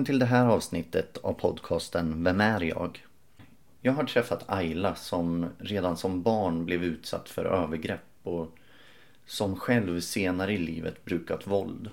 Välkommen 0.00 0.18
till 0.18 0.18
det 0.18 0.36
här 0.36 0.46
avsnittet 0.46 1.16
av 1.16 1.32
podcasten 1.32 2.24
Vem 2.24 2.40
är 2.40 2.60
jag? 2.60 3.04
Jag 3.80 3.92
har 3.92 4.04
träffat 4.04 4.44
Ayla 4.46 4.94
som 4.94 5.46
redan 5.58 5.96
som 5.96 6.22
barn 6.22 6.64
blev 6.64 6.84
utsatt 6.84 7.28
för 7.28 7.44
övergrepp 7.44 8.00
och 8.22 8.58
som 9.26 9.56
själv 9.56 10.00
senare 10.00 10.52
i 10.52 10.58
livet 10.58 11.04
brukat 11.04 11.46
våld. 11.46 11.90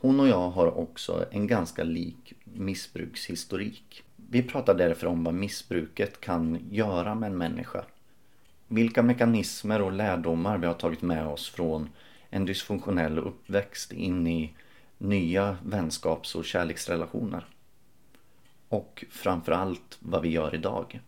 Hon 0.00 0.20
och 0.20 0.28
jag 0.28 0.50
har 0.50 0.78
också 0.78 1.24
en 1.30 1.46
ganska 1.46 1.84
lik 1.84 2.32
missbrukshistorik. 2.44 4.04
Vi 4.16 4.42
pratar 4.42 4.74
därför 4.74 5.06
om 5.06 5.24
vad 5.24 5.34
missbruket 5.34 6.20
kan 6.20 6.58
göra 6.70 7.14
med 7.14 7.26
en 7.26 7.38
människa. 7.38 7.84
Vilka 8.68 9.02
mekanismer 9.02 9.82
och 9.82 9.92
lärdomar 9.92 10.58
vi 10.58 10.66
har 10.66 10.74
tagit 10.74 11.02
med 11.02 11.26
oss 11.26 11.50
från 11.50 11.88
en 12.30 12.44
dysfunktionell 12.44 13.18
uppväxt 13.18 13.92
in 13.92 14.26
i 14.26 14.54
nya 14.98 15.56
vänskaps 15.64 16.34
och 16.34 16.44
kärleksrelationer. 16.44 17.46
Och 18.68 19.04
framförallt 19.10 19.96
vad 20.00 20.22
vi 20.22 20.28
gör 20.28 20.54
idag. 20.54 21.00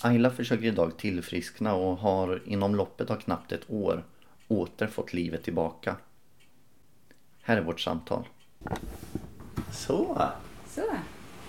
Ayla 0.00 0.30
försöker 0.30 0.64
idag 0.64 0.96
tillfriskna 0.98 1.74
och 1.74 1.96
har 1.96 2.42
inom 2.46 2.74
loppet 2.74 3.10
av 3.10 3.16
knappt 3.16 3.52
ett 3.52 3.70
år 3.70 4.04
åter 4.48 4.86
fått 4.86 5.12
livet 5.12 5.42
tillbaka. 5.44 5.96
Här 7.42 7.56
är 7.56 7.60
vårt 7.62 7.80
samtal. 7.80 8.28
Så, 9.72 10.28
Så. 10.68 10.82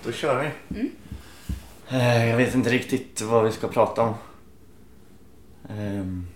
då 0.06 0.12
kör 0.12 0.52
vi. 0.70 0.92
Eh, 1.90 2.30
Jag 2.30 2.38
vet 2.38 2.56
inte 2.56 2.70
riktigt 2.70 3.22
vad 3.22 3.44
vi 3.46 3.52
ska 3.52 3.68
prata 3.68 4.02
om. 4.02 4.14
Ehm, 5.70 6.28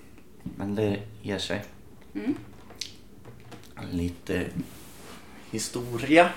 Men 0.58 0.76
det 0.76 1.02
ger 1.22 1.38
sig. 1.40 1.64
Lite 3.92 4.46
historia. 5.52 6.30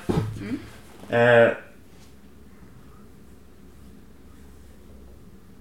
Eh, 1.09 1.53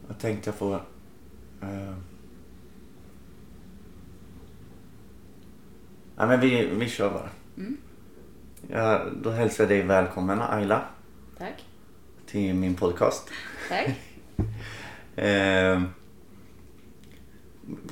Jag 0.07 0.19
tänkte 0.19 0.51
få... 0.51 0.73
Eh, 1.61 1.93
ja, 6.17 6.27
men 6.27 6.39
vi, 6.39 6.65
vi 6.65 6.89
kör 6.89 7.09
bara. 7.09 7.29
Ja, 8.69 9.05
då 9.21 9.31
hälsar 9.31 9.63
jag 9.63 9.69
dig 9.69 9.81
välkommen 9.83 10.41
Ayla 10.41 10.85
Tack. 11.37 11.65
till 12.25 12.53
min 12.55 12.75
podcast. 12.75 13.29
Tack. 13.69 13.89
Eh, 15.15 15.81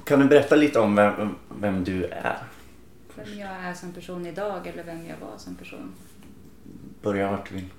kan 0.03 0.19
du 0.19 0.25
berätta 0.25 0.55
lite 0.55 0.79
om 0.79 0.95
vem, 0.95 1.35
vem 1.59 1.83
du 1.83 2.05
är? 2.05 2.37
Vem 3.17 3.39
jag 3.39 3.49
är 3.49 3.73
som 3.73 3.93
person 3.93 4.25
idag 4.25 4.67
eller 4.67 4.83
vem 4.83 5.05
jag 5.05 5.17
var 5.17 5.37
som 5.37 5.55
person. 5.55 5.93
Börja 7.01 7.31
vart 7.31 7.49
du 7.49 7.55
vill. 7.55 7.69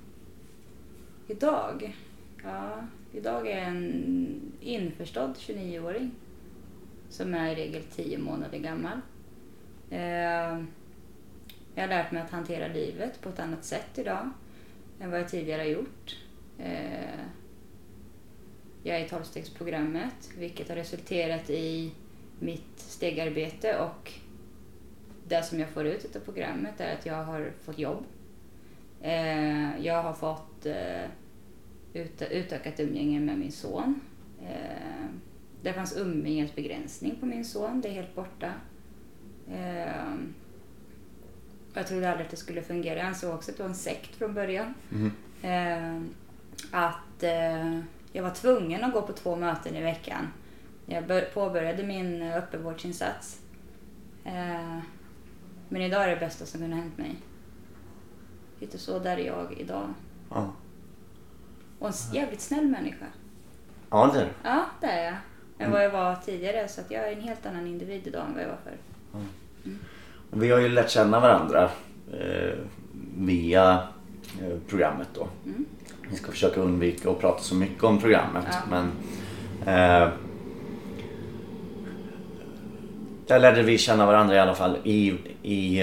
Idag? 1.27 1.97
Ja, 2.45 2.87
idag 3.13 3.47
är 3.47 3.59
jag 3.59 3.67
en 3.69 4.53
införstådd 4.61 5.35
29-åring. 5.39 6.11
Som 7.09 7.35
är 7.35 7.53
i 7.53 7.55
regel 7.55 7.83
10 7.83 8.19
månader 8.19 8.59
gammal. 8.59 9.01
Eh, 9.91 10.65
jag 11.75 11.83
har 11.83 11.89
lärt 11.89 12.13
mig 12.13 12.23
att 12.23 12.31
hantera 12.31 12.69
livet 12.69 13.21
på 13.21 13.29
ett 13.29 13.41
annat 13.41 13.65
sätt 13.65 13.99
idag 13.99 14.31
än 15.01 15.11
vad 15.11 15.21
jag 15.21 15.29
tidigare 15.29 15.63
har 15.63 15.69
gjort. 15.69 16.17
Eh, 16.59 17.21
jag 18.83 18.97
är 18.97 19.05
i 19.05 19.09
tolvstegsprogrammet 19.09 20.31
vilket 20.39 20.69
har 20.69 20.77
resulterat 20.77 21.51
i 21.51 21.93
mitt 22.39 22.79
stegarbete 22.79 23.79
och 23.79 24.13
det 25.29 25.43
som 25.43 25.61
jag 25.61 25.69
får 25.69 25.87
ut 25.87 26.17
av 26.17 26.21
programmet 26.21 26.81
är 26.81 26.95
att 26.95 27.07
jag 27.07 27.25
har 27.25 27.53
fått 27.65 27.79
jobb. 27.79 28.05
Eh, 29.03 29.87
jag 29.87 30.03
har 30.03 30.13
fått 30.13 30.67
eh, 30.67 31.05
ut, 31.93 32.23
utökat 32.31 32.81
umgänge 32.81 33.21
med 33.21 33.39
min 33.39 33.53
son. 33.53 34.01
Eh, 34.43 35.07
det 35.63 35.73
fanns 35.73 35.97
umgängesbegränsning 35.97 37.17
på 37.21 37.27
min 37.27 37.45
son, 37.45 37.81
det 37.81 37.89
är 37.89 37.93
helt 37.93 38.15
borta. 38.15 38.53
Eh, 39.51 40.15
jag 41.75 41.87
trodde 41.87 42.11
aldrig 42.11 42.25
att 42.25 42.31
det 42.31 42.37
skulle 42.37 42.63
fungera. 42.63 42.99
Jag 42.99 43.07
ansåg 43.07 43.35
också 43.35 43.51
att 43.51 43.57
det 43.57 43.63
var 43.63 43.71
en 43.71 43.77
sekt 43.77 44.17
från 44.17 44.35
början. 44.35 44.75
Eh, 45.43 46.01
att 46.71 47.23
eh, 47.23 47.81
jag 48.13 48.23
var 48.23 48.31
tvungen 48.31 48.85
att 48.85 48.93
gå 48.93 49.03
på 49.03 49.13
två 49.13 49.37
möten 49.37 49.77
i 49.77 49.83
veckan. 49.83 50.29
Jag 50.87 51.07
bör, 51.07 51.21
påbörjade 51.21 51.83
min 51.83 52.23
öppenvårdsinsats. 52.23 53.41
Eh, 54.25 54.79
men 55.69 55.83
idag 55.83 56.05
är 56.05 56.09
det 56.09 56.17
bästa 56.17 56.47
som 56.47 56.61
kunde 56.61 56.77
ha 56.77 56.83
hänt 56.83 56.99
mig. 56.99 57.17
Lite 58.61 58.79
så 58.79 58.99
där 58.99 59.17
är 59.17 59.27
jag 59.27 59.53
idag. 59.59 59.89
Ja, 60.31 60.53
Och 61.79 61.89
en 61.89 61.95
jävligt 62.15 62.41
snäll 62.41 62.67
människa. 62.67 63.07
ja 63.91 64.11
det 64.15 64.21
är. 64.21 64.29
Ja, 64.43 64.65
det 64.81 64.87
är 64.87 65.05
jag. 65.05 65.15
Än 65.59 65.73
vad 65.73 65.85
jag 65.85 65.91
var 65.91 66.17
tidigare. 66.25 66.69
Så 66.69 66.81
att 66.81 66.91
jag 66.91 67.09
är 67.09 67.13
en 67.17 67.21
helt 67.23 67.47
annan 67.47 67.67
individ 67.67 68.07
idag 68.07 68.27
än 68.27 68.35
vad 68.35 68.43
jag 68.43 68.49
var 68.49 68.59
förr. 68.65 68.77
Och 70.31 70.43
Vi 70.43 70.51
har 70.51 70.59
ju 70.59 70.69
lärt 70.69 70.91
känna 70.91 71.21
varandra 71.21 71.71
eh, 72.13 72.59
via 73.19 73.83
eh, 74.43 74.59
programmet 74.69 75.09
då. 75.15 75.29
Vi 76.11 76.17
ska 76.17 76.31
försöka 76.31 76.61
undvika 76.61 77.11
att 77.11 77.21
prata 77.21 77.43
så 77.43 77.55
mycket 77.55 77.85
om 77.85 78.01
programmet. 78.01 78.45
Ja. 78.51 78.57
Men 78.71 78.85
eh, 79.61 80.09
där 83.27 83.39
lärde 83.39 83.63
vi 83.63 83.79
känna 83.79 84.07
varandra 84.07 84.35
i 84.35 84.39
alla 84.39 84.55
fall 84.55 84.77
i, 84.85 85.19
i 85.49 85.81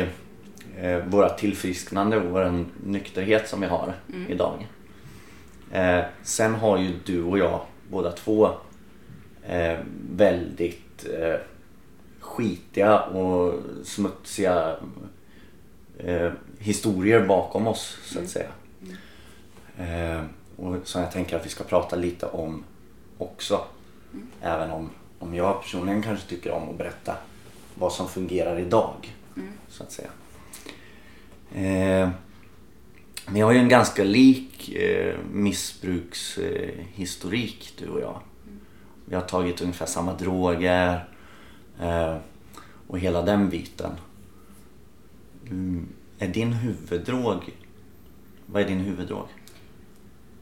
eh, 0.78 0.98
våra 1.06 1.30
tillfrisknande 1.30 2.18
och 2.18 2.32
vår 2.32 2.66
nykterhet 2.84 3.50
som 3.50 3.62
vi 3.62 3.68
har 3.68 3.94
idag. 4.30 4.68
Eh, 5.72 6.04
sen 6.24 6.56
har 6.56 6.78
ju 6.78 6.94
du 7.06 7.24
och 7.24 7.38
jag 7.38 7.62
båda 7.90 8.12
två 8.12 8.50
eh, 9.48 9.78
väldigt 10.12 11.06
eh, 11.20 11.36
skitiga 12.20 13.00
och 13.00 13.54
smutsiga 13.84 14.76
eh, 15.98 16.32
historier 16.60 17.26
bakom 17.26 17.68
oss 17.68 17.98
så 18.04 18.20
att 18.20 18.30
säga. 18.30 18.50
Eh, 19.78 20.24
och 20.58 20.76
som 20.84 21.02
jag 21.02 21.12
tänker 21.12 21.36
att 21.36 21.46
vi 21.46 21.50
ska 21.50 21.64
prata 21.64 21.96
lite 21.96 22.26
om 22.26 22.64
också. 23.18 23.62
Även 24.42 24.72
om, 24.72 24.90
om 25.20 25.36
jag 25.36 25.62
personligen 25.62 26.02
kanske 26.02 26.30
tycker 26.30 26.52
om 26.52 26.70
att 26.70 26.78
berätta 26.78 27.16
vad 27.76 27.94
som 27.94 28.10
fungerar 28.10 28.60
idag. 28.60 29.16
Så 29.68 29.84
att 29.84 29.92
säga. 29.92 30.10
Eh, 31.56 32.10
men 33.28 33.36
jag 33.36 33.46
har 33.46 33.54
ju 33.54 33.60
en 33.60 33.70
ganska 33.70 34.04
lik 34.04 34.76
eh, 34.76 35.16
missbrukshistorik 35.32 37.74
eh, 37.78 37.84
du 37.86 37.90
och 37.92 38.02
jag. 38.02 38.20
Vi 39.06 39.16
har 39.16 39.22
tagit 39.22 39.62
ungefär 39.62 39.86
samma 39.86 40.14
droger 40.14 41.10
eh, 41.82 42.18
och 42.88 43.00
hela 43.00 43.22
den 43.22 43.50
biten. 43.50 43.92
Mm, 45.50 45.88
är 46.20 46.28
din 46.28 46.54
huvuddrog, 46.54 47.44
vad 48.46 48.62
är 48.62 48.68
din 48.68 48.80
huvuddrog? 48.80 49.28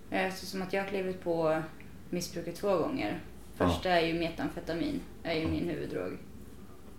Eh, 0.09 0.33
Så 0.33 0.45
som 0.45 0.61
att 0.61 0.73
jag 0.73 0.81
har 0.83 0.89
klivit 0.89 1.23
på 1.23 1.61
missbruket 2.09 2.55
två 2.55 2.77
gånger. 2.77 3.19
Första 3.55 3.89
är 3.89 4.07
ju 4.07 4.13
metamfetamin, 4.19 4.99
är 5.23 5.33
ju 5.33 5.47
min 5.47 5.69
huvuddrog. 5.69 6.17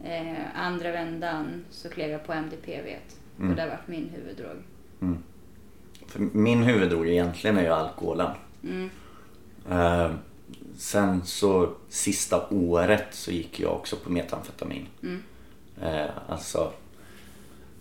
Eh, 0.04 0.36
andra 0.54 0.92
vändan 0.92 1.64
så 1.70 1.88
klev 1.88 2.10
jag 2.10 2.26
på 2.26 2.32
MDPV 2.32 2.96
och 3.38 3.56
det 3.56 3.66
varit 3.66 3.88
min 3.88 4.10
huvuddrog. 4.14 4.56
För 6.06 6.20
min 6.20 6.62
huvuddrog 6.62 7.08
egentligen 7.08 7.58
är 7.58 7.62
ju 7.62 7.68
alkoholen. 7.68 8.30
Mm. 8.62 8.90
Eh, 9.70 10.10
sen 10.76 11.24
så 11.24 11.72
sista 11.88 12.48
året 12.50 13.06
så 13.10 13.30
gick 13.30 13.60
jag 13.60 13.72
också 13.72 13.96
på 13.96 14.12
metamfetamin. 14.12 14.86
Eh, 15.82 16.10
alltså, 16.28 16.72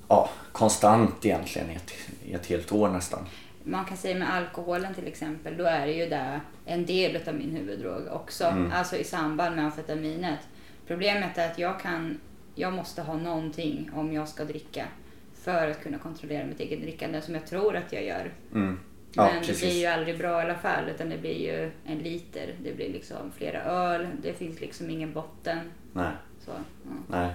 ja, 0.07 0.29
konstant 0.51 1.25
egentligen 1.25 1.71
i 1.71 1.75
ett, 1.75 1.93
i 2.25 2.33
ett 2.33 2.45
helt 2.45 2.71
år 2.71 2.89
nästan. 2.89 3.19
Man 3.63 3.85
kan 3.85 3.97
säga 3.97 4.19
med 4.19 4.33
alkoholen 4.33 4.93
till 4.93 5.07
exempel, 5.07 5.57
då 5.57 5.63
är 5.63 5.85
det 5.85 5.93
ju 5.93 6.09
där 6.09 6.41
en 6.65 6.85
del 6.85 7.27
av 7.27 7.35
min 7.35 7.51
huvuddrog 7.51 8.07
också. 8.11 8.69
Alltså 8.73 8.95
i 8.95 9.03
samband 9.03 9.55
med 9.55 9.65
amfetaminet. 9.65 10.39
Problemet 10.87 11.37
är 11.37 11.51
att 11.51 11.59
jag 11.59 11.79
kan, 11.79 12.19
jag 12.55 12.73
måste 12.73 13.01
ha 13.01 13.17
någonting 13.17 13.89
om 13.93 14.13
jag 14.13 14.29
ska 14.29 14.45
dricka. 14.45 14.85
För 15.33 15.67
att 15.67 15.83
kunna 15.83 15.97
kontrollera 15.97 16.45
mitt 16.45 16.59
eget 16.59 16.81
drickande 16.81 17.21
som 17.21 17.33
jag 17.33 17.47
tror 17.47 17.75
att 17.75 17.93
jag 17.93 18.03
gör. 18.03 18.33
Mm. 18.53 18.79
Ja, 19.15 19.23
Men 19.23 19.33
det 19.41 19.47
precis. 19.47 19.61
blir 19.61 19.79
ju 19.79 19.85
aldrig 19.85 20.17
bra 20.17 20.39
i 20.39 20.43
alla 20.45 20.55
fall 20.55 20.89
utan 20.95 21.09
det 21.09 21.17
blir 21.17 21.37
ju 21.41 21.71
en 21.85 21.97
liter. 21.97 22.55
Det 22.63 22.73
blir 22.73 22.89
liksom 22.93 23.31
flera 23.37 23.61
öl. 23.63 24.07
Det 24.21 24.33
finns 24.33 24.61
liksom 24.61 24.89
ingen 24.89 25.13
botten. 25.13 25.59
Nej. 25.93 26.11
Så, 26.45 26.51
ja. 26.51 26.91
Nej, 27.07 27.33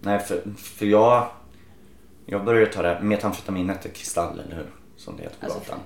Nej 0.00 0.18
för, 0.18 0.42
för 0.56 0.86
jag, 0.86 1.30
jag 2.26 2.44
började 2.44 2.66
ta 2.72 2.82
det 2.82 2.88
här, 2.88 3.00
metamfetaminet 3.00 3.84
är 3.84 3.88
kristall 3.88 4.40
eller 4.40 4.56
hur? 4.56 4.66
Som 4.96 5.16
det 5.16 5.22
heter 5.22 5.36
på 5.40 5.44
Alltså, 5.46 5.58
gatan. 5.60 5.78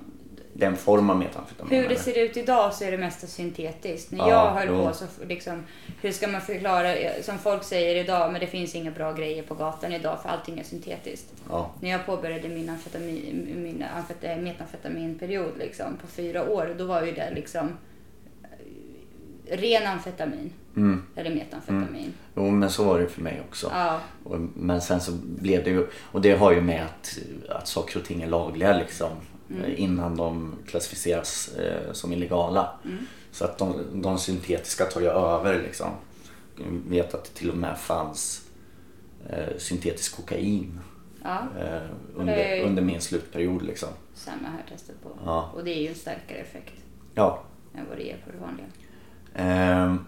Det 0.57 0.65
är 0.65 0.71
en 0.71 0.77
form 0.77 1.11
av 1.11 1.17
metamfetamin. 1.19 1.81
Hur 1.83 1.89
det 1.89 1.97
ser 1.97 2.19
ut 2.19 2.37
idag 2.37 2.75
så 2.75 2.85
är 2.85 2.91
det 2.91 2.99
mesta 2.99 3.27
syntetiskt. 3.27 4.11
När 4.11 4.19
Ja, 4.19 4.29
jag 4.31 4.51
höll 4.61 4.69
jo. 4.79 4.87
på 4.89 4.95
så 4.95 5.05
liksom, 5.29 5.63
hur 6.01 6.13
ska 6.13 6.29
man 6.29 6.41
förklara, 6.41 6.95
som 7.23 7.39
folk 7.39 7.65
säger 7.65 7.97
idag, 8.05 8.33
men 8.33 8.41
det 8.41 8.47
finns 8.47 8.75
inga 8.75 8.91
bra 8.91 9.13
grejer 9.13 9.43
på 9.43 9.55
gatan 9.55 9.93
idag 9.93 10.23
för 10.23 10.29
allting 10.29 10.59
är 10.59 10.65
syntetiskt. 10.65 11.33
Ja, 11.51 11.71
När 11.81 11.91
jag 11.91 12.07
påbörjade 12.07 12.49
min, 12.49 12.69
amfetamin, 12.69 13.49
min 13.57 13.85
amfet- 13.97 14.41
metamfetaminperiod 14.43 15.53
liksom, 15.59 15.97
på 16.01 16.07
fyra 16.07 16.49
år, 16.51 16.75
då 16.79 16.85
var 16.85 17.03
ju 17.03 17.13
det 17.13 17.31
liksom 17.35 17.69
eh, 19.47 19.57
ren 19.57 19.87
amfetamin. 19.87 20.51
Mm. 20.77 21.03
Eller 21.17 21.31
metamfetamin. 21.35 22.13
jo 22.37 22.51
men 22.51 22.71
så 22.71 22.85
var 22.85 22.99
det 23.01 23.07
för 23.09 23.21
mig 23.23 23.43
också. 23.49 23.71
Ja, 23.75 24.01
Och, 24.25 24.41
men 24.55 24.81
sen 24.81 25.01
så 25.01 25.13
blev 25.25 25.65
det 25.65 25.71
ju, 25.71 25.87
och 26.13 26.21
det 26.21 26.33
har 26.33 26.53
ju 26.53 26.61
med 26.61 26.83
att, 26.85 27.19
att 27.49 27.69
saker 27.69 27.99
och 28.01 28.05
ting 28.07 28.23
är 28.23 28.27
lagliga 28.27 28.79
liksom. 28.79 29.09
Eh, 29.51 29.81
Innan 29.81 30.17
de 30.17 30.55
klassificeras 30.67 31.49
eh, 31.49 31.93
som 31.93 32.13
illegala. 32.13 32.79
Så 33.31 33.45
att 33.45 33.59
de, 33.59 33.75
de 34.03 34.19
syntetiska 34.19 34.85
tar 34.85 35.01
ju 35.01 35.07
över 35.09 35.63
liksom. 35.63 35.91
Jag 36.57 36.91
vet 36.91 37.15
att 37.15 37.25
det 37.25 37.31
till 37.31 37.51
och 37.51 37.57
med 37.57 37.79
fanns 37.79 38.49
eh, 39.29 39.57
syntetisk 39.59 40.17
kokain 40.17 40.81
ja. 41.23 41.39
eh, 41.61 41.83
under, 42.15 42.57
ju- 42.57 42.63
under 42.63 42.83
min 42.83 43.01
slutperiod 43.01 43.63
liksom. 43.63 43.89
Samma 44.15 44.49
här 44.49 44.65
testet 44.69 45.03
på. 45.03 45.09
Ja. 45.25 45.51
Och 45.55 45.65
det 45.65 45.71
är 45.71 45.83
ju 45.83 45.89
en 45.89 45.95
starkare 45.95 46.39
effekt 46.39 46.75
Ja, 47.15 47.43
än 47.75 47.87
vad 47.89 47.99
det 47.99 48.13
är 48.13 48.17
på 48.17 48.31
det 48.33 48.39
vanliga. 48.39 48.67
Ehm, 49.35 50.05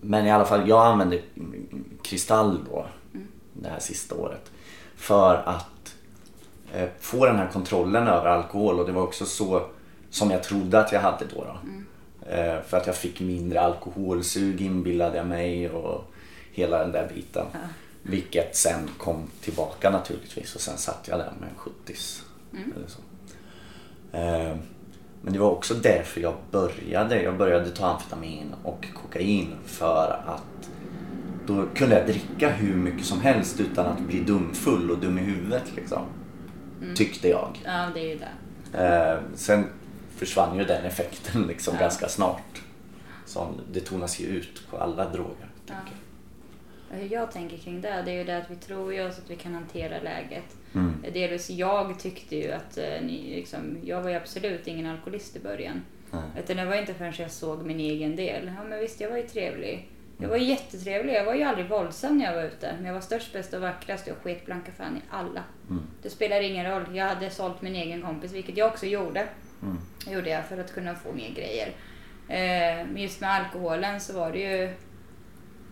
men 0.00 0.26
i 0.26 0.30
alla 0.30 0.44
fall, 0.44 0.68
jag 0.68 0.86
använde 0.86 1.20
kristall 2.02 2.64
då 2.70 2.86
det 3.52 3.68
här 3.68 3.78
sista 3.80 4.14
året. 4.14 4.50
För 4.96 5.34
att 5.34 5.46
eh, 5.56 5.75
få 7.00 7.26
den 7.26 7.36
här 7.36 7.48
kontrollen 7.52 8.06
över 8.08 8.26
alkohol 8.26 8.80
och 8.80 8.86
det 8.86 8.92
var 8.92 9.02
också 9.02 9.26
så 9.26 9.62
som 10.10 10.30
jag 10.30 10.42
trodde 10.42 10.80
att 10.80 10.92
jag 10.92 11.00
hade 11.00 11.24
då. 11.34 11.44
då. 11.44 11.58
Eh, 12.30 12.62
för 12.62 12.76
att 12.76 12.86
jag 12.86 12.96
fick 12.96 13.20
mindre 13.20 13.60
alkoholsug 13.60 14.60
inbillade 14.60 15.16
jag 15.16 15.26
mig 15.26 15.70
och 15.70 16.04
hela 16.52 16.78
den 16.78 16.92
där 16.92 17.10
biten. 17.14 17.46
Vilket 18.02 18.56
sen 18.56 18.88
kom 18.98 19.22
tillbaka 19.40 19.90
naturligtvis 19.90 20.54
och 20.54 20.60
sen 20.60 20.76
satt 20.78 21.08
jag 21.08 21.18
där 21.18 21.32
med 21.40 21.48
en 21.48 21.54
70 21.56 21.94
eller 22.76 22.88
så. 22.88 23.00
Eh, 24.16 24.56
Men 25.22 25.32
det 25.32 25.38
var 25.38 25.50
också 25.50 25.74
därför 25.74 26.20
jag 26.20 26.34
började. 26.50 27.22
Jag 27.22 27.36
började 27.36 27.70
ta 27.70 27.86
amfetamin 27.86 28.54
och 28.62 28.86
kokain 28.94 29.54
för 29.66 30.20
att 30.26 30.70
då 31.46 31.64
kunde 31.74 31.98
jag 31.98 32.06
dricka 32.06 32.50
hur 32.50 32.76
mycket 32.76 33.06
som 33.06 33.20
helst 33.20 33.60
utan 33.60 33.86
att 33.86 34.00
bli 34.00 34.20
dumfull 34.20 34.90
och 34.90 34.98
dum 34.98 35.18
i 35.18 35.22
huvudet 35.22 35.64
liksom. 35.76 36.02
Tyckte 36.94 37.28
jag. 37.28 37.60
Ja, 37.64 37.90
det 37.94 38.00
är 38.00 38.08
ju 38.08 38.18
det. 38.18 38.78
Eh, 38.84 39.18
sen 39.34 39.64
försvann 40.16 40.58
ju 40.58 40.64
den 40.64 40.84
effekten 40.84 41.42
liksom 41.42 41.74
Ja. 41.74 41.80
ganska 41.80 42.08
snart. 42.08 42.62
Som 43.26 43.60
det 43.72 43.80
tonas 43.80 44.20
ju 44.20 44.26
ut 44.26 44.62
på 44.70 44.76
alla 44.78 45.08
droger. 45.08 45.48
Ja. 45.66 45.74
jag. 46.90 46.98
Hur 46.98 47.12
jag 47.12 47.32
tänker 47.32 47.56
kring 47.56 47.80
det, 47.80 48.02
det 48.04 48.10
är 48.10 48.14
ju 48.18 48.24
det 48.24 48.36
att 48.36 48.50
vi 48.50 48.56
tror 48.56 48.94
ju 48.94 49.06
oss 49.08 49.18
att 49.18 49.30
vi 49.30 49.36
kan 49.36 49.54
hantera 49.54 50.02
läget. 50.02 50.56
Mm. 50.74 51.04
Delvis 51.12 51.50
jag 51.50 51.98
tyckte 51.98 52.36
ju 52.36 52.52
att 52.52 52.78
eh, 52.78 53.00
liksom, 53.10 53.78
jag 53.84 54.02
var 54.02 54.10
ju 54.10 54.16
absolut 54.16 54.66
ingen 54.66 54.86
alkoholist 54.86 55.36
i 55.36 55.40
början. 55.40 55.82
Utan 56.38 56.56
det 56.56 56.64
var 56.64 56.74
inte 56.74 56.94
förrän 56.94 57.12
jag 57.18 57.30
såg 57.30 57.62
min 57.66 57.80
egen 57.80 58.16
del. 58.16 58.52
Ja 58.56 58.64
men 58.64 58.78
visst, 58.78 59.00
jag 59.00 59.10
var 59.10 59.16
ju 59.16 59.26
trevlig. 59.26 59.88
Jag 60.18 60.28
var 60.28 60.36
jättetrevlig. 60.36 61.14
Jag 61.14 61.24
var 61.24 61.34
ju 61.34 61.42
aldrig 61.42 61.68
våldsam 61.68 62.18
när 62.18 62.24
jag 62.24 62.34
var 62.34 62.42
ute. 62.42 62.74
Men 62.76 62.84
jag 62.84 62.94
var 62.94 63.00
störst, 63.00 63.32
bäst 63.32 63.54
och 63.54 63.60
vackrast. 63.60 64.06
Jag 64.06 64.16
sket 64.16 64.46
blanka 64.46 64.72
fan 64.72 64.96
i 64.96 65.00
alla. 65.10 65.44
Mm. 65.70 65.82
Det 66.02 66.10
spelar 66.10 66.40
ingen 66.40 66.66
roll. 66.66 66.96
Jag 66.96 67.08
hade 67.08 67.30
sålt 67.30 67.62
min 67.62 67.74
egen 67.74 68.02
kompis, 68.02 68.32
vilket 68.32 68.56
jag 68.56 68.68
också 68.68 68.86
gjorde. 68.86 69.26
Mm. 69.62 69.78
gjorde 70.06 70.30
jag 70.30 70.44
för 70.44 70.58
att 70.58 70.74
kunna 70.74 70.94
få 70.94 71.12
mer 71.12 71.30
grejer. 71.34 71.68
Eh, 72.28 72.86
men 72.86 73.02
just 73.02 73.20
med 73.20 73.30
alkoholen 73.30 74.00
så 74.00 74.12
var 74.12 74.32
det 74.32 74.38
ju 74.38 74.74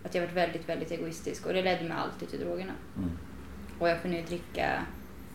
att 0.05 0.15
jag 0.15 0.23
var 0.23 0.33
väldigt, 0.33 0.69
väldigt 0.69 0.91
egoistisk. 0.91 1.47
Och 1.47 1.53
det 1.53 1.63
ledde 1.63 1.85
mig 1.85 1.97
alltid 1.97 2.29
till 2.29 2.41
drogerna. 2.41 2.73
Mm. 2.97 3.11
Och 3.79 3.89
jag 3.89 4.03
kunde 4.03 4.17
ju 4.17 4.23
dricka 4.23 4.83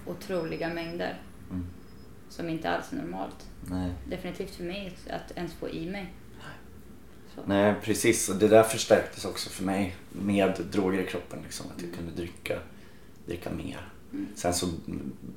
otroliga 0.05 0.69
mängder. 0.69 1.21
Mm. 1.49 1.65
Som 2.29 2.49
inte 2.49 2.69
alls 2.69 2.93
är 2.93 2.97
normalt. 2.97 3.47
Nej. 3.69 3.91
Definitivt 4.07 4.55
för 4.55 4.63
mig 4.63 4.97
att 5.09 5.37
ens 5.37 5.53
få 5.53 5.69
i 5.69 5.89
mig. 5.89 6.13
Nej 7.45 7.75
precis 7.83 8.29
och 8.29 8.35
det 8.35 8.47
där 8.47 8.63
förstärktes 8.63 9.25
också 9.25 9.49
för 9.49 9.63
mig 9.63 9.95
med 10.09 10.65
droger 10.71 10.99
i 10.99 11.05
kroppen. 11.05 11.39
Liksom, 11.43 11.65
att 11.75 11.81
jag 11.81 11.93
kunde 11.93 12.11
dricka, 12.11 12.59
dricka 13.25 13.49
mer. 13.49 13.89
Sen 14.35 14.53
så 14.53 14.67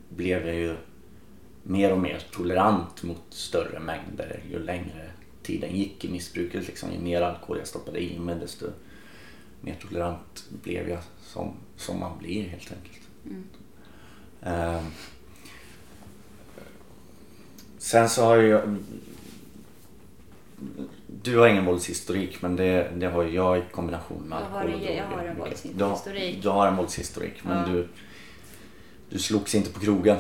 blev 0.09 0.47
jag 0.47 0.57
ju 0.57 0.77
mer 1.63 1.93
och 1.93 1.99
mer 1.99 2.23
tolerant 2.31 3.03
mot 3.03 3.23
större 3.31 3.81
mängder 3.81 4.43
ju 4.51 4.59
längre 4.59 5.11
tiden 5.43 5.77
gick 5.77 6.05
i 6.05 6.13
missbruket. 6.13 6.67
Liksom. 6.67 6.93
Ju 6.93 6.99
mer 6.99 7.23
alkohol 7.23 7.59
jag 7.59 7.67
stoppade 7.67 8.03
i 8.03 8.19
mig 8.19 8.35
desto 8.35 8.67
mer 9.61 9.77
tolerant 9.81 10.45
blev 10.63 10.89
jag 10.89 10.99
som, 11.23 11.55
som 11.77 12.01
man 12.01 12.19
blir 12.19 12.49
helt 12.49 12.73
enkelt. 12.73 13.09
Ehm. 14.43 14.85
sen 17.79 18.09
så 18.09 18.25
har 18.25 18.37
jag 18.37 18.79
du 21.23 21.39
har 21.39 21.49
ingen 21.49 21.65
våldshistorik 21.65 22.43
men 22.43 22.57
det, 22.57 22.91
det 22.97 23.07
har 23.07 23.25
jag 23.25 23.59
i 23.59 23.63
kombination 23.73 24.23
med 24.23 24.39
alkohol 24.39 24.63
och 24.63 24.71
en- 24.71 24.81
jag 24.97 25.09
droger. 25.09 25.17
har 25.17 25.25
en 25.25 25.37
våldshistorik. 25.39 25.77
Du, 25.79 25.85
har- 25.85 26.43
du 26.43 26.49
har 26.49 26.67
en 26.69 26.77
våldshistorik 26.77 27.45
men 27.45 27.59
Ja. 27.59 27.67
du, 27.75 27.89
du 29.11 29.19
slogs 29.19 29.55
inte 29.55 29.71
på 29.73 29.81
krogen. 29.81 30.17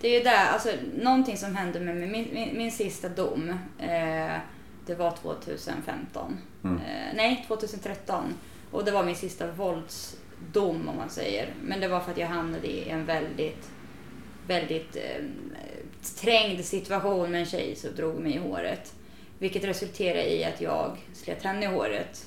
Det 0.00 0.08
är 0.08 0.18
ju 0.18 0.24
där, 0.24 0.46
alltså 0.52 0.68
någonting 1.02 1.36
som 1.36 1.56
hände 1.56 1.80
med 1.80 1.96
min, 1.96 2.10
min, 2.32 2.56
min 2.56 2.72
sista 2.72 3.08
dom, 3.08 3.48
eh, 3.78 4.32
det 4.86 4.94
var 4.94 5.10
2015. 5.10 6.36
Mm. 6.64 6.76
Eh, 6.76 6.82
nej, 7.14 7.44
2013. 7.48 8.24
Och 8.70 8.84
det 8.84 8.90
var 8.90 9.04
min 9.04 9.16
sista 9.16 9.46
våldsdom 9.52 10.88
om 10.88 10.96
man 10.96 11.10
säger. 11.10 11.48
Men 11.62 11.80
det 11.80 11.88
var 11.88 12.00
för 12.00 12.10
att 12.12 12.18
jag 12.18 12.26
hamnade 12.28 12.66
i 12.66 12.88
en 12.88 13.04
väldigt, 13.04 13.70
väldigt 14.46 14.96
eh, 14.96 15.24
trängd 16.20 16.64
situation 16.64 17.30
med 17.30 17.40
en 17.40 17.46
tjej 17.46 17.76
som 17.76 17.94
drog 17.96 18.18
mig 18.20 18.34
i 18.34 18.38
håret. 18.38 18.92
Vilket 19.42 19.64
resulterade 19.64 20.34
i 20.34 20.44
att 20.44 20.60
jag 20.60 20.96
slet 21.12 21.42
henne 21.42 21.64
i 21.64 21.66
håret. 21.66 22.26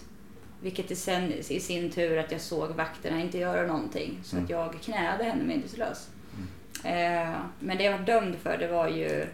Vilket 0.61 0.91
i, 0.91 0.95
sen, 0.95 1.33
i 1.33 1.59
sin 1.59 1.91
tur 1.91 2.17
att 2.17 2.31
jag 2.31 2.41
såg 2.41 2.69
vakterna 2.69 3.21
inte 3.21 3.37
göra 3.37 3.67
någonting. 3.67 4.19
Så 4.23 4.37
att 4.37 4.49
jag 4.49 4.73
knäade 4.81 5.23
henne 5.23 5.43
medvetslös. 5.43 6.09
Eh, 6.83 7.35
men 7.59 7.77
det 7.77 7.83
jag 7.83 7.97
var 7.97 8.05
dömd 8.05 8.35
för 8.35 8.57
det 8.57 8.67
var 8.67 8.87
ju 8.87 9.25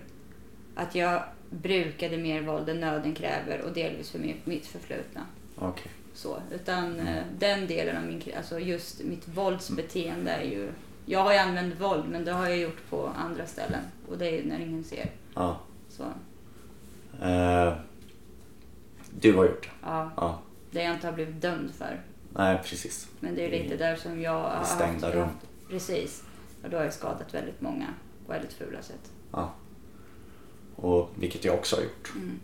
att 0.76 0.96
jag 0.96 1.24
brukade 1.50 2.18
mer 2.18 2.42
våld 2.42 2.70
än 2.70 2.80
nöden 2.80 3.16
kräver 3.16 3.62
och 3.62 3.74
delvis 3.74 4.12
för 4.12 4.20
mitt, 4.44 4.66
förflutna. 4.66 5.26
Okej. 5.56 5.92
Så, 6.14 6.38
utan 6.52 7.00
eh, 7.00 7.24
den 7.40 7.68
delen 7.68 7.98
av 7.98 8.04
min, 8.04 8.22
alltså 8.38 8.60
just 8.60 9.04
mitt 9.04 9.28
våldsbeteende 9.28 10.32
är 10.32 10.46
ju, 10.46 10.72
jag 11.06 11.24
har 11.24 11.34
ju 11.34 11.40
använt 11.40 11.82
våld 11.82 12.10
men 12.10 12.26
det 12.26 12.32
har 12.32 12.50
jag 12.50 12.58
gjort 12.58 12.90
på 12.90 13.08
andra 13.08 13.46
ställen 13.46 13.84
och 14.10 14.18
det 14.18 14.40
är 14.40 14.44
när 14.44 14.60
ingen 14.60 14.84
ser. 14.84 15.10
Ja. 15.36 15.60
Så, 15.90 16.04
Eh, 17.22 17.74
du 19.20 19.34
har 19.36 19.46
gjort 19.46 19.62
det? 19.64 19.70
ja, 19.84 20.12
Ja. 20.18 20.40
det 20.72 20.84
jag 20.84 20.94
inte 20.94 21.08
har 21.08 21.14
blivit 21.14 21.42
dömd 21.42 21.72
för. 21.74 22.02
Nej 22.36 22.60
precis. 22.66 23.08
Men 23.20 23.36
det 23.36 23.46
är 23.46 23.64
lite 23.64 23.78
där 23.78 23.96
som 23.96 24.22
jag 24.22 24.32
har 24.50 24.64
stängda 24.64 25.08
haft- 25.08 25.16
rum. 25.18 25.28
Precis. 25.70 26.24
Och 26.64 26.70
då 26.70 26.78
har 26.78 26.84
jag 26.84 26.94
skadat 26.94 27.34
väldigt 27.34 27.62
många 27.62 27.88
på 28.26 28.32
väldigt 28.32 28.54
fula 28.54 28.82
sätt. 28.82 29.12
Ja. 29.32 29.54
Och, 30.76 31.10
vilket 31.16 31.46
jag 31.46 31.56
också 31.56 31.76
har 31.76 31.84
gjort. 31.84 32.12
Mm. 32.16 32.40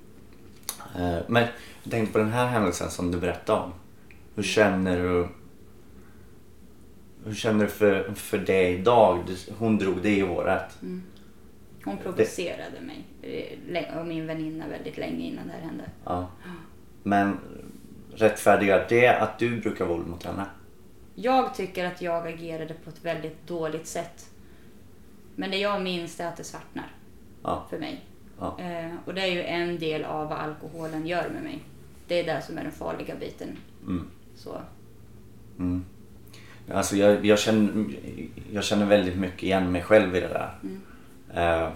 Eh, 0.95 1.23
men 1.27 1.43
jag 1.83 1.91
tänkte 1.91 2.13
på 2.13 2.17
den 2.19 2.31
här 2.31 2.47
händelsen 2.47 2.91
som 2.91 3.11
du 3.11 3.17
berättade 3.19 3.59
om. 3.61 3.71
Hur 4.35 4.43
känner 4.43 4.97
du 5.03 5.27
Hur 7.25 7.35
känner 7.35 7.65
du 7.65 7.71
för, 7.71 8.13
för 8.15 8.37
det 8.37 8.69
idag? 8.69 9.23
Hon 9.57 9.77
drog 9.77 10.01
det 10.01 10.09
i 10.17 10.21
håret. 10.21 10.81
Mm. 10.81 11.03
Hon 11.87 11.97
provocerade 11.97 12.81
mig 12.81 13.05
eh, 13.73 13.97
och 13.97 14.07
min 14.07 14.27
väninna 14.27 14.67
väldigt 14.67 14.97
länge 14.97 15.25
innan 15.25 15.47
det 15.47 15.53
här 15.53 15.61
hände. 15.61 15.83
Ja. 16.05 16.29
Men 17.03 17.37
rättfärdigar 18.13 18.85
det 18.89 19.07
att 19.07 19.39
du 19.39 19.61
brukar 19.61 19.85
våld 19.85 20.07
mot 20.07 20.23
henne? 20.23 20.45
Jag 21.15 21.55
tycker 21.55 21.85
att 21.85 22.01
jag 22.01 22.27
agerade 22.27 22.73
på 22.73 22.89
ett 22.89 23.05
väldigt 23.05 23.47
dåligt 23.47 23.87
sätt. 23.87 24.29
Men 25.35 25.51
det 25.51 25.57
jag 25.57 25.81
minns 25.81 26.19
är 26.19 26.27
att 26.27 26.37
det 26.37 26.43
svartnar 26.43 26.91
Ja. 27.43 27.65
för 27.69 27.79
mig. 27.79 28.05
Ja. 28.39 28.59
Eh, 28.59 28.91
och 29.05 29.13
det 29.13 29.21
är 29.21 29.31
ju 29.31 29.43
en 29.43 29.79
del 29.79 30.03
av 30.03 30.29
vad 30.29 30.37
alkoholen 30.37 31.07
gör 31.07 31.29
med 31.29 31.43
mig. 31.43 31.59
Det 32.07 32.15
är 32.19 32.35
det 32.35 32.41
som 32.41 32.57
är 32.57 32.63
den 32.63 32.71
farliga 32.71 33.15
biten. 33.15 33.57
Mm. 33.83 34.07
Så. 34.35 34.61
Mm. 35.59 35.85
Alltså 36.73 36.95
jag, 36.95 37.25
jag, 37.25 37.39
känner, 37.39 37.85
jag 38.51 38.63
känner 38.63 38.85
väldigt 38.85 39.17
mycket 39.17 39.43
igen 39.43 39.71
mig 39.71 39.81
själv 39.83 40.15
i 40.15 40.19
det 40.19 40.27
där. 40.27 40.51
Eh, 41.33 41.69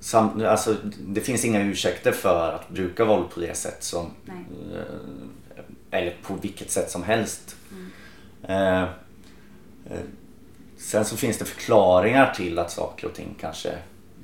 sam, 0.00 0.44
alltså, 0.46 0.76
det 0.98 1.20
finns 1.20 1.44
inga 1.44 1.62
ursäkter 1.62 2.12
för 2.12 2.52
att 2.52 2.68
bruka 2.68 3.04
våld 3.04 3.30
på 3.30 3.40
det 3.40 3.56
sätt 3.56 3.82
som... 3.82 4.10
Eh, 4.74 5.60
eller 5.90 6.16
på 6.22 6.34
vilket 6.34 6.70
sätt 6.70 6.90
som 6.90 7.02
helst. 7.02 7.56
Eh, 8.42 8.82
eh, 8.82 8.88
sen 10.78 11.04
så 11.04 11.16
finns 11.16 11.38
det 11.38 11.44
förklaringar 11.44 12.34
till 12.34 12.58
att 12.58 12.70
saker 12.70 13.06
och 13.06 13.14
ting 13.14 13.36
kanske 13.40 13.78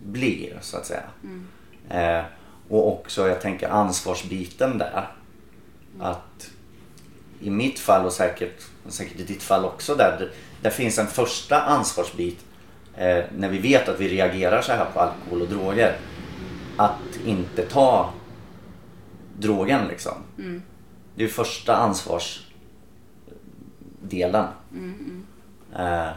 blir 0.05 0.59
så 0.61 0.77
att 0.77 0.87
säga. 0.87 1.05
Eh, 1.91 2.25
och 2.69 2.93
också 2.93 3.29
jag 3.29 3.41
tänker 3.41 3.69
ansvarsbiten 3.69 4.79
där. 4.79 5.09
Att 6.01 6.51
i 7.41 7.51
mitt 7.51 7.79
fall 7.79 8.07
och 8.07 8.13
säkert, 8.13 8.63
säkert 8.89 9.21
i 9.21 9.25
ditt 9.25 9.43
fall 9.43 9.65
också 9.65 9.95
där, 9.95 10.33
där 10.63 10.71
finns 10.71 10.99
en 10.99 11.07
första 11.07 11.63
ansvarsbit 11.63 12.45
eh, 12.97 13.25
när 13.37 13.49
vi 13.49 13.59
vet 13.59 13.89
att 13.89 14.01
vi 14.01 14.09
reagerar 14.09 14.63
så 14.63 14.73
här 14.73 14.87
på 14.95 15.01
alkohol 15.01 15.43
och 15.43 15.49
droger. 15.49 15.97
Att 16.77 17.17
inte 17.27 17.63
ta 17.63 18.13
drogen 19.39 19.89
liksom. 19.89 20.15
Det 21.15 21.25
är 21.25 21.29
första 21.29 21.77
ansvarsdelen. 21.77 24.47
Eh, 25.79 26.11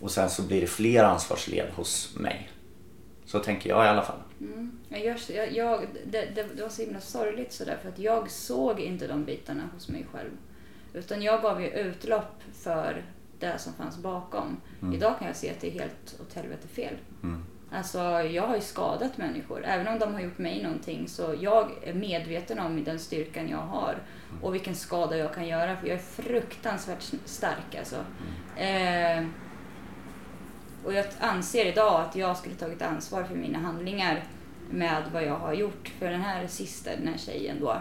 och 0.00 0.10
sen 0.10 0.30
så 0.30 0.42
blir 0.42 0.60
det 0.60 0.66
fler 0.66 1.04
ansvarsled 1.04 1.66
hos 1.76 2.16
mig. 2.16 2.50
Så 3.26 3.38
tänker 3.38 3.70
jag 3.70 3.84
i 3.84 3.88
alla 3.88 4.02
fall. 4.02 4.18
Jag, 4.88 5.20
så- 5.20 5.32
jag, 5.32 5.52
jag, 5.52 5.86
det, 6.06 6.28
det, 6.34 6.46
det 6.56 6.62
var 6.62 6.68
så 6.68 6.82
himla 6.82 7.00
sorgligt 7.00 7.52
sådär 7.52 7.78
för 7.82 7.88
att 7.88 7.98
jag 7.98 8.30
såg 8.30 8.80
inte 8.80 9.06
de 9.06 9.24
bitarna 9.24 9.62
hos 9.74 9.88
mig 9.88 10.06
själv. 10.12 10.30
Utan 10.94 11.22
jag 11.22 11.42
gav 11.42 11.62
ju 11.62 11.68
utlopp 11.68 12.42
för 12.62 13.02
det 13.40 13.58
som 13.58 13.72
fanns 13.72 13.98
bakom. 13.98 14.60
Idag 14.94 15.18
kan 15.18 15.26
jag 15.26 15.36
se 15.36 15.50
att 15.50 15.60
det 15.60 15.68
är 15.68 15.80
helt 15.80 16.20
åt 16.20 16.34
helvete 16.34 16.68
fel. 16.68 16.94
Alltså 17.72 17.98
jag 18.22 18.46
har 18.46 18.54
ju 18.54 18.60
skadat 18.60 19.18
människor. 19.18 19.64
Även 19.64 19.88
om 19.88 19.98
de 19.98 20.14
har 20.14 20.20
gjort 20.20 20.38
mig 20.38 20.62
någonting 20.62 21.08
så 21.08 21.34
jag 21.40 21.70
är 21.82 21.94
medveten 21.94 22.58
om 22.58 22.84
den 22.84 22.98
styrkan 22.98 23.48
jag 23.48 23.58
har. 23.58 23.98
Och 24.42 24.54
vilken 24.54 24.74
skada 24.74 25.16
jag 25.16 25.34
kan 25.34 25.48
göra. 25.48 25.76
För 25.76 25.86
jag 25.86 25.96
är 25.96 26.02
fruktansvärt 26.02 27.02
stark 27.24 27.74
alltså. 27.78 27.96
Eh, 28.56 29.24
och 30.84 30.92
jag 30.92 31.06
anser 31.20 31.66
idag 31.66 32.00
att 32.00 32.16
jag 32.16 32.36
skulle 32.36 32.54
tagit 32.54 32.82
ansvar 32.82 33.24
för 33.24 33.34
mina 33.34 33.58
handlingar 33.58 34.24
med 34.70 35.02
vad 35.12 35.24
jag 35.24 35.38
har 35.38 35.52
gjort. 35.52 35.92
För 35.98 36.10
den 36.10 36.20
här 36.20 36.46
sista, 36.46 36.90
den 36.96 37.08
här 37.08 37.18
tjejen 37.18 37.60
då, 37.60 37.76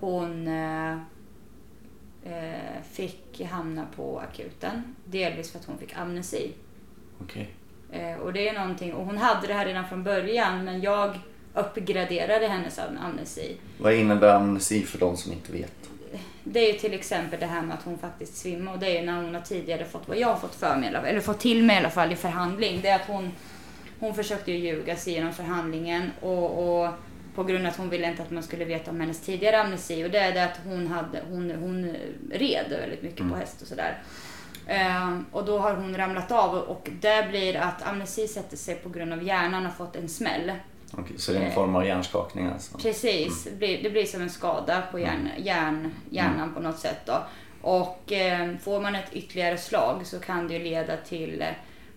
hon 0.00 0.48
eh, 0.48 0.98
fick 2.92 3.40
hamna 3.50 3.86
på 3.96 4.20
akuten. 4.20 4.96
Delvis 5.04 5.50
för 5.52 5.58
att 5.58 5.64
hon 5.64 5.78
fick 5.78 5.96
amnesi. 5.96 6.52
Okej. 7.20 7.48
Eh, 7.92 8.14
och 8.14 8.32
det 8.32 8.48
är 8.48 8.52
någonting, 8.52 8.94
och 8.94 9.06
hon 9.06 9.18
hade 9.18 9.46
det 9.46 9.54
här 9.54 9.66
redan 9.66 9.88
från 9.88 10.02
början 10.04 10.64
men 10.64 10.80
jag 10.80 11.18
uppgraderade 11.54 12.46
hennes 12.46 12.78
am- 12.78 12.98
amnesi. 13.02 13.56
Vad 13.78 13.94
innebär 13.94 14.34
amnesi 14.34 14.82
för 14.82 14.98
de 14.98 15.16
som 15.16 15.32
inte 15.32 15.52
vet? 15.52 15.72
Det 16.44 16.60
är 16.60 16.72
ju 16.72 16.78
till 16.78 16.94
exempel 16.94 17.40
det 17.40 17.46
här 17.46 17.62
med 17.62 17.74
att 17.74 17.82
hon 17.84 17.98
faktiskt 17.98 18.36
svimmar 18.36 18.72
och 18.72 18.78
det 18.78 18.86
är 18.86 19.00
ju 19.00 19.06
när 19.06 19.22
hon 19.22 19.34
har 19.34 19.42
tidigare 19.42 19.84
fått 19.84 20.08
vad 20.08 20.18
jag 20.18 20.28
har 20.28 20.36
fått 20.36 20.54
för 20.54 20.76
mig, 20.76 20.88
eller 20.88 21.20
fått 21.20 21.38
till 21.40 21.64
mig 21.64 21.76
i 21.76 21.78
alla 21.78 21.90
fall 21.90 22.12
i 22.12 22.16
förhandling. 22.16 22.80
Det 22.82 22.88
är 22.88 22.94
att 22.96 23.06
hon, 23.06 23.30
hon 24.00 24.14
försökte 24.14 24.52
ju 24.52 24.58
ljuga 24.58 24.96
sig 24.96 25.12
igenom 25.12 25.32
förhandlingen 25.32 26.10
och, 26.20 26.80
och 26.82 26.88
på 27.40 27.44
grund 27.44 27.66
av 27.66 27.72
att 27.72 27.78
hon 27.78 27.90
ville 27.90 28.10
inte 28.10 28.22
att 28.22 28.30
man 28.30 28.42
skulle 28.42 28.64
veta 28.64 28.90
om 28.90 29.00
hennes 29.00 29.20
tidigare 29.20 29.60
amnesi 29.60 30.04
och 30.04 30.10
det 30.10 30.18
är 30.18 30.34
det 30.34 30.44
att 30.44 30.60
hon, 30.64 30.86
hade, 30.86 31.22
hon, 31.30 31.50
hon 31.50 31.96
red 32.32 32.66
väldigt 32.70 33.02
mycket 33.02 33.28
på 33.28 33.36
häst 33.36 33.62
och 33.62 33.68
sådär. 33.68 34.02
Ehm, 34.66 35.26
och 35.32 35.44
då 35.44 35.58
har 35.58 35.74
hon 35.74 35.96
ramlat 35.96 36.32
av 36.32 36.54
och 36.54 36.88
det 37.00 37.28
blir 37.30 37.56
att 37.56 37.86
amnesi 37.86 38.28
sätter 38.28 38.56
sig 38.56 38.74
på 38.74 38.88
grund 38.88 39.12
av 39.12 39.22
hjärnan 39.22 39.64
har 39.64 39.72
fått 39.72 39.96
en 39.96 40.08
smäll. 40.08 40.52
Okej, 40.92 41.18
så 41.18 41.32
det 41.32 41.38
är 41.38 41.42
en 41.42 41.52
form 41.52 41.76
av 41.76 41.86
hjärnskakning 41.86 42.46
alltså? 42.46 42.78
Precis, 42.78 43.44
det, 43.44 43.56
blir, 43.56 43.82
det 43.82 43.90
blir 43.90 44.04
som 44.04 44.22
en 44.22 44.30
skada 44.30 44.82
på 44.90 44.98
hjärn, 44.98 45.28
hjärn, 45.38 45.94
hjärnan 46.10 46.54
på 46.54 46.60
något 46.60 46.78
sätt. 46.78 47.00
Då. 47.04 47.22
Och 47.62 48.12
eh, 48.12 48.56
får 48.56 48.80
man 48.80 48.94
ett 48.94 49.12
ytterligare 49.12 49.58
slag 49.58 50.06
så 50.06 50.20
kan 50.20 50.48
det 50.48 50.54
ju 50.54 50.64
leda 50.64 50.96
till, 50.96 51.42
eh, 51.42 51.48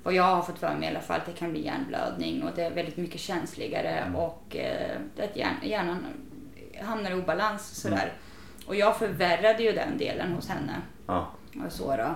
vad 0.04 0.14
jag 0.14 0.24
har 0.24 0.42
fått 0.42 0.60
för 0.60 0.76
mig 0.76 0.88
i 0.88 0.92
alla 0.92 1.02
fall, 1.02 1.20
att 1.20 1.26
det 1.26 1.32
kan 1.32 1.52
bli 1.52 1.66
hjärnblödning 1.66 2.44
och 2.44 2.50
det 2.56 2.64
är 2.64 2.72
väldigt 2.72 2.98
mycket 2.98 3.22
känsligare 3.22 4.12
och 4.16 4.56
eh, 4.56 4.98
att 5.24 5.36
hjärn, 5.36 5.56
hjärnan 5.64 6.06
hamnar 6.82 7.12
i 7.12 7.14
obalans 7.14 7.82
sådär. 7.82 8.14
Och 8.68 8.76
jag 8.76 8.98
förvärrade 8.98 9.64
ju 9.64 9.72
den 9.72 9.98
delen 9.98 10.34
hos 10.34 10.50
henne. 10.50 10.76
Ja. 11.08 11.32
Och 11.66 11.72
så 11.72 11.98
då. 11.98 12.16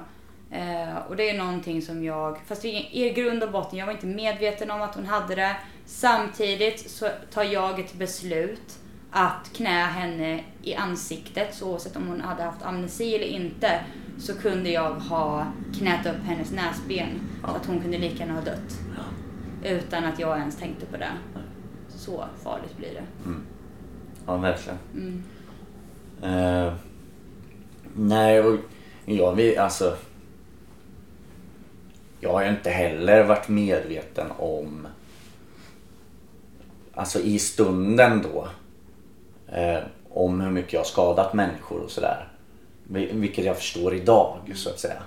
Eh, 0.56 0.98
och 1.08 1.16
det 1.16 1.30
är 1.30 1.38
någonting 1.38 1.82
som 1.82 2.04
jag, 2.04 2.40
fast 2.46 2.66
i, 2.66 2.90
i 2.92 3.10
grund 3.10 3.44
och 3.44 3.52
botten, 3.52 3.80
jag 3.80 3.86
var 3.86 3.94
inte 3.94 4.06
medveten 4.06 4.72
om 4.72 4.82
att 4.82 4.96
hon 4.96 5.06
hade 5.06 5.36
det. 5.36 5.56
Samtidigt 5.86 6.90
så 6.90 7.10
tar 7.32 7.44
jag 7.44 7.80
ett 7.80 7.94
beslut 7.94 8.80
att 9.12 9.52
knä 9.56 9.84
henne 9.84 10.44
i 10.64 10.76
ansiktet, 10.76 11.56
så 11.56 11.72
oavsett 11.72 11.96
om 11.96 12.08
hon 12.08 12.22
hade 12.22 12.44
haft 12.44 12.64
amnesi 12.64 13.16
eller 13.16 13.26
inte, 13.26 13.84
så 14.20 14.34
kunde 14.34 14.70
jag 14.70 14.92
ha 14.92 15.48
knät 15.78 16.06
upp 16.06 16.24
hennes 16.24 16.52
näsben 16.52 17.10
så 17.42 17.48
att 17.48 17.66
hon 17.66 17.80
kunde 17.80 17.98
lika 17.98 18.18
gärna 18.18 18.34
ha 18.34 18.42
dött. 18.42 18.80
Utan 19.64 20.06
att 20.06 20.20
jag 20.20 20.40
ens 20.40 20.58
tänkte 20.58 20.86
på 20.86 20.98
det. 20.98 21.12
Så 21.90 22.26
farligt 22.44 22.78
blir 22.78 22.94
det. 22.94 23.34
Ja, 24.26 24.38
verkligen. 24.38 24.80
Mm. 24.94 25.24
Eh, 26.22 26.74
nej, 27.96 28.42
och 28.42 28.60
jag 29.06 29.36
vill 29.36 29.60
alltså... 29.60 29.98
Jag 32.20 32.34
har 32.34 32.44
ju 32.44 32.50
inte 32.50 32.70
heller 32.70 33.24
varit 33.24 33.48
medveten 33.48 34.32
om... 34.38 34.88
Alltså 36.94 37.20
i 37.20 37.40
stunden 37.40 38.22
då. 38.22 38.48
Eh, 39.56 39.80
om 40.10 40.42
hur 40.42 40.52
mycket 40.52 40.74
jag 40.74 40.80
har 40.80 40.86
skadat 40.86 41.34
människor 41.34 41.80
och 41.80 41.92
sådär. 41.92 42.28
Vil- 42.90 43.20
Vilket 43.20 43.46
jag 43.46 43.58
förstår 43.58 43.94
idag 43.96 44.52
så 44.56 44.70
att 44.70 44.80
säga. 44.80 45.02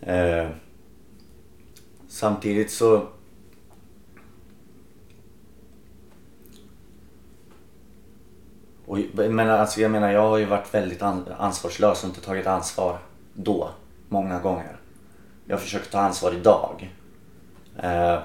Eh, 0.00 0.50
samtidigt 2.08 2.70
så... 2.70 3.06
Och, 8.86 8.98
menar, 9.14 9.58
alltså, 9.58 9.80
jag 9.80 9.90
menar, 9.90 10.10
jag 10.10 10.28
har 10.28 10.38
ju 10.38 10.44
varit 10.44 10.74
väldigt 10.74 11.02
an, 11.02 11.24
ansvarslös 11.38 12.02
och 12.02 12.08
inte 12.08 12.20
tagit 12.20 12.46
ansvar 12.46 12.98
då, 13.34 13.70
många 14.08 14.40
gånger. 14.40 14.76
Jag 15.46 15.60
försöker 15.60 15.90
ta 15.90 15.98
ansvar 15.98 16.32
idag. 16.32 16.94
Eh, 17.82 18.18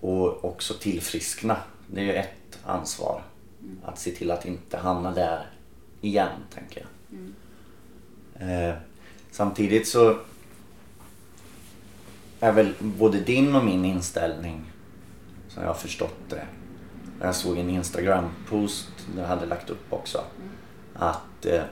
och 0.00 0.44
också 0.44 0.74
tillfriskna. 0.74 1.56
Det 1.86 2.00
är 2.00 2.04
ju 2.04 2.12
ett 2.12 2.58
ansvar. 2.64 3.22
Att 3.84 3.98
se 3.98 4.10
till 4.10 4.30
att 4.30 4.46
inte 4.46 4.76
hamna 4.76 5.10
där 5.10 5.46
igen, 6.02 6.30
tänker 6.54 6.80
jag. 6.80 6.88
Eh, 8.48 8.74
samtidigt 9.30 9.88
så 9.88 10.16
är 12.40 12.52
väl 12.52 12.74
både 12.78 13.20
din 13.20 13.54
och 13.54 13.64
min 13.64 13.84
inställning, 13.84 14.64
som 15.48 15.62
jag 15.62 15.70
har 15.70 15.74
förstått 15.74 16.18
det, 16.28 16.46
jag 17.20 17.34
såg 17.34 17.58
en 17.58 17.70
Instagram-post 17.70 18.88
du 19.16 19.22
hade 19.22 19.46
lagt 19.46 19.70
upp 19.70 19.92
också. 19.92 20.24
Att 20.94 21.46
eh, 21.46 21.62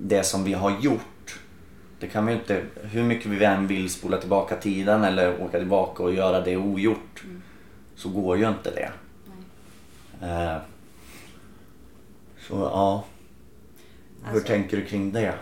det 0.00 0.24
som 0.24 0.44
vi 0.44 0.52
har 0.52 0.80
gjort, 0.80 1.40
det 1.98 2.06
kan 2.06 2.26
vi 2.26 2.32
inte, 2.32 2.64
hur 2.82 3.02
mycket 3.02 3.26
vi 3.26 3.44
än 3.44 3.66
vill 3.66 3.90
spola 3.90 4.16
tillbaka 4.16 4.56
tiden 4.56 5.04
eller 5.04 5.42
åka 5.42 5.58
tillbaka 5.58 6.02
och 6.02 6.14
göra 6.14 6.40
det 6.40 6.56
ogjort, 6.56 7.24
så 7.94 8.08
går 8.08 8.38
ju 8.38 8.48
inte 8.48 8.70
det. 8.70 8.92
Eh, 10.26 10.56
så 12.52 12.58
ja, 12.58 13.04
hur 14.24 14.30
Alltså- 14.32 14.46
tänker 14.46 14.76
du 14.76 14.84
kring 14.84 15.12
det? 15.12 15.34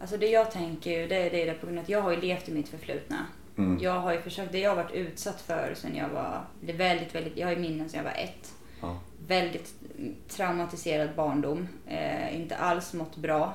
Alltså 0.00 0.16
det 0.16 0.26
jag 0.26 0.50
tänker 0.50 1.08
det 1.08 1.16
är 1.42 1.46
det 1.46 1.52
på 1.54 1.66
grund 1.66 1.78
av 1.78 1.82
att 1.84 1.88
jag 1.88 2.02
har 2.02 2.10
ju 2.10 2.20
levt 2.20 2.48
i 2.48 2.52
mitt 2.52 2.68
förflutna. 2.68 3.16
Mm. 3.58 3.78
Jag 3.82 4.00
har 4.00 4.12
ju 4.12 4.20
försökt, 4.20 4.52
det 4.52 4.58
jag 4.58 4.70
har 4.70 4.76
varit 4.82 4.94
utsatt 4.94 5.40
för 5.40 5.74
sen 5.76 5.96
jag 5.96 6.08
var, 6.08 6.40
det 6.60 6.72
är 6.72 6.76
väldigt, 6.76 7.14
väldigt, 7.14 7.36
jag 7.36 7.46
har 7.46 7.52
ju 7.54 7.58
minnen 7.60 7.88
sen 7.88 7.98
jag 7.98 8.04
var 8.04 8.18
ett. 8.18 8.52
Ja. 8.80 8.98
Väldigt 9.28 9.74
traumatiserad 10.28 11.08
barndom. 11.16 11.68
Eh, 11.86 12.36
inte 12.40 12.56
alls 12.56 12.92
mått 12.94 13.16
bra. 13.16 13.54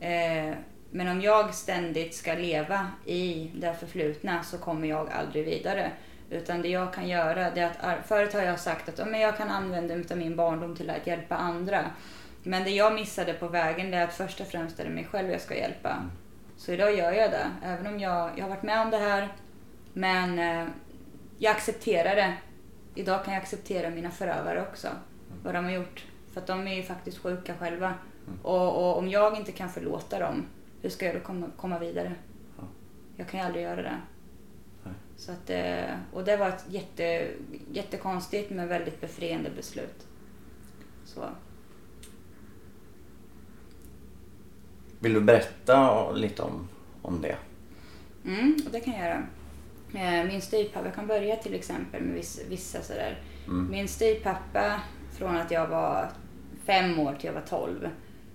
Eh, 0.00 0.54
Men 0.90 1.08
om 1.08 1.20
jag 1.20 1.54
ständigt 1.54 2.14
ska 2.14 2.34
leva 2.34 2.86
i 3.06 3.50
det 3.60 3.74
förflutna 3.80 4.42
så 4.42 4.58
kommer 4.58 4.88
jag 4.88 5.08
aldrig 5.10 5.44
vidare. 5.44 5.90
Utan 6.30 6.62
det 6.62 6.68
jag 6.68 6.92
kan 6.92 7.08
göra, 7.08 7.50
det 7.50 7.60
är 7.60 7.70
att 7.80 8.06
förut 8.06 8.32
har 8.32 8.42
jag 8.42 8.60
sagt 8.60 8.88
att 8.88 9.08
men 9.08 9.20
jag 9.20 9.36
kan 9.36 9.50
använda 9.50 9.96
mig 9.96 10.06
av 10.10 10.18
min 10.18 10.36
barndom 10.36 10.76
till 10.76 10.90
att 10.90 11.06
hjälpa 11.06 11.36
andra. 11.36 11.84
Men 12.42 12.64
det 12.64 12.70
jag 12.70 12.94
missade 12.94 13.32
på 13.32 13.48
vägen 13.48 13.90
det 13.90 13.96
är 13.96 14.04
att 14.04 14.14
först 14.14 14.40
och 14.40 14.46
främst 14.46 14.80
är 14.80 14.84
det 14.84 14.90
mig 14.90 15.08
själv 15.10 15.30
jag 15.30 15.40
ska 15.40 15.54
hjälpa. 15.54 15.96
Så 16.56 16.72
idag 16.72 16.96
gör 16.96 17.12
jag 17.12 17.30
det. 17.30 17.50
Även 17.64 17.86
om 17.86 18.00
jag, 18.00 18.30
jag 18.36 18.44
har 18.44 18.48
varit 18.48 18.62
med 18.62 18.80
om 18.80 18.90
det 18.90 18.96
här. 18.96 19.32
Men 19.92 20.38
eh, 20.38 20.68
jag 21.38 21.50
accepterar 21.50 22.16
det. 22.16 22.34
Idag 22.94 23.24
kan 23.24 23.34
jag 23.34 23.42
acceptera 23.42 23.90
mina 23.90 24.10
förövare 24.10 24.62
också. 24.62 24.88
Vad 25.42 25.54
de 25.54 25.64
har 25.64 25.72
gjort. 25.72 26.04
För 26.32 26.40
att 26.40 26.46
de 26.46 26.68
är 26.68 26.74
ju 26.74 26.82
faktiskt 26.82 27.18
sjuka 27.18 27.54
själva. 27.54 27.94
Och, 28.42 28.76
och 28.76 28.98
om 28.98 29.08
jag 29.08 29.36
inte 29.36 29.52
kan 29.52 29.68
förlåta 29.68 30.18
dem, 30.18 30.46
hur 30.82 30.90
ska 30.90 31.06
jag 31.06 31.14
då 31.14 31.20
komma, 31.20 31.46
komma 31.56 31.78
vidare? 31.78 32.12
Ja. 32.58 32.64
Jag 33.16 33.28
kan 33.28 33.40
ju 33.40 33.46
aldrig 33.46 33.64
göra 33.64 33.82
det. 33.82 34.00
Så 35.16 35.32
att, 35.32 35.50
eh, 35.50 35.94
och 36.12 36.24
det 36.24 36.36
var 36.36 36.48
ett 36.48 36.64
jätte, 36.68 37.28
jättekonstigt 37.72 38.50
men 38.50 38.68
väldigt 38.68 39.00
befriande 39.00 39.50
beslut. 39.50 40.06
Så. 41.04 41.24
Vill 44.98 45.14
du 45.14 45.20
berätta 45.20 46.10
lite 46.12 46.42
om, 46.42 46.68
om 47.02 47.22
det? 47.22 47.36
Mm, 48.24 48.56
och 48.66 48.72
det 48.72 48.80
kan 48.80 48.94
jag 48.94 49.02
göra. 49.02 49.26
Eh, 49.94 50.26
Min 50.26 50.40
styvpappa, 50.40 50.86
jag 50.86 50.94
kan 50.94 51.06
börja 51.06 51.36
till 51.36 51.54
exempel 51.54 52.02
med 52.02 52.14
vissa, 52.14 52.42
vissa 52.48 52.82
sådär. 52.82 53.18
Mm. 53.46 53.70
Min 53.70 53.88
styvpappa, 53.88 54.80
från 55.12 55.36
att 55.36 55.50
jag 55.50 55.66
var 55.66 56.10
fem 56.64 56.98
år 56.98 57.14
till 57.14 57.26
jag 57.26 57.32
var 57.32 57.40
tolv, 57.40 57.88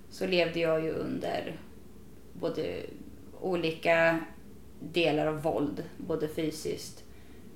så 0.09 0.27
levde 0.27 0.59
jag 0.59 0.83
ju 0.83 0.91
under 0.91 1.59
både 2.33 2.85
olika 3.41 4.19
delar 4.81 5.27
av 5.27 5.41
våld, 5.41 5.83
både 5.97 6.27
fysiskt, 6.27 7.03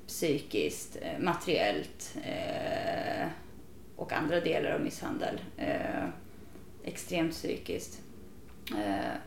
psykiskt, 0.07 0.97
eh, 1.01 1.19
materiellt 1.19 2.17
eh, 2.23 3.27
och 3.95 4.13
andra 4.13 4.39
delar 4.39 4.71
av 4.71 4.81
misshandel. 4.81 5.41
Eh, 5.57 6.07
extremt 6.83 7.31
psykiskt. 7.31 8.01
Eh, 8.71 9.17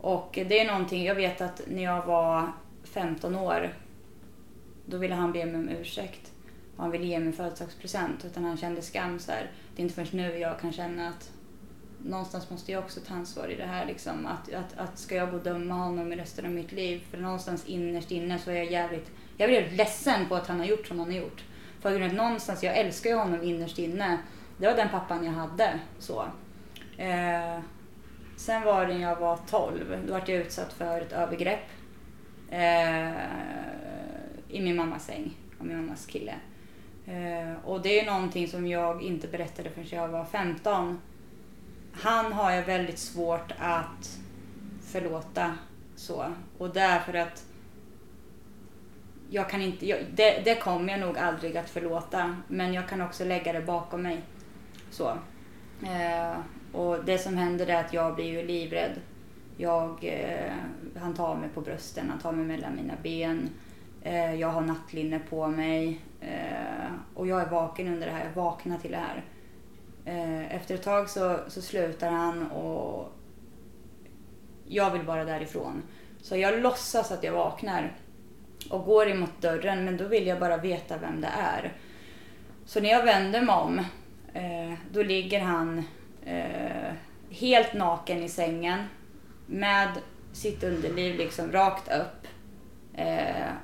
och 0.00 0.30
det 0.48 0.60
är 0.60 0.66
någonting, 0.66 1.04
jag 1.04 1.14
vet 1.14 1.40
att 1.40 1.62
när 1.66 1.82
jag 1.82 2.06
var 2.06 2.52
15 2.84 3.36
år, 3.36 3.74
då 4.86 4.96
ville 4.96 5.14
han 5.14 5.32
be 5.32 5.46
mig 5.46 5.54
om 5.54 5.68
ursäkt. 5.68 6.32
Och 6.76 6.82
han 6.82 6.90
ville 6.90 7.06
ge 7.06 7.18
mig 7.18 7.28
en 7.28 7.32
födelsedagspresent, 7.32 8.24
utan 8.24 8.44
han 8.44 8.56
kände 8.56 8.82
skam 8.82 9.18
så 9.18 9.32
här. 9.32 9.50
Det 9.76 9.82
är 9.82 9.84
inte 9.84 9.94
förrän 9.94 10.08
nu 10.12 10.38
jag 10.38 10.60
kan 10.60 10.72
känna 10.72 11.08
att 11.08 11.32
någonstans 12.04 12.50
måste 12.50 12.72
jag 12.72 12.84
också 12.84 13.00
ta 13.00 13.14
ansvar 13.14 13.48
i 13.48 13.54
det 13.54 13.66
här. 13.66 13.86
Liksom. 13.86 14.26
Att, 14.26 14.54
att, 14.54 14.78
att 14.78 14.98
ska 14.98 15.14
jag 15.14 15.30
gå 15.30 15.36
och 15.36 15.42
döma 15.42 15.74
honom 15.74 16.12
i 16.12 16.16
resten 16.16 16.44
av 16.44 16.50
mitt 16.50 16.72
liv? 16.72 17.02
För 17.10 17.18
någonstans 17.18 17.66
innerst 17.66 18.10
inne 18.10 18.38
så 18.38 18.50
är 18.50 18.54
jag 18.54 18.72
jävligt, 18.72 19.10
jag 19.36 19.48
blir 19.48 19.70
ledsen 19.70 20.28
på 20.28 20.34
att 20.34 20.46
han 20.46 20.58
har 20.58 20.66
gjort 20.66 20.86
som 20.86 20.98
han 20.98 21.08
har 21.08 21.18
gjort. 21.18 21.44
För 21.80 22.00
att 22.00 22.12
någonstans, 22.12 22.62
jag 22.62 22.76
älskar 22.76 23.10
ju 23.10 23.16
honom 23.16 23.42
innerst 23.42 23.78
inne. 23.78 24.18
Det 24.56 24.66
var 24.66 24.76
den 24.76 24.88
pappan 24.88 25.24
jag 25.24 25.32
hade. 25.32 25.80
Så. 25.98 26.24
Eh, 26.96 27.60
sen 28.36 28.62
var 28.62 28.86
det 28.86 28.94
när 28.94 29.02
jag 29.02 29.16
var 29.16 29.38
12, 29.50 29.96
då 30.06 30.12
var 30.12 30.22
jag 30.26 30.30
utsatt 30.30 30.72
för 30.72 31.00
ett 31.00 31.12
övergrepp. 31.12 31.68
Eh, 32.50 33.12
I 34.48 34.60
min 34.60 34.76
mammas 34.76 35.06
säng, 35.06 35.36
av 35.60 35.66
min 35.66 35.76
mammas 35.76 36.06
kille. 36.06 36.34
Eh, 37.06 37.64
och 37.64 37.82
det 37.82 38.00
är 38.00 38.06
någonting 38.06 38.48
som 38.48 38.66
jag 38.66 39.02
inte 39.02 39.28
berättade 39.28 39.70
förrän 39.70 39.86
jag 39.90 40.08
var 40.08 40.24
15. 40.24 41.00
Han 41.92 42.32
har 42.32 42.50
jag 42.50 42.62
väldigt 42.62 42.98
svårt 42.98 43.52
att 43.58 44.18
förlåta 44.82 45.54
så. 45.96 46.24
Och 46.58 46.70
därför 46.70 47.14
att 47.14 47.44
jag 49.30 49.50
kan 49.50 49.62
inte, 49.62 49.86
jag, 49.86 49.98
det, 50.14 50.42
det 50.44 50.54
kommer 50.54 50.92
jag 50.92 51.00
nog 51.00 51.18
aldrig 51.18 51.56
att 51.56 51.70
förlåta. 51.70 52.36
Men 52.48 52.74
jag 52.74 52.88
kan 52.88 53.00
också 53.00 53.24
lägga 53.24 53.52
det 53.52 53.60
bakom 53.60 54.02
mig. 54.02 54.20
Så. 54.90 55.18
Eh, 55.82 56.36
och 56.72 57.04
det 57.04 57.18
som 57.18 57.36
händer 57.36 57.66
är 57.66 57.84
att 57.84 57.92
jag 57.92 58.14
blir 58.14 58.26
ju 58.26 58.46
livrädd. 58.46 59.00
Jag, 59.56 60.04
eh, 60.04 60.52
han 61.00 61.14
tar 61.14 61.36
mig 61.36 61.48
på 61.48 61.60
brösten, 61.60 62.10
han 62.10 62.18
tar 62.18 62.32
mig 62.32 62.46
mellan 62.46 62.76
mina 62.76 62.94
ben. 63.02 63.50
Eh, 64.02 64.34
jag 64.34 64.48
har 64.48 64.60
nattlinne 64.60 65.18
på 65.18 65.46
mig. 65.46 66.00
Eh, 66.20 66.92
och 67.14 67.26
jag 67.26 67.40
är 67.40 67.50
vaken 67.50 67.88
under 67.88 68.06
det 68.06 68.12
här, 68.12 68.24
jag 68.24 68.42
vaknar 68.42 68.78
till 68.78 68.90
det 68.90 68.96
här. 68.96 69.24
Eh, 70.04 70.54
efter 70.54 70.74
ett 70.74 70.82
tag 70.82 71.10
så, 71.10 71.38
så 71.48 71.62
slutar 71.62 72.10
han 72.10 72.50
och 72.50 73.12
jag 74.66 74.90
vill 74.90 75.04
bara 75.04 75.24
därifrån. 75.24 75.82
Så 76.20 76.36
jag 76.36 76.62
låtsas 76.62 77.12
att 77.12 77.24
jag 77.24 77.32
vaknar 77.32 77.96
och 78.70 78.84
går 78.84 79.08
emot 79.08 79.40
dörren 79.40 79.84
men 79.84 79.96
då 79.96 80.08
vill 80.08 80.26
jag 80.26 80.40
bara 80.40 80.56
veta 80.56 80.98
vem 80.98 81.20
det 81.20 81.30
är. 81.38 81.72
Så 82.64 82.80
när 82.80 82.90
jag 82.90 83.04
vänder 83.04 83.40
mig 83.42 83.54
om 83.54 83.78
eh, 84.34 84.78
då 84.92 85.02
ligger 85.02 85.40
han 85.40 85.84
eh, 86.24 86.92
helt 87.30 87.74
naken 87.74 88.22
i 88.22 88.28
sängen 88.28 88.84
med 89.46 89.88
sitt 90.32 90.64
underliv 90.64 91.16
liksom 91.16 91.52
rakt 91.52 91.92
upp. 91.92 92.26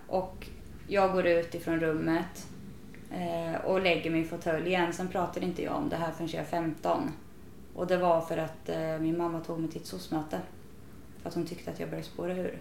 Och 0.07 0.47
jag 0.89 1.13
går 1.13 1.27
ut 1.27 1.55
ifrån 1.55 1.81
rummet 1.81 2.48
eh, 3.11 3.65
och 3.65 3.83
lägger 3.83 4.11
mig 4.11 4.21
i 4.21 4.25
fåtöljen. 4.25 4.93
Sen 4.93 5.09
pratade 5.09 5.47
inte 5.47 5.63
jag 5.63 5.77
om 5.77 5.89
det 5.89 5.97
här 5.97 6.13
förrän 6.13 6.29
jag 6.33 6.41
är 6.41 6.47
15. 6.47 7.13
Och 7.75 7.87
det 7.87 7.97
var 7.97 8.21
för 8.21 8.37
att 8.37 8.69
eh, 8.69 8.99
min 8.99 9.19
mamma 9.19 9.41
tog 9.41 9.61
mig 9.61 9.71
till 9.71 9.81
ett 9.81 9.87
SOS-möte. 9.87 10.41
För 11.23 11.29
att 11.29 11.35
hon 11.35 11.47
tyckte 11.47 11.71
att 11.71 11.81
jag 11.81 11.89
började 11.89 12.09
spåra 12.09 12.33
ur. 12.33 12.59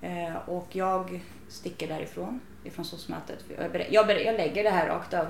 Eh, 0.00 0.36
och 0.48 0.66
jag 0.72 1.20
sticker 1.48 1.88
därifrån, 1.88 2.40
ifrån 2.64 2.84
SOS-mötet. 2.84 3.44
Jag, 3.58 3.86
jag, 3.90 4.22
jag 4.22 4.36
lägger 4.36 4.64
det 4.64 4.70
här 4.70 4.86
rakt 4.86 5.14
av, 5.14 5.26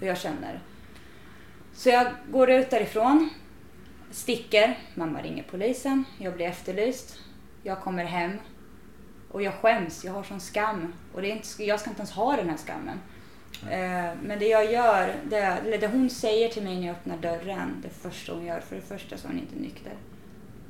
hur 0.00 0.06
jag 0.06 0.18
känner. 0.18 0.60
Så 1.72 1.88
jag 1.88 2.06
går 2.30 2.50
ut 2.50 2.70
därifrån, 2.70 3.30
sticker, 4.10 4.78
mamma 4.94 5.22
ringer 5.22 5.46
polisen, 5.50 6.04
jag 6.18 6.34
blir 6.34 6.46
efterlyst. 6.46 7.18
Jag 7.62 7.80
kommer 7.80 8.04
hem 8.04 8.32
och 9.30 9.42
jag 9.42 9.54
skäms, 9.54 10.04
jag 10.04 10.12
har 10.12 10.22
sån 10.22 10.40
skam. 10.40 10.94
Och 11.14 11.22
det 11.22 11.30
är 11.30 11.36
inte, 11.36 11.64
jag 11.64 11.80
ska 11.80 11.90
inte 11.90 12.00
ens 12.00 12.12
ha 12.12 12.36
den 12.36 12.50
här 12.50 12.56
skammen. 12.56 12.98
Eh, 13.62 14.14
men 14.22 14.38
det 14.38 14.48
jag 14.48 14.72
gör, 14.72 15.14
det, 15.24 15.36
eller 15.36 15.78
det 15.78 15.86
hon 15.86 16.10
säger 16.10 16.48
till 16.48 16.62
mig 16.62 16.80
när 16.80 16.86
jag 16.86 16.96
öppnar 16.96 17.16
dörren, 17.16 17.80
det 17.82 17.88
första 17.88 18.32
hon 18.32 18.46
gör, 18.46 18.60
för 18.60 18.76
det 18.76 18.82
första 18.82 19.16
så 19.16 19.26
är 19.26 19.30
hon 19.30 19.40
inte 19.40 19.56
nykter. 19.56 19.92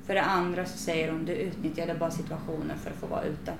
För 0.07 0.15
det 0.15 0.23
andra 0.23 0.65
så 0.65 0.79
säger 0.79 1.13
hon, 1.13 1.25
du 1.25 1.33
utnyttjade 1.33 1.95
bara 1.95 2.11
situationen 2.11 2.79
för 2.79 2.91
att 2.91 2.97
få 2.97 3.07
vara 3.07 3.25
ute. 3.25 3.53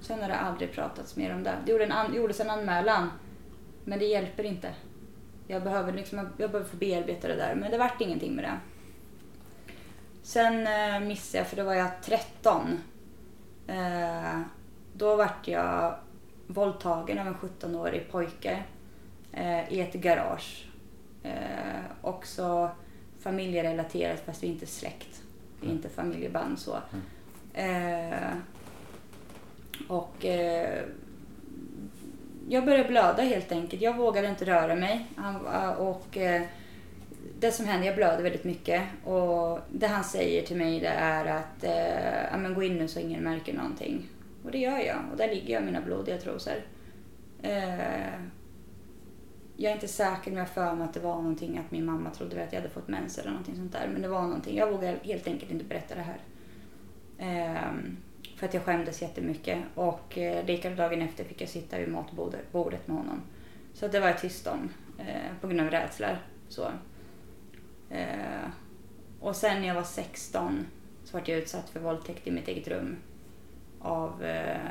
Sen 0.00 0.22
har 0.22 0.28
det 0.28 0.38
aldrig 0.38 0.72
pratats 0.72 1.16
mer 1.16 1.34
om 1.34 1.42
det. 1.42 1.54
Det 1.66 1.72
gjorde 1.72 1.84
en 1.84 1.92
an, 1.92 2.14
gjordes 2.14 2.40
en 2.40 2.50
anmälan, 2.50 3.10
men 3.84 3.98
det 3.98 4.04
hjälper 4.04 4.44
inte. 4.44 4.74
Jag 5.46 5.62
behöver, 5.62 5.92
liksom, 5.92 6.18
jag 6.18 6.50
behöver 6.50 6.70
få 6.70 6.76
bearbeta 6.76 7.28
det 7.28 7.36
där, 7.36 7.54
men 7.54 7.70
det 7.70 7.78
vart 7.78 8.00
ingenting 8.00 8.34
med 8.34 8.44
det. 8.44 8.58
Sen 10.22 10.66
eh, 10.66 11.00
missade 11.00 11.38
jag, 11.38 11.46
för 11.46 11.56
då 11.56 11.64
var 11.64 11.74
jag 11.74 12.02
13. 12.02 12.78
Eh, 13.66 14.40
då 14.92 15.16
vart 15.16 15.48
jag 15.48 15.94
våldtagen 16.46 17.18
av 17.18 17.26
en 17.26 17.34
17-årig 17.34 18.10
pojke 18.10 18.62
eh, 19.32 19.72
i 19.72 19.80
ett 19.80 19.94
garage. 19.94 20.66
Eh, 21.22 21.82
också 22.00 22.70
familjerelaterat 23.20 24.22
fast 24.26 24.42
vi 24.42 24.46
är 24.46 24.52
inte 24.52 24.66
släkt. 24.66 25.22
Vi 25.60 25.68
är 25.68 25.72
inte 25.72 25.88
familjeband 25.88 26.58
så. 26.58 26.76
Eh, 27.54 28.34
och 29.88 30.24
eh, 30.24 30.82
jag 32.48 32.64
började 32.64 32.88
blöda 32.88 33.22
helt 33.22 33.52
enkelt. 33.52 33.82
Jag 33.82 33.96
vågade 33.96 34.28
inte 34.28 34.44
röra 34.44 34.74
mig. 34.74 35.06
Han, 35.16 35.36
och 35.76 36.16
eh, 36.16 36.42
det 37.38 37.52
som 37.52 37.66
hände, 37.66 37.86
jag 37.86 37.96
blöder 37.96 38.22
väldigt 38.22 38.44
mycket. 38.44 38.82
Och 39.04 39.58
det 39.70 39.86
han 39.86 40.04
säger 40.04 40.42
till 40.42 40.56
mig 40.56 40.80
det 40.80 40.88
är 40.88 41.24
att 41.26 41.64
eh, 41.64 42.52
gå 42.54 42.62
in 42.62 42.76
nu 42.76 42.88
så 42.88 43.00
ingen 43.00 43.24
märker 43.24 43.52
någonting. 43.52 44.08
Och 44.44 44.50
det 44.50 44.58
gör 44.58 44.78
jag. 44.78 44.98
Och 45.10 45.16
där 45.16 45.28
ligger 45.28 45.54
jag 45.54 45.62
i 45.62 45.66
mina 45.66 45.80
blodiga 45.80 46.18
trosor. 46.18 46.54
Eh, 47.42 48.12
jag 49.56 49.70
är 49.70 49.74
inte 49.74 49.88
säker 49.88 50.30
men 50.30 50.34
jag 50.34 50.44
har 50.44 50.52
för 50.52 50.74
mig 50.74 50.84
att 50.84 50.94
det 50.94 51.00
var 51.00 51.16
någonting 51.16 51.58
att 51.58 51.70
min 51.70 51.84
mamma 51.84 52.10
trodde 52.10 52.44
att 52.44 52.52
jag 52.52 52.60
hade 52.60 52.74
fått 52.74 52.88
mens 52.88 53.18
eller 53.18 53.30
någonting 53.30 53.56
sånt 53.56 53.72
där. 53.72 53.88
Men 53.92 54.02
det 54.02 54.08
var 54.08 54.22
någonting. 54.22 54.56
Jag 54.56 54.70
vågade 54.70 54.98
helt 55.02 55.26
enkelt 55.26 55.50
inte 55.50 55.64
berätta 55.64 55.94
det 55.94 56.00
här. 56.00 56.20
Eh, 57.18 57.72
för 58.36 58.46
att 58.46 58.54
jag 58.54 58.62
skämdes 58.62 59.02
jättemycket. 59.02 59.58
Och 59.74 60.18
eh, 60.18 60.46
likadant 60.46 60.78
dagen 60.78 61.02
efter 61.02 61.24
fick 61.24 61.40
jag 61.40 61.48
sitta 61.48 61.78
vid 61.78 61.88
matbordet 61.88 62.88
med 62.88 62.96
honom. 62.96 63.22
Så 63.74 63.86
att 63.86 63.92
det 63.92 64.00
var 64.00 64.08
jag 64.08 64.20
tyst 64.20 64.46
om. 64.46 64.70
Eh, 64.98 65.40
på 65.40 65.46
grund 65.46 65.60
av 65.60 65.70
rädslor. 65.70 66.18
Så. 66.48 66.70
Eh, 67.90 68.48
och 69.20 69.36
sen 69.36 69.60
när 69.60 69.68
jag 69.68 69.74
var 69.74 69.82
16 69.82 70.66
så 71.04 71.16
var 71.16 71.24
jag 71.26 71.38
utsatt 71.38 71.70
för 71.70 71.80
våldtäkt 71.80 72.26
i 72.26 72.30
mitt 72.30 72.48
eget 72.48 72.68
rum. 72.68 72.96
Av 73.82 74.24
eh, 74.24 74.70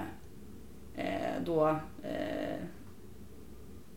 eh, 0.95 1.41
då 1.45 1.69
eh, 2.04 2.65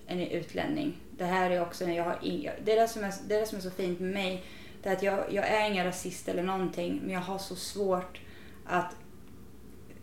en 0.06 0.20
utlänning. 0.20 0.96
Det 1.18 1.24
här 1.24 1.50
är 1.50 1.62
också 1.62 1.86
när 1.86 1.96
jag 1.96 2.04
har 2.04 2.18
inga, 2.22 2.52
det, 2.64 2.72
är 2.72 2.80
det, 2.80 2.88
som 2.88 3.04
är, 3.04 3.14
det 3.28 3.34
är 3.34 3.40
det 3.40 3.46
som 3.46 3.58
är 3.58 3.62
så 3.62 3.70
fint 3.70 4.00
med 4.00 4.12
mig. 4.12 4.44
Det 4.82 4.88
är 4.88 4.92
att 4.92 5.02
jag, 5.02 5.32
jag 5.32 5.48
är 5.48 5.70
ingen 5.70 5.84
rasist 5.84 6.28
eller 6.28 6.42
någonting, 6.42 7.00
men 7.02 7.10
jag 7.10 7.20
har 7.20 7.38
så 7.38 7.56
svårt 7.56 8.20
att 8.66 8.96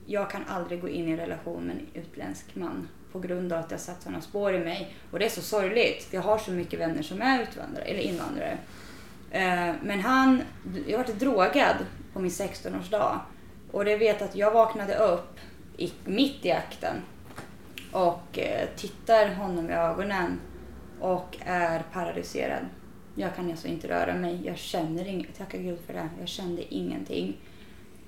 jag 0.06 0.30
kan 0.30 0.46
aldrig 0.48 0.82
gå 0.82 0.90
in 0.90 1.08
i 1.08 1.12
en 1.12 1.18
relation 1.18 1.64
med 1.64 1.76
en 1.76 2.02
utländsk 2.02 2.56
man 2.56 2.88
på 3.12 3.20
grund 3.20 3.54
av 3.54 3.60
att 3.60 3.70
det 3.70 3.76
har 3.76 3.80
satt 3.80 4.02
sådana 4.02 4.22
spår 4.22 4.54
i 4.54 4.60
mig. 4.60 4.96
Och 5.12 5.20
det 5.20 5.26
är 5.26 5.30
så 5.30 5.42
sorgligt, 5.42 6.04
för 6.04 6.16
jag 6.16 6.22
har 6.22 6.38
så 6.38 6.52
mycket 6.52 6.80
vänner 6.80 7.02
som 7.02 7.22
är 7.22 7.42
utvandrare, 7.44 7.86
eller 7.86 8.02
invandrare. 8.02 8.58
Eh, 9.32 9.76
men 9.84 10.00
han, 10.00 10.42
jag 10.88 10.98
vart 10.98 11.08
drogad 11.08 11.76
på 12.14 12.20
min 12.20 12.32
16-årsdag. 12.32 13.20
Och 13.72 13.86
det 13.86 13.98
vet 13.98 14.22
att 14.22 14.36
jag 14.36 14.52
vaknade 14.52 14.96
upp 14.96 15.40
i, 15.78 15.94
mitt 16.06 16.46
i 16.46 16.52
akten 16.52 16.96
och 17.92 18.40
eh, 18.40 18.70
tittar 18.76 19.34
honom 19.36 19.70
i 19.70 19.74
ögonen 19.74 20.40
och 21.00 21.38
är 21.46 21.84
paralyserad. 21.94 22.66
Jag 23.16 23.36
kan 23.36 23.52
alltså 23.52 23.68
inte 23.68 23.88
röra 23.88 24.14
mig. 24.14 24.40
Jag 24.46 24.58
känner 24.58 25.08
inget. 25.08 25.38
Tacka 25.38 25.58
gud 25.58 25.80
för 25.86 25.94
det. 25.94 26.10
Jag 26.20 26.28
kände 26.28 26.74
ingenting. 26.74 27.38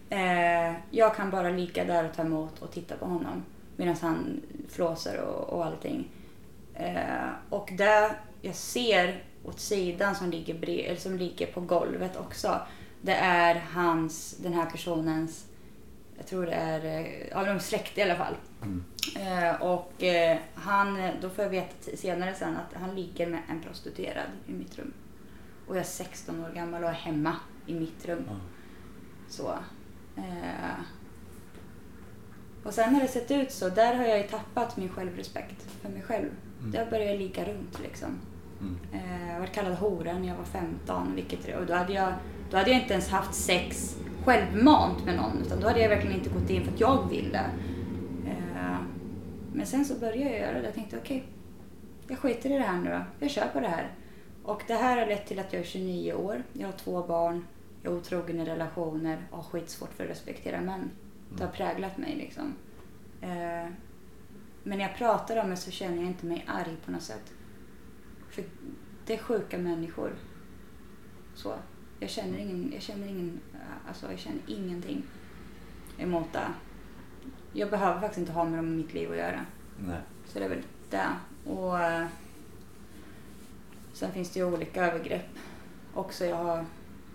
Eh, 0.10 0.73
jag 0.91 1.15
kan 1.15 1.30
bara 1.30 1.49
ligga 1.49 1.86
där 1.86 2.06
och 2.06 2.15
ta 2.15 2.21
emot 2.21 2.60
och 2.60 2.71
titta 2.71 2.95
på 2.95 3.06
honom 3.06 3.43
medan 3.78 3.95
han 4.02 4.41
flåsar 4.69 5.17
och, 5.17 5.49
och 5.49 5.65
allting. 5.65 6.08
Eh, 6.73 7.30
och 7.49 7.69
där 7.78 8.12
jag 8.41 8.56
ser 8.56 9.23
åt 9.43 9.60
sidan 9.60 10.15
som 10.15 10.32
ligger, 10.32 10.54
bre- 10.54 10.86
eller 10.86 10.99
som 10.99 11.17
ligger 11.17 11.47
på 11.47 11.62
golvet 11.62 12.17
också. 12.17 12.60
Det 13.02 13.15
är 13.15 13.63
hans, 13.73 14.38
den 14.38 14.54
här 14.54 14.65
personens, 14.65 15.45
jag 16.24 16.30
tror 16.30 16.46
det 16.46 16.54
är, 16.54 16.86
eh, 16.86 17.28
ja 17.32 17.44
de 17.44 17.60
släkt 17.60 17.98
i 17.98 18.02
alla 18.02 18.16
fall. 18.16 18.36
Eh, 19.16 19.62
och 19.62 20.04
eh, 20.04 20.38
han, 20.56 20.98
då 21.22 21.30
får 21.30 21.44
jag 21.44 21.52
veta 21.52 21.98
senare 21.98 22.34
sen 22.36 22.58
att 22.58 22.82
han 22.82 22.96
ligger 22.96 23.28
med 23.28 23.42
en 23.50 23.62
prostituerad 23.62 24.28
i 24.48 24.54
mitt 24.54 24.78
rum. 24.78 24.94
Och 25.68 25.76
jag 25.76 25.80
är 25.80 25.86
16 25.86 26.46
år 26.46 26.50
gammal 26.50 26.84
och 26.84 26.90
är 26.90 26.94
hemma 26.94 27.36
i 27.66 27.74
mitt 27.74 28.06
rum. 28.06 28.30
Så. 29.30 29.60
Eh, 30.18 30.80
och 32.64 32.74
sen 32.74 32.94
har 32.96 33.02
det 33.02 33.08
sett 33.08 33.32
ut 33.32 33.52
så, 33.52 33.70
där 33.70 33.96
har 33.96 34.06
jag 34.06 34.18
ju 34.18 34.28
tappat 34.28 34.78
min 34.78 34.90
självrespekt 34.90 35.66
för 35.82 35.90
mig 35.90 36.02
själv. 36.02 36.30
Börjar 36.90 37.06
jag 37.06 37.18
ligga 37.20 37.46
runt 37.46 37.80
liksom. 37.84 38.20
Eh, 38.94 39.32
jag 39.32 39.40
var 39.40 39.48
kallad 39.48 39.74
hora 39.74 40.14
när 40.14 40.28
jag 40.28 40.36
var 40.36 40.46
15, 40.46 41.16
vilket, 41.16 41.60
och 41.60 41.66
då 41.66 41.74
hade, 41.74 41.94
jag, 41.94 42.14
då 42.52 42.58
hade 42.58 42.72
jag 42.72 42.82
inte 42.82 42.94
ens 42.94 43.10
haft 43.10 43.34
sex 43.36 43.98
självmant 44.26 45.06
med 45.06 45.16
någon, 45.16 45.42
utan 45.46 45.60
då 45.60 45.68
hade 45.68 45.82
jag 45.82 45.90
verkligen 45.90 46.18
inte 46.18 46.30
gått 46.30 46.50
in 46.50 46.66
för 46.66 46.72
att 46.72 46.80
jag 46.80 47.10
ville. 47.10 47.46
Eh, 48.28 48.78
men 49.54 49.66
sen 49.66 49.86
så 49.86 50.00
började 50.00 50.32
jag 50.32 50.40
göra 50.40 50.60
det. 50.60 50.66
Jag 50.66 50.74
tänkte 50.74 50.98
okej, 50.98 51.24
jag 52.08 52.18
skiter 52.18 52.50
i 52.50 52.54
det 52.54 52.64
här 52.64 52.82
nu 52.82 52.90
då. 52.90 53.02
Jag 53.20 53.32
kör 53.32 53.48
på 53.48 53.60
det 53.60 53.68
här. 53.68 53.92
Och 54.44 54.64
det 54.68 54.74
här 54.74 54.98
har 54.98 55.06
lett 55.06 55.28
till 55.28 55.40
att 55.40 55.54
jag 55.54 55.60
är 55.60 55.66
29 55.66 56.14
år. 56.14 56.44
Jag 56.54 56.68
har 56.68 56.74
två 56.74 57.04
barn. 57.04 57.46
Jag 57.84 57.94
är 57.94 57.98
otrogen 57.98 58.40
i 58.40 58.46
relationer 58.46 59.28
och 59.32 59.38
har 59.38 59.44
skitsvårt 59.44 59.94
för 59.94 60.04
att 60.04 60.10
respektera 60.10 60.62
män. 60.62 60.92
Det 61.38 61.44
har 61.44 61.52
präglat 61.52 61.98
mig 61.98 62.16
liksom. 62.16 62.56
Eh, 63.22 63.72
men 64.64 64.78
när 64.78 64.82
jag 64.82 64.96
pratar 64.96 65.44
om 65.44 65.50
det 65.50 65.56
så 65.56 65.72
känner 65.72 65.96
jag 65.96 66.06
inte 66.06 66.26
mig 66.26 66.46
arg 66.48 66.78
på 66.86 66.92
något 66.92 67.02
sätt. 67.02 67.34
För 68.30 68.44
det 69.06 69.14
är 69.14 69.18
sjuka 69.18 69.58
människor. 69.58 70.16
Så. 71.36 71.54
Jag 72.04 72.10
känner 72.10 72.38
ingen, 72.38 72.72
jag 72.74 72.82
känner 72.82 73.08
ingen, 73.08 73.39
alltså 73.88 74.12
jag 74.12 74.20
känner 74.20 74.39
ingenting 74.48 75.04
emot 75.98 76.34
det. 76.34 76.48
Jag 77.54 77.70
behöver 77.70 78.02
faktiskt 78.02 78.18
inte 78.20 78.32
ha 78.32 78.44
med 78.44 78.60
dem 78.60 78.68
i 78.68 78.78
mitt 78.78 78.94
liv 78.94 79.12
att 79.12 79.18
göra. 79.18 79.46
Nej. 79.78 79.98
Så 80.26 80.39
det 80.39 80.46
är 80.46 80.50
väl 80.50 80.63
det. 80.89 81.08
Och 81.52 81.80
eh, 81.80 82.08
sen 83.94 84.12
finns 84.12 84.30
det 84.30 84.39
ju 84.39 84.46
olika 84.46 84.86
övergrepp 84.86 85.30
också. 85.94 86.26
Jag 86.26 86.36
har 86.36 86.66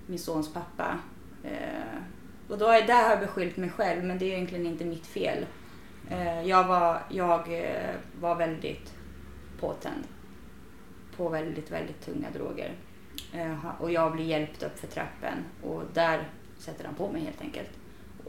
min 0.06 0.18
sons 0.18 0.52
pappa. 0.52 0.98
Eh, 1.44 1.98
och 2.48 2.58
då 2.58 2.66
är, 2.66 2.86
där 2.86 3.02
har 3.02 3.10
jag 3.10 3.20
beskyllt 3.20 3.56
mig 3.56 3.70
själv, 3.70 4.04
men 4.04 4.18
det 4.18 4.24
är 4.24 4.34
egentligen 4.36 4.66
inte 4.66 4.84
mitt 4.84 5.06
fel. 5.06 5.46
Eh, 6.10 6.42
jag 6.42 6.64
var, 6.64 7.02
jag 7.10 7.64
eh, 7.64 7.94
var 8.20 8.34
väldigt 8.34 8.94
påtänd 9.60 10.04
på 11.16 11.28
väldigt, 11.28 11.70
väldigt 11.70 12.00
tunga 12.00 12.30
droger. 12.30 12.74
Eh, 13.32 13.80
och 13.80 13.92
jag 13.92 14.12
blir 14.12 14.24
hjälpt 14.24 14.62
upp 14.62 14.78
för 14.78 14.86
trappen 14.86 15.44
och 15.62 15.82
där 15.94 16.28
sätter 16.58 16.84
han 16.84 16.94
på 16.94 17.12
mig 17.12 17.22
helt 17.22 17.40
enkelt. 17.40 17.70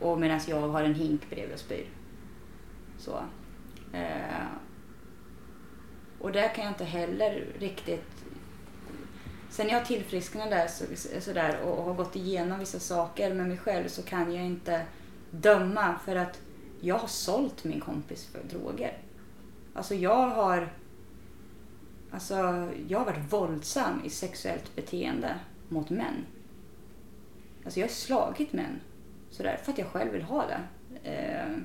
Och 0.02 0.20
medan 0.20 0.40
jag 0.48 0.70
har 0.70 0.84
en 0.84 0.96
hink 0.96 1.30
bredvid 1.30 1.54
och 1.54 1.60
spyr. 1.60 1.86
Så. 2.98 3.24
Eh, 3.94 4.48
och 6.20 6.32
där 6.32 6.56
kan 6.56 6.64
jag 6.64 6.72
inte 6.72 6.84
heller 6.84 7.46
riktigt... 7.60 8.26
Sen 9.50 9.70
jag 9.70 9.86
tillfrisknade 9.86 10.68
så, 10.70 10.86
sådär 11.22 11.60
och, 11.64 11.78
och 11.78 11.84
har 11.84 11.94
gått 11.94 12.16
igenom 12.16 12.60
vissa 12.60 12.80
saker 12.80 13.34
med 13.34 13.48
mig 13.48 13.58
själv 13.58 13.88
så 13.88 14.04
kan 14.04 14.36
jag 14.36 14.46
inte 14.46 14.86
döma 15.32 15.96
för 16.06 16.16
att 16.16 16.42
jag 16.82 16.96
har 16.96 17.08
sålt 17.08 17.64
min 17.64 17.80
kompis 17.80 18.26
för 18.26 18.58
droger. 18.58 18.98
Alltså 19.74 19.96
jag 19.96 20.28
har... 20.30 20.74
Alltså 22.12 22.36
jag 22.88 23.00
har 23.00 23.06
varit 23.06 23.34
våldsam 23.34 24.02
i 24.06 24.10
sexuellt 24.10 24.76
beteende 24.76 25.36
mot 25.70 25.90
män. 25.90 26.26
Alltså 27.66 27.80
jag 27.80 27.88
har 27.88 27.94
slagit 27.94 28.54
män. 28.54 28.80
Sådär, 29.30 29.60
för 29.64 29.72
att 29.72 29.78
jag 29.78 29.88
själv 29.88 30.12
vill 30.12 30.22
ha 30.24 30.46
det. 30.46 30.62
Eh, 31.12 31.58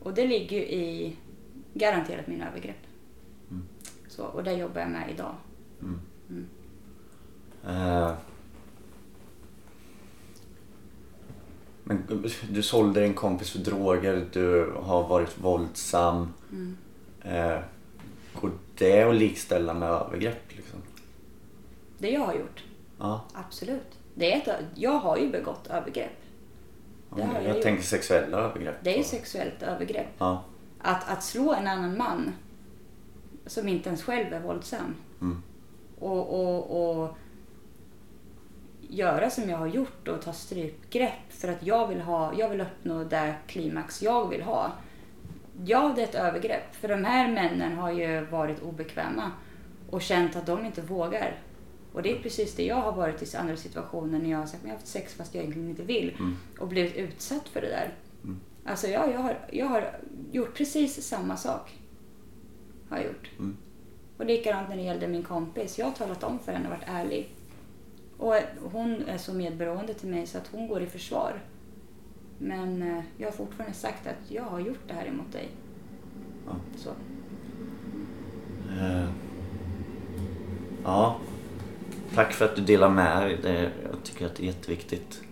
och 0.00 0.14
det 0.14 0.26
ligger 0.26 0.56
ju 0.56 0.62
i 0.62 1.16
garanterat 1.74 2.26
mina 2.26 2.48
övergrepp. 2.48 2.76
Så, 4.08 4.24
och 4.24 4.44
det 4.44 4.52
jobbar 4.52 4.80
jag 4.80 4.90
med 4.90 5.10
idag. 5.10 5.34
Eh, 7.66 8.12
Men 11.84 12.22
du 12.50 12.62
sålde 12.62 13.00
din 13.00 13.14
kompis 13.14 13.50
för 13.50 13.58
droger, 13.58 14.26
du 14.32 14.72
har 14.82 15.08
varit 15.08 15.38
våldsam. 15.38 16.28
Eh, 17.22 17.58
Går 18.40 18.50
det 18.78 19.02
att 19.02 19.14
likställa 19.14 19.74
med 19.74 19.88
övergrepp? 19.88 20.42
Liksom? 20.56 20.78
Det 21.98 22.10
jag 22.10 22.20
har 22.20 22.34
gjort, 22.34 22.64
Ja, 22.98 23.24
absolut. 23.34 23.98
Det 24.14 24.32
är 24.32 24.36
ett, 24.36 24.64
jag 24.74 24.98
har 24.98 25.16
ju 25.16 25.30
begått 25.30 25.66
övergrepp. 25.66 26.12
Har 27.10 27.18
jag, 27.20 27.56
jag 27.56 27.62
tänker 27.62 27.82
sexuella 27.82 28.38
övergrepp. 28.38 28.74
Det 28.82 28.94
är 28.94 28.98
ju 28.98 29.04
sexuellt 29.04 29.62
övergrepp. 29.62 30.06
Ja, 30.18 30.44
Att, 30.80 31.08
att 31.10 31.24
slå 31.24 31.54
en 31.54 31.66
annan 31.66 31.96
man 31.98 32.34
som 33.46 33.68
inte 33.68 33.88
ens 33.88 34.02
själv 34.02 34.32
är 34.34 34.40
våldsam 34.40 34.94
Mm. 35.20 35.42
och, 35.98 36.40
och, 36.40 37.00
och 37.00 37.16
göra 38.80 39.30
som 39.30 39.50
jag 39.50 39.58
har 39.58 39.66
gjort 39.66 40.08
och 40.08 40.22
ta 40.22 40.32
strypgrepp 40.32 41.12
för 41.30 41.48
att 41.48 41.62
jag 41.66 41.86
vill, 41.88 42.00
ha, 42.00 42.34
jag 42.38 42.48
vill 42.48 42.60
uppnå 42.60 43.04
det 43.04 43.34
klimax 43.46 44.02
jag 44.02 44.28
vill 44.28 44.42
ha. 44.42 44.72
Ja, 45.64 45.92
det 45.96 46.02
är 46.02 46.06
ett 46.06 46.14
övergrepp. 46.14 46.74
För 46.74 46.88
de 46.88 47.04
här 47.04 47.32
männen 47.32 47.76
har 47.76 47.92
ju 47.92 48.24
varit 48.24 48.62
obekväma 48.62 49.30
och 49.90 50.02
känt 50.02 50.36
att 50.36 50.46
de 50.46 50.64
inte 50.64 50.82
vågar. 50.82 51.40
Och 51.92 52.02
det 52.02 52.12
är 52.12 52.22
precis 52.22 52.54
det 52.54 52.64
jag 52.66 52.76
har 52.76 52.92
varit 52.92 53.34
i 53.34 53.36
andra 53.36 53.56
situationer 53.56 54.18
när 54.18 54.30
jag 54.30 54.38
har 54.38 54.46
sagt 54.46 54.62
att 54.62 54.68
jag 54.68 54.70
har 54.70 54.76
haft 54.78 54.86
sex 54.86 55.14
fast 55.14 55.34
jag 55.34 55.42
egentligen 55.42 55.70
inte 55.70 55.82
vill 55.82 56.16
och 56.58 56.68
blivit 56.68 56.96
utsatt 56.96 57.48
för 57.48 57.60
det 57.60 57.68
där. 57.68 57.94
Alltså 58.64 58.86
ja, 58.86 59.10
jag, 59.10 59.18
har, 59.18 59.38
jag 59.52 59.66
har 59.66 59.90
gjort 60.32 60.54
precis 60.54 61.06
samma 61.06 61.36
sak. 61.36 61.78
Har 62.88 62.96
jag 62.96 63.06
gjort. 63.06 63.30
Och 64.18 64.26
likadant 64.26 64.68
när 64.68 64.76
det 64.76 64.82
gällde 64.82 65.08
min 65.08 65.22
kompis. 65.22 65.78
Jag 65.78 65.86
har 65.86 65.92
talat 65.92 66.24
om 66.24 66.38
för 66.38 66.52
henne 66.52 66.64
och 66.64 66.70
varit 66.70 66.88
ärlig. 66.88 67.34
Och 68.18 68.34
hon 68.72 69.08
är 69.08 69.18
så 69.18 69.34
medberoende 69.34 69.94
till 69.94 70.08
mig 70.08 70.26
så 70.26 70.38
att 70.38 70.48
hon 70.52 70.68
går 70.68 70.82
i 70.82 70.86
försvar. 70.86 71.40
Men 72.38 72.82
eh, 72.82 73.04
jag 73.16 73.26
har 73.26 73.32
fortfarande 73.32 73.76
sagt 73.76 74.06
att 74.06 74.30
jag 74.30 74.42
har 74.42 74.60
gjort 74.60 74.80
det 74.86 74.94
här 74.94 75.06
emot 75.06 75.32
dig. 75.32 75.48
Ja. 76.46 76.52
Så. 76.76 76.90
Eh, 78.72 79.08
ja. 80.84 81.20
Tack 82.14 82.32
för 82.32 82.44
att 82.44 82.56
du 82.56 82.62
delar 82.62 82.88
med 82.88 83.22
dig. 83.22 83.38
Det, 83.42 83.70
jag 83.82 84.04
tycker 84.04 84.26
att 84.26 84.36
det 84.36 84.42
är 84.42 84.46
jätteviktigt. 84.46 85.22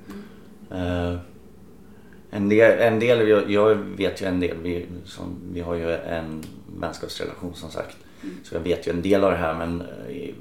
Eh, 0.71 1.17
en 2.31 2.49
del, 2.49 2.79
en 2.81 3.01
del 3.01 3.29
jag, 3.29 3.51
jag 3.51 3.75
vet 3.75 4.23
ju 4.23 4.27
en 4.27 4.41
del, 4.41 4.57
vi, 4.63 4.87
som, 5.05 5.37
vi 5.53 5.61
har 5.61 5.75
ju 5.75 5.93
en 5.93 6.45
vänskapsrelation 6.81 7.55
som 7.55 7.71
sagt. 7.71 7.97
Så 8.43 8.55
jag 8.55 8.61
vet 8.61 8.87
ju 8.87 8.93
en 8.93 9.03
del 9.03 9.25
av 9.25 9.31
det 9.31 9.37
här 9.37 9.55
men 9.55 9.83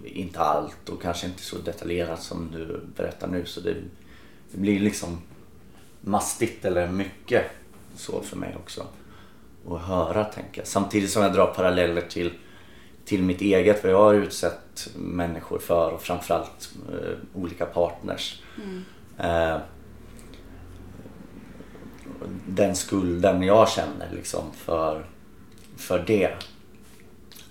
inte 0.03 0.39
allt 0.39 0.89
och 0.89 1.01
kanske 1.01 1.27
inte 1.27 1.41
så 1.41 1.57
detaljerat 1.57 2.21
som 2.21 2.51
du 2.51 2.79
berättar 2.95 3.27
nu. 3.27 3.45
Så 3.45 3.61
det, 3.61 3.75
det 4.51 4.57
blir 4.57 4.79
liksom 4.79 5.17
mastigt 6.05 6.65
eller 6.65 6.87
mycket 6.87 7.45
så 7.95 8.21
för 8.21 8.37
mig 8.37 8.55
också. 8.55 8.87
Att 9.69 9.81
höra 9.81 10.23
tänker 10.23 10.61
jag. 10.61 10.67
Samtidigt 10.67 11.11
som 11.11 11.23
jag 11.23 11.33
drar 11.33 11.47
paralleller 11.47 12.01
till, 12.01 12.33
till 13.05 13.23
mitt 13.23 13.41
eget. 13.41 13.81
För 13.81 13.89
jag 13.89 14.03
har 14.03 14.13
utsatt 14.13 14.89
människor 14.95 15.59
för 15.59 15.91
och 15.91 16.01
framförallt 16.01 16.69
eh, 16.89 17.41
olika 17.41 17.65
partners. 17.65 18.41
Eh, 19.17 19.57
den 22.47 22.75
skulden 22.75 23.43
jag 23.43 23.69
känner 23.69 24.09
liksom 24.13 24.43
för, 24.53 25.05
för 25.77 26.03
det. 26.07 26.33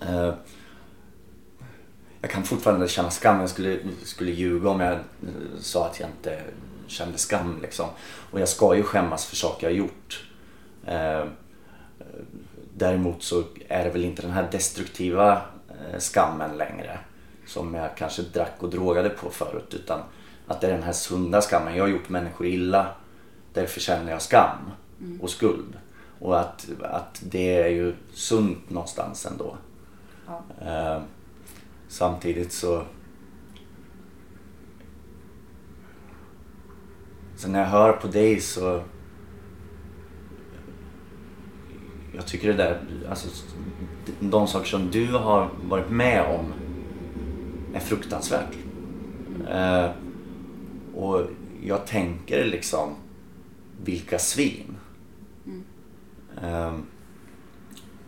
Eh, 0.00 0.34
jag 2.20 2.30
kan 2.30 2.42
fortfarande 2.42 2.88
känna 2.88 3.10
skam. 3.10 3.40
Jag 3.40 3.50
skulle, 3.50 3.78
skulle 4.02 4.30
ljuga 4.30 4.68
om 4.68 4.80
jag 4.80 4.92
eh, 4.92 5.00
sa 5.58 5.86
att 5.86 6.00
jag 6.00 6.08
inte 6.08 6.40
kände 6.94 7.18
skam. 7.18 7.58
Liksom. 7.62 7.86
Och 8.30 8.40
jag 8.40 8.48
ska 8.48 8.76
ju 8.76 8.82
skämmas 8.82 9.26
för 9.26 9.36
saker 9.36 9.66
jag 9.66 9.74
har 9.74 9.78
gjort. 9.78 10.28
Eh, 10.86 11.24
däremot 12.74 13.22
så 13.22 13.42
är 13.68 13.84
det 13.84 13.90
väl 13.90 14.04
inte 14.04 14.22
den 14.22 14.30
här 14.30 14.48
destruktiva 14.52 15.42
eh, 15.68 15.98
skammen 15.98 16.56
längre. 16.56 16.98
Som 17.46 17.74
jag 17.74 17.96
kanske 17.96 18.22
drack 18.22 18.54
och 18.58 18.70
drogade 18.70 19.08
på 19.08 19.30
förut. 19.30 19.74
Utan 19.74 20.00
att 20.46 20.60
det 20.60 20.66
är 20.66 20.72
den 20.72 20.82
här 20.82 20.92
sunda 20.92 21.40
skammen. 21.40 21.76
Jag 21.76 21.84
har 21.84 21.88
gjort 21.88 22.08
människor 22.08 22.46
illa. 22.46 22.86
Därför 23.52 23.80
känner 23.80 24.12
jag 24.12 24.22
skam 24.22 24.58
och 25.20 25.30
skuld. 25.30 25.78
Och 26.18 26.40
att, 26.40 26.66
att 26.82 27.22
det 27.24 27.62
är 27.62 27.68
ju 27.68 27.94
sunt 28.12 28.70
någonstans 28.70 29.26
ändå. 29.26 29.56
Ja. 30.26 30.42
Eh, 30.66 31.02
samtidigt 31.88 32.52
så... 32.52 32.82
Så 37.44 37.50
när 37.50 37.60
jag 37.60 37.66
hör 37.66 37.92
på 37.92 38.06
dig 38.06 38.40
så... 38.40 38.82
Jag 42.12 42.26
tycker 42.26 42.48
det 42.48 42.54
där, 42.54 42.80
alltså 43.08 43.28
de 44.20 44.46
saker 44.46 44.66
som 44.66 44.90
du 44.90 45.12
har 45.12 45.50
varit 45.64 45.90
med 45.90 46.24
om 46.24 46.52
är 47.74 47.80
fruktansvärt. 47.80 48.56
Eh, 49.50 49.90
och 50.94 51.20
jag 51.62 51.86
tänker 51.86 52.44
liksom, 52.44 52.94
vilka 53.84 54.18
svin. 54.18 54.76
Eh, 56.42 56.74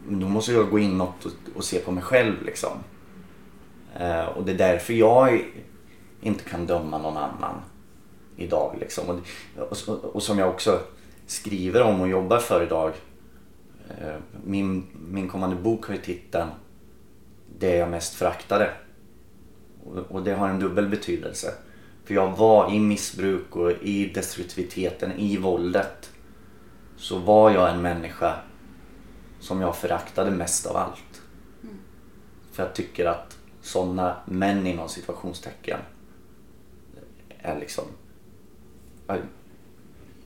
men 0.07 0.21
då 0.21 0.29
måste 0.29 0.53
jag 0.53 0.71
gå 0.71 0.79
inåt 0.79 1.25
och, 1.25 1.57
och 1.57 1.65
se 1.65 1.79
på 1.79 1.93
mig 1.93 2.03
själv 2.03 2.35
liksom. 2.45 2.79
Eh, 3.97 4.25
och 4.25 4.45
det 4.45 4.53
är 4.53 4.59
därför 4.59 4.93
jag 4.95 5.45
inte 6.21 6.45
kan 6.45 6.67
döma 6.67 6.99
någon 6.99 7.17
annan 7.17 7.63
idag. 8.37 8.77
Liksom. 8.81 9.23
Och, 9.57 9.89
och, 9.89 10.05
och 10.05 10.23
som 10.23 10.39
jag 10.39 10.49
också 10.49 10.81
skriver 11.27 11.83
om 11.83 12.01
och 12.01 12.09
jobbar 12.09 12.39
för 12.39 12.63
idag. 12.63 12.93
Eh, 14.01 14.17
min, 14.45 14.87
min 15.11 15.29
kommande 15.29 15.57
bok 15.57 15.87
har 15.87 15.95
ju 15.95 16.01
titeln 16.01 16.49
Det 17.59 17.77
jag 17.77 17.91
mest 17.91 18.15
föraktade. 18.15 18.71
Och, 19.85 19.97
och 19.97 20.23
det 20.23 20.35
har 20.35 20.49
en 20.49 20.61
dubbel 20.61 20.89
betydelse. 20.89 21.55
För 22.05 22.15
jag 22.15 22.37
var 22.37 22.75
i 22.75 22.81
missbruk 22.81 23.57
och 23.57 23.73
i 23.73 24.09
destruktiviteten, 24.15 25.13
i 25.13 25.37
våldet. 25.37 26.11
Så 26.97 27.19
var 27.19 27.51
jag 27.51 27.71
en 27.71 27.83
människa 27.83 28.35
som 29.41 29.61
jag 29.61 29.77
föraktade 29.77 30.31
mest 30.31 30.67
av 30.67 30.77
allt. 30.77 31.23
För 32.53 32.63
jag 32.63 32.75
tycker 32.75 33.07
att 33.07 33.39
sådana 33.61 34.17
män 34.25 34.67
inom 34.67 34.89
situationstecken 34.89 35.79
är 37.39 37.61
liksom 37.61 37.85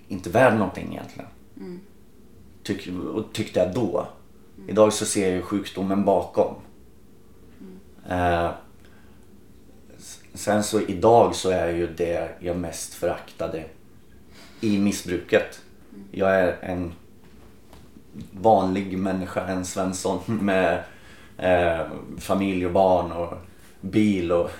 inte 0.08 0.30
värd 0.30 0.54
någonting 0.58 0.92
egentligen. 0.92 1.28
Tyck, 2.62 2.88
och 3.14 3.32
tyckte 3.32 3.60
jag 3.60 3.74
då. 3.74 4.06
Idag 4.68 4.92
så 4.92 5.04
ser 5.06 5.26
jag 5.28 5.36
ju 5.36 5.42
sjukdomen 5.42 6.04
bakom. 6.04 6.54
Eh, 8.08 8.50
s- 9.98 10.20
sen 10.34 10.62
så 10.64 10.80
idag 10.80 11.34
så 11.34 11.50
är 11.50 11.68
ju 11.70 11.86
det 11.86 12.30
jag 12.40 12.56
mest 12.56 12.94
föraktade 12.94 13.64
i 14.60 14.78
missbruket. 14.78 15.60
Jag 16.10 16.34
är 16.34 16.58
en 16.62 16.92
vanlig 18.32 18.98
människa, 18.98 19.46
en 19.46 19.64
Svensson 19.64 20.20
med 20.26 20.84
eh, 21.38 21.86
familj 22.18 22.66
och 22.66 22.72
barn 22.72 23.12
och 23.12 23.34
bil 23.80 24.32
och 24.32 24.50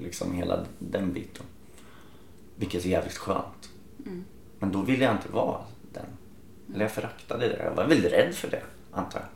liksom 0.00 0.34
hela 0.34 0.64
den 0.78 1.12
biten. 1.12 1.44
Vilket 2.56 2.84
är 2.84 2.88
jävligt 2.88 3.16
skönt. 3.16 3.67
Men 4.58 4.72
då 4.72 4.82
ville 4.82 5.04
jag 5.04 5.14
inte 5.14 5.28
vara 5.28 5.60
den. 5.92 6.06
Eller 6.74 6.84
jag 6.84 6.92
föraktade 6.92 7.48
det. 7.48 7.64
Jag 7.64 7.70
var 7.70 7.84
väl 7.84 8.02
rädd 8.02 8.34
för 8.34 8.50
det, 8.50 8.62
antar 8.92 9.20
jag. 9.20 9.28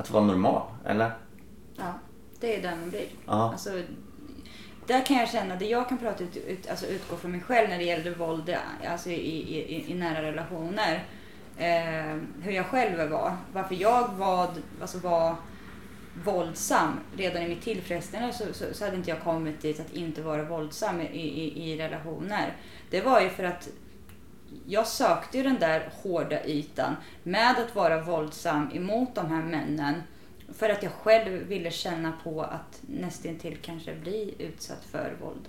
Att 0.00 0.10
vara 0.10 0.24
normal, 0.24 0.62
eller? 0.84 1.12
Ja, 1.76 1.94
det 2.40 2.56
är 2.56 2.62
där 2.62 2.76
man 2.80 2.90
blir. 2.90 3.06
Ja. 3.26 3.50
Alltså, 3.52 3.82
där 4.86 5.06
kan 5.06 5.16
jag 5.16 5.28
känna, 5.28 5.56
det 5.56 5.66
jag 5.66 5.88
kan 5.88 5.98
prata 5.98 6.24
ut, 6.24 6.36
ut, 6.36 6.70
alltså 6.70 6.86
utgå 6.86 7.16
från 7.16 7.30
mig 7.30 7.40
själv 7.40 7.68
när 7.68 7.78
det 7.78 7.84
gäller 7.84 8.14
våld 8.14 8.56
alltså 8.86 9.10
i, 9.10 9.14
i, 9.14 9.76
i, 9.76 9.90
i 9.90 9.94
nära 9.94 10.22
relationer. 10.22 11.04
Eh, 11.58 12.16
hur 12.42 12.52
jag 12.52 12.66
själv 12.66 13.10
var. 13.10 13.36
Varför 13.52 13.74
jag 13.74 14.08
var, 14.08 14.50
alltså 14.80 14.98
var 14.98 15.36
våldsam 16.24 17.00
redan 17.16 17.42
i 17.42 17.48
mitt 17.48 17.62
tillfrisknande 17.62 18.32
så, 18.32 18.44
så, 18.52 18.64
så 18.72 18.84
hade 18.84 18.96
inte 18.96 19.10
jag 19.10 19.20
kommit 19.20 19.60
dit 19.60 19.80
att 19.80 19.92
inte 19.92 20.22
vara 20.22 20.44
våldsam 20.44 21.00
i, 21.00 21.04
i, 21.04 21.72
i 21.72 21.78
relationer. 21.78 22.56
Det 22.90 23.00
var 23.00 23.20
ju 23.20 23.28
för 23.28 23.44
att 23.44 23.68
jag 24.66 24.86
sökte 24.86 25.36
ju 25.38 25.42
den 25.44 25.58
där 25.60 25.90
hårda 26.02 26.44
ytan 26.44 26.96
med 27.22 27.58
att 27.58 27.74
vara 27.74 28.00
våldsam 28.02 28.70
emot 28.74 29.14
de 29.14 29.26
här 29.30 29.42
männen. 29.42 30.02
För 30.58 30.68
att 30.70 30.82
jag 30.82 30.92
själv 30.92 31.42
ville 31.42 31.70
känna 31.70 32.12
på 32.24 32.42
att 32.42 32.80
nästintill 32.86 33.58
kanske 33.62 33.94
bli 33.94 34.34
utsatt 34.38 34.84
för 34.90 35.16
våld. 35.20 35.48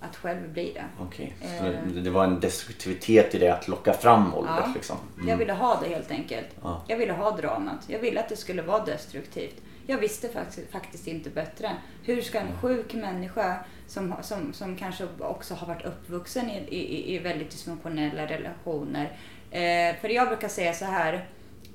Att 0.00 0.16
själv 0.16 0.52
bli 0.52 0.72
det. 0.74 0.84
Okej. 1.00 1.34
Så 1.58 1.66
Eh. 1.66 1.72
det, 1.94 2.00
det 2.00 2.10
var 2.10 2.24
en 2.24 2.40
destruktivitet 2.40 3.34
i 3.34 3.38
det 3.38 3.48
att 3.50 3.68
locka 3.68 3.92
fram 3.92 4.30
våldet 4.30 4.54
Ja. 4.66 4.72
liksom. 4.74 4.96
Jag 5.26 5.36
ville 5.36 5.52
ha 5.52 5.80
det 5.82 5.88
helt 5.88 6.10
enkelt. 6.10 6.46
Ja. 6.62 6.82
Jag 6.88 6.96
ville 6.96 7.12
ha 7.12 7.36
dramat. 7.36 7.84
Jag 7.86 7.98
ville 7.98 8.20
att 8.20 8.28
det 8.28 8.36
skulle 8.36 8.62
vara 8.62 8.84
destruktivt. 8.84 9.62
Jag 9.90 9.98
visste 9.98 10.28
faktiskt, 10.28 10.70
faktiskt 10.72 11.06
inte 11.06 11.30
bättre. 11.30 11.76
Hur 12.04 12.22
ska 12.22 12.38
en 12.38 12.56
sjuk 12.62 12.94
människa 12.94 13.56
som, 13.86 14.14
som, 14.22 14.52
som 14.52 14.76
kanske 14.76 15.06
också 15.18 15.54
har 15.54 15.66
varit 15.66 15.84
uppvuxen 15.84 16.50
i, 16.50 16.58
i, 16.68 17.14
i 17.14 17.18
väldigt 17.18 17.50
dysfunktionella 17.50 18.26
relationer. 18.26 19.04
Eh, 19.50 20.00
för 20.00 20.08
jag 20.08 20.28
brukar 20.28 20.48
säga 20.48 20.72
så 20.72 20.84
här, 20.84 21.28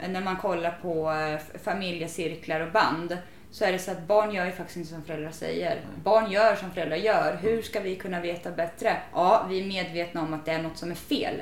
när 0.10 0.21
man 0.21 0.38
kollar 0.38 0.80
på 0.82 1.12
eh, 1.12 1.60
familjecirklar 1.63 2.60
och 2.60 2.71
band. 2.71 3.17
Så 3.52 3.65
är 3.65 3.71
det 3.71 3.80
så 3.80 3.91
att 3.91 4.08
barn 4.08 4.32
gör 4.32 4.45
ju 4.45 4.52
faktiskt 4.52 4.78
inte 4.78 4.89
som 4.89 5.04
föräldrar 5.04 5.32
säger. 5.32 5.82
Barn 6.04 6.32
gör 6.32 6.56
som 6.56 6.71
föräldrar 6.71 6.97
gör. 6.97 7.38
Hur 7.41 7.62
ska 7.62 7.80
vi 7.80 7.95
kunna 7.95 8.21
veta 8.21 8.52
bättre? 8.52 8.97
Ja, 9.13 9.45
vi 9.49 9.62
är 9.62 9.67
medvetna 9.67 10.21
om 10.21 10.34
att 10.34 10.45
det 10.45 10.52
är 10.52 10.63
något 10.63 10.78
som 10.78 10.91
är 10.91 10.95
fel. 10.95 11.41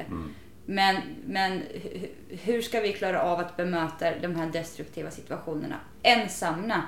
Men, 0.65 0.97
men 1.25 1.51
hu- 1.61 2.07
hur 2.29 2.61
ska 2.61 2.79
vi 2.79 2.93
klara 2.93 3.21
av 3.21 3.39
att 3.39 3.57
bemöta 3.57 4.11
de 4.21 4.35
här 4.35 4.47
destruktiva 4.51 5.11
situationerna 5.11 5.75
ensamma? 6.03 6.81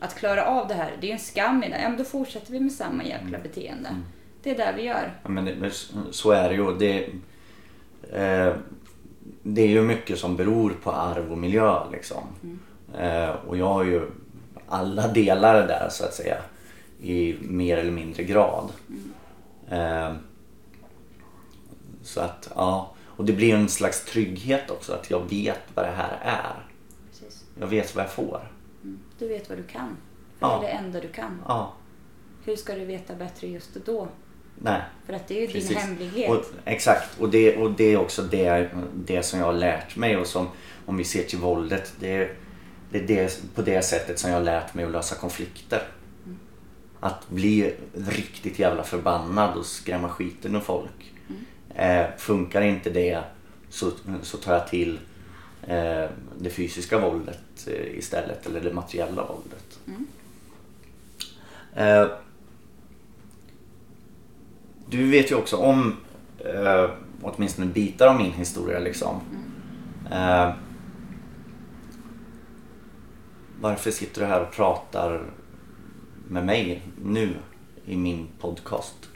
Att 0.00 0.14
klara 0.14 0.46
av 0.46 0.68
det 0.68 0.74
här, 0.74 0.92
det 1.00 1.06
är 1.06 1.08
ju 1.08 1.12
en 1.12 1.18
skam 1.18 1.62
i 1.62 1.68
det. 1.68 1.80
Ja, 1.82 1.88
men 1.88 1.98
då 1.98 2.04
fortsätter 2.04 2.52
vi 2.52 2.60
med 2.60 2.72
samma 2.72 3.04
jäkla 3.04 3.38
beteende. 3.38 3.88
Det 4.42 4.50
är 4.50 4.56
det 4.56 4.72
vi 4.76 4.82
gör. 4.82 5.12
Ja, 5.22 5.28
Men 5.28 5.44
det, 5.44 5.70
så 6.10 6.30
är 6.30 6.48
det 6.48 6.54
ju. 6.54 6.74
Det, 6.78 7.04
eh, 8.18 8.54
det 9.42 9.62
är 9.62 9.68
ju 9.68 9.82
mycket 9.82 10.18
som 10.18 10.36
beror 10.36 10.70
på 10.82 10.92
arv 10.92 11.32
och 11.32 11.38
miljö 11.38 11.78
liksom. 11.92 12.22
Eh, 12.98 13.30
och 13.30 13.56
jag 13.56 13.68
har 13.68 13.84
ju 13.84 14.10
alla 14.68 15.08
delar 15.08 15.66
där 15.66 15.88
så 15.90 16.04
att 16.04 16.14
säga. 16.14 16.36
I 17.02 17.36
mer 17.40 17.76
eller 17.78 17.90
mindre 17.90 18.22
grad. 18.22 18.72
Eh, 19.70 20.12
så 22.02 22.20
att 22.20 22.52
ja. 22.54 22.91
Och 23.16 23.24
det 23.24 23.32
blir 23.32 23.54
en 23.54 23.68
slags 23.68 24.04
trygghet 24.04 24.70
också 24.70 24.92
att 24.92 25.10
jag 25.10 25.30
vet 25.30 25.60
vad 25.74 25.84
det 25.84 25.90
här 25.90 26.18
är. 26.22 26.66
Precis. 27.10 27.44
Jag 27.60 27.66
vet 27.66 27.94
vad 27.94 28.04
jag 28.04 28.12
får. 28.12 28.52
Du 29.18 29.28
vet 29.28 29.48
vad 29.48 29.58
du 29.58 29.62
kan. 29.62 29.96
För 30.38 30.46
Ja. 30.46 30.58
Det 30.62 30.66
är 30.68 30.72
det 30.72 30.78
enda 30.78 31.00
du 31.00 31.08
kan. 31.08 31.42
Ja, 31.48 31.72
Hur 32.44 32.56
ska 32.56 32.74
du 32.74 32.84
veta 32.84 33.14
bättre 33.14 33.46
just 33.46 33.74
då? 33.86 34.08
nej. 34.58 34.80
För 35.06 35.12
att 35.12 35.28
det 35.28 35.36
är 35.36 35.40
ju 35.40 35.46
Precis. 35.46 35.68
din 35.68 35.78
hemlighet. 35.78 36.30
Och, 36.30 36.44
exakt, 36.64 37.20
och 37.20 37.28
det, 37.30 37.56
och 37.56 37.70
det 37.70 37.84
är 37.92 37.96
också 37.96 38.22
det, 38.22 38.70
det 38.94 39.22
som 39.22 39.38
jag 39.38 39.46
har 39.46 39.52
lärt 39.52 39.96
mig 39.96 40.16
och 40.16 40.26
som 40.26 40.48
om 40.86 40.96
vi 40.96 41.04
ser 41.04 41.22
till 41.22 41.38
våldet. 41.38 41.92
Det, 42.00 42.30
det 42.90 42.98
är 42.98 43.06
det, 43.06 43.42
på 43.54 43.62
det 43.62 43.82
sättet 43.82 44.18
som 44.18 44.30
jag 44.30 44.36
har 44.38 44.44
lärt 44.44 44.74
mig 44.74 44.84
att 44.84 44.90
lösa 44.90 45.14
konflikter. 45.14 45.82
Att 47.00 47.28
bli 47.28 47.74
riktigt 47.94 48.58
jävla 48.58 48.82
förbannad 48.82 49.58
och 49.58 49.66
skrämma 49.66 50.08
skiten 50.08 50.54
ur 50.56 50.60
folk. 50.60 51.12
Eh, 51.74 52.06
funkar 52.18 52.62
inte 52.62 52.90
det 52.90 53.22
så, 53.68 53.90
så 54.22 54.36
tar 54.36 54.52
jag 54.52 54.68
till 54.68 54.98
eh, 55.66 56.04
det 56.38 56.50
fysiska 56.50 56.98
våldet 56.98 57.66
eh, 57.66 57.98
istället 57.98 58.46
eller 58.46 58.60
det 58.60 58.72
materiella 58.72 59.26
våldet. 59.26 59.78
Eh, 61.74 62.06
du 64.88 65.10
vet 65.10 65.30
ju 65.30 65.34
också 65.34 65.56
om 65.56 65.96
eh, 66.38 66.90
åtminstone 67.22 67.66
bitar 67.66 68.06
av 68.06 68.16
min 68.16 68.32
historia 68.32 68.78
liksom. 68.78 69.20
Eh, 70.10 70.52
varför 73.60 73.90
sitter 73.90 74.20
du 74.20 74.26
här 74.26 74.40
och 74.40 74.52
pratar 74.52 75.22
med 76.28 76.46
mig 76.46 76.82
nu 77.04 77.34
i 77.86 77.96
min 77.96 78.28
podcast? 78.40 79.08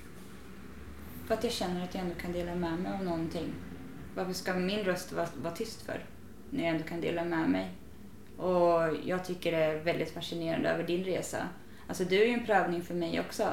För 1.27 1.35
att 1.35 1.45
jag 1.45 1.53
känner 1.53 1.85
att 1.85 1.95
jag 1.95 2.03
ändå 2.03 2.15
kan 2.15 2.33
dela 2.33 2.55
med 2.55 2.79
mig 2.79 2.93
av 2.93 3.05
någonting. 3.05 3.55
Varför 4.15 4.33
ska 4.33 4.55
min 4.55 4.85
röst 4.85 5.13
vara, 5.13 5.29
vara 5.43 5.55
tyst 5.55 5.83
för? 5.83 6.05
När 6.51 6.65
jag 6.65 6.71
ändå 6.75 6.85
kan 6.85 7.01
dela 7.01 7.25
med 7.25 7.49
mig. 7.49 7.71
Och 8.37 8.97
jag 9.05 9.25
tycker 9.25 9.53
det 9.53 9.59
är 9.65 9.79
väldigt 9.79 10.15
fascinerande 10.15 10.69
över 10.69 10.85
din 10.85 11.05
resa. 11.05 11.49
Alltså 11.87 12.05
du 12.05 12.23
är 12.23 12.27
ju 12.27 12.33
en 12.33 12.47
prövning 12.47 12.83
för 12.83 12.95
mig 12.95 13.21
också. 13.21 13.49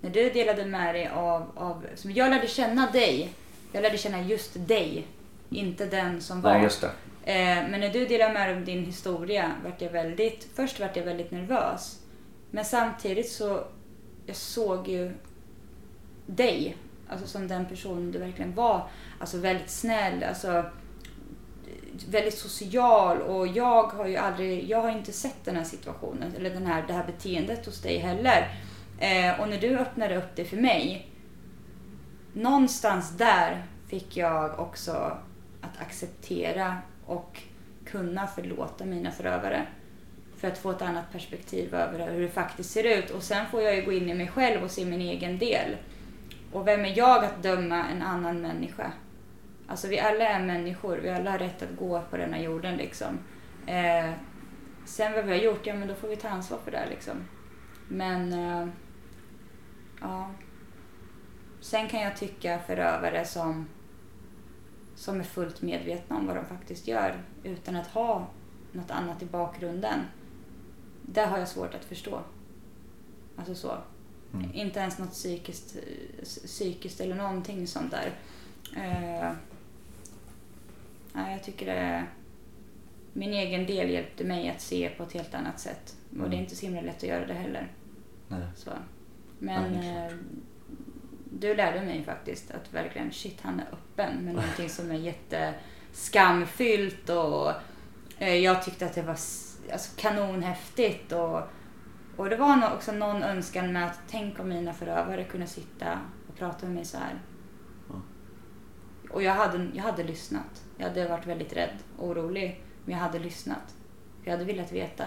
När 0.00 0.10
du 0.10 0.30
delade 0.30 0.66
med 0.66 0.94
dig 0.94 1.08
av, 1.08 1.52
av 1.54 1.86
som 1.94 2.12
jag 2.12 2.30
lärde 2.30 2.46
känna 2.46 2.90
dig. 2.90 3.32
Jag 3.72 3.82
lärde 3.82 3.98
känna 3.98 4.22
just 4.22 4.68
dig. 4.68 5.06
Inte 5.50 5.86
den 5.86 6.20
som 6.20 6.40
var. 6.40 6.52
Nej, 6.52 6.62
just 6.62 6.80
det. 6.80 6.90
Eh, 7.32 7.70
men 7.70 7.80
när 7.80 7.92
du 7.92 8.06
delade 8.06 8.32
med 8.32 8.48
dig 8.48 8.56
av 8.56 8.64
din 8.64 8.84
historia 8.84 9.52
vart 9.64 9.82
jag 9.82 9.90
väldigt, 9.90 10.48
först 10.54 10.80
vart 10.80 10.96
jag 10.96 11.04
väldigt 11.04 11.30
nervös. 11.30 12.02
Men 12.50 12.64
samtidigt 12.64 13.28
så, 13.28 13.64
jag 14.26 14.36
såg 14.36 14.88
ju 14.88 15.12
dig, 16.26 16.76
alltså 17.10 17.26
som 17.26 17.48
den 17.48 17.66
person 17.66 18.12
du 18.12 18.18
verkligen 18.18 18.54
var. 18.54 18.88
Alltså 19.18 19.38
väldigt 19.38 19.70
snäll, 19.70 20.24
alltså 20.24 20.64
väldigt 22.08 22.38
social 22.38 23.22
och 23.22 23.46
jag 23.46 23.82
har 23.82 24.06
ju 24.06 24.16
aldrig, 24.16 24.70
jag 24.70 24.82
har 24.82 24.90
inte 24.90 25.12
sett 25.12 25.44
den 25.44 25.56
här 25.56 25.64
situationen 25.64 26.32
eller 26.36 26.50
den 26.50 26.66
här, 26.66 26.84
det 26.86 26.92
här 26.92 27.06
beteendet 27.06 27.66
hos 27.66 27.82
dig 27.82 27.98
heller. 27.98 28.48
Eh, 28.98 29.40
och 29.40 29.48
när 29.48 29.60
du 29.60 29.78
öppnade 29.78 30.16
upp 30.16 30.36
det 30.36 30.44
för 30.44 30.56
mig, 30.56 31.08
någonstans 32.32 33.16
där 33.16 33.62
fick 33.88 34.16
jag 34.16 34.60
också 34.60 34.92
att 35.60 35.80
acceptera 35.80 36.76
och 37.06 37.42
kunna 37.86 38.26
förlåta 38.26 38.84
mina 38.84 39.10
förövare. 39.10 39.66
För 40.36 40.48
att 40.48 40.58
få 40.58 40.70
ett 40.70 40.82
annat 40.82 41.12
perspektiv 41.12 41.74
över 41.74 42.12
hur 42.12 42.20
det 42.20 42.28
faktiskt 42.28 42.70
ser 42.70 42.98
ut. 42.98 43.10
Och 43.10 43.22
sen 43.22 43.46
får 43.50 43.62
jag 43.62 43.76
ju 43.76 43.82
gå 43.82 43.92
in 43.92 44.08
i 44.08 44.14
mig 44.14 44.28
själv 44.28 44.64
och 44.64 44.70
se 44.70 44.84
min 44.84 45.00
egen 45.00 45.38
del. 45.38 45.76
Och 46.52 46.66
vem 46.66 46.84
är 46.84 46.98
jag 46.98 47.24
att 47.24 47.42
döma 47.42 47.88
en 47.88 48.02
annan 48.02 48.40
människa? 48.40 48.92
Alltså 49.66 49.88
vi 49.88 50.00
alla 50.00 50.24
är 50.24 50.46
människor, 50.46 50.96
vi 50.96 51.10
alla 51.10 51.30
har 51.30 51.38
rätt 51.38 51.62
att 51.62 51.76
gå 51.76 52.02
på 52.10 52.16
denna 52.16 52.40
jorden 52.40 52.76
liksom. 52.76 53.18
Eh, 53.66 54.10
sen 54.84 55.12
vad 55.12 55.24
vi 55.24 55.30
har 55.30 55.38
gjort, 55.38 55.66
ja 55.66 55.74
men 55.74 55.88
då 55.88 55.94
får 55.94 56.08
vi 56.08 56.16
ta 56.16 56.28
ansvar 56.28 56.58
för 56.58 56.70
det 56.70 56.86
liksom. 56.90 57.16
Men, 57.88 58.32
eh, 58.32 58.68
ja. 60.00 60.30
Sen 61.60 61.88
kan 61.88 62.00
jag 62.00 62.16
tycka 62.16 62.58
förövare 62.58 63.24
som, 63.24 63.68
som 64.94 65.20
är 65.20 65.24
fullt 65.24 65.62
medvetna 65.62 66.16
om 66.16 66.26
vad 66.26 66.36
de 66.36 66.44
faktiskt 66.44 66.88
gör 66.88 67.22
utan 67.42 67.76
att 67.76 67.86
ha 67.86 68.26
något 68.72 68.90
annat 68.90 69.22
i 69.22 69.26
bakgrunden. 69.26 69.98
Det 71.02 71.24
har 71.24 71.38
jag 71.38 71.48
svårt 71.48 71.74
att 71.74 71.84
förstå. 71.84 72.20
Alltså 73.36 73.54
så. 73.54 73.78
Mm. 74.34 74.50
Inte 74.54 74.80
ens 74.80 74.98
något 74.98 75.12
psykiskt, 75.12 75.76
psykiskt 76.22 77.00
eller 77.00 77.14
någonting 77.16 77.66
sånt 77.66 77.90
där. 77.90 78.12
Eh, 78.76 79.32
nej, 81.12 81.32
jag 81.32 81.42
tycker 81.44 81.66
det... 81.66 82.04
Min 83.12 83.32
egen 83.32 83.66
del 83.66 83.90
hjälpte 83.90 84.24
mig 84.24 84.50
att 84.50 84.60
se 84.60 84.88
på 84.96 85.02
ett 85.02 85.12
helt 85.12 85.34
annat 85.34 85.60
sätt. 85.60 85.96
Och 86.10 86.16
det 86.16 86.22
är 86.22 86.26
Mm. 86.26 86.38
inte 86.40 86.56
så 86.56 86.66
himla 86.66 86.80
lätt 86.80 86.96
att 86.96 87.02
göra 87.02 87.26
det 87.26 87.34
heller. 87.34 87.72
Nej. 88.28 88.40
Så. 88.56 88.70
Men 89.38 89.74
Ja, 89.74 89.80
är 89.82 90.06
eh, 90.06 90.12
du 91.38 91.54
lärde 91.54 91.80
mig 91.80 92.04
faktiskt 92.04 92.50
att 92.50 92.74
verkligen, 92.74 93.12
shit 93.12 93.38
han 93.42 93.60
är 93.60 93.66
öppen 93.72 94.16
med 94.24 94.34
någonting 94.34 94.68
som 94.68 94.90
är 94.90 94.94
jätteskamfyllt 95.92 97.08
och 97.08 97.52
eh, 98.18 98.34
jag 98.36 98.62
tyckte 98.64 98.86
att 98.86 98.94
det 98.94 99.02
var 99.02 99.10
alltså, 99.72 99.90
kanonhäftigt 99.96 101.12
och, 101.12 101.40
och 102.18 102.30
det 102.30 102.36
var 102.36 102.56
nog 102.56 102.72
också 102.72 102.92
någon 102.92 103.22
önskan 103.22 103.72
med 103.72 103.86
att 103.86 103.98
tänk 104.08 104.40
om 104.40 104.48
mina 104.48 104.72
förövare 104.72 105.24
kunde 105.24 105.46
sitta 105.46 106.00
och 106.28 106.36
prata 106.36 106.66
med 106.66 106.74
mig 106.74 106.84
så 106.84 106.98
här. 106.98 107.14
Ja. 107.88 107.94
Och 109.10 109.22
jag 109.22 109.32
hade, 109.32 109.68
jag 109.74 109.82
hade 109.82 110.02
lyssnat. 110.02 110.62
Jag 110.76 110.88
hade 110.88 111.08
varit 111.08 111.26
väldigt 111.26 111.52
rädd 111.52 111.78
och 111.96 112.08
orolig, 112.08 112.62
men 112.84 112.94
jag 112.94 113.02
hade 113.02 113.18
lyssnat. 113.18 113.74
För 114.22 114.30
jag 114.30 114.32
hade 114.32 114.44
velat 114.44 114.72
veta. 114.72 115.04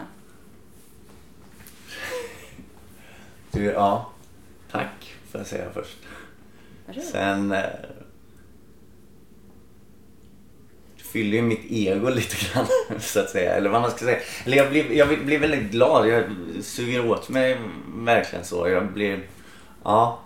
Du, 3.51 3.63
ja. 3.63 4.11
Tack 4.71 5.15
får 5.31 5.39
jag 5.39 5.47
säga 5.47 5.69
först. 5.73 5.97
Sen... 7.11 7.51
Eh, 7.51 7.63
det 10.97 11.00
fyller 11.11 11.37
ju 11.37 11.41
mitt 11.41 11.65
ego 11.69 12.09
lite 12.15 12.35
grann 12.45 12.65
så 12.99 13.19
att 13.19 13.29
säga. 13.29 13.55
Eller 13.55 13.69
vad 13.69 13.81
man 13.81 13.91
ska 13.91 13.99
säga. 13.99 14.19
Eller 14.45 14.57
jag 14.57 14.69
blir, 14.69 14.91
jag 14.91 15.25
blir 15.25 15.39
väldigt 15.39 15.71
glad. 15.71 16.07
Jag 16.07 16.23
suger 16.61 17.09
åt 17.09 17.29
mig 17.29 17.57
verkligen 17.95 18.45
så. 18.45 18.69
Jag 18.69 18.91
blir... 18.91 19.19
Ja. 19.83 20.19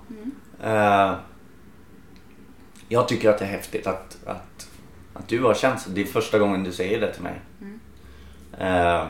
Eh, 0.63 1.15
jag 2.89 3.07
tycker 3.07 3.29
att 3.29 3.39
det 3.39 3.45
är 3.45 3.49
häftigt 3.49 3.87
att, 3.87 4.17
att, 4.25 4.69
att 5.13 5.27
du 5.27 5.41
har 5.41 5.53
känt 5.53 5.81
så. 5.81 5.89
Det 5.89 6.01
är 6.01 6.05
första 6.05 6.39
gången 6.39 6.63
du 6.63 6.71
säger 6.71 7.01
det 7.01 7.13
till 7.13 7.23
mig. 7.23 7.41
Eh, 8.59 9.05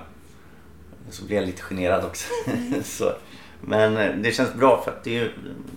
så 1.09 1.25
blir 1.25 1.35
jag 1.37 1.45
lite 1.45 1.61
generad 1.61 2.05
också. 2.05 2.27
så. 2.83 3.11
Men 3.61 3.97
eh, 3.97 4.15
det 4.15 4.31
känns 4.31 4.53
bra 4.53 4.81
för 4.83 4.91
att 4.91 5.03
det 5.03 5.17
är 5.17 5.33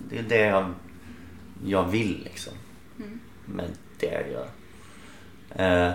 det, 0.09 0.17
är 0.17 0.23
det 0.23 0.45
jag, 0.45 0.73
jag 1.65 1.83
vill 1.83 2.21
liksom. 2.23 2.53
Med 3.45 3.65
det 3.99 4.05
jag 4.05 4.31
gör. 4.31 4.47
Eh, 5.55 5.91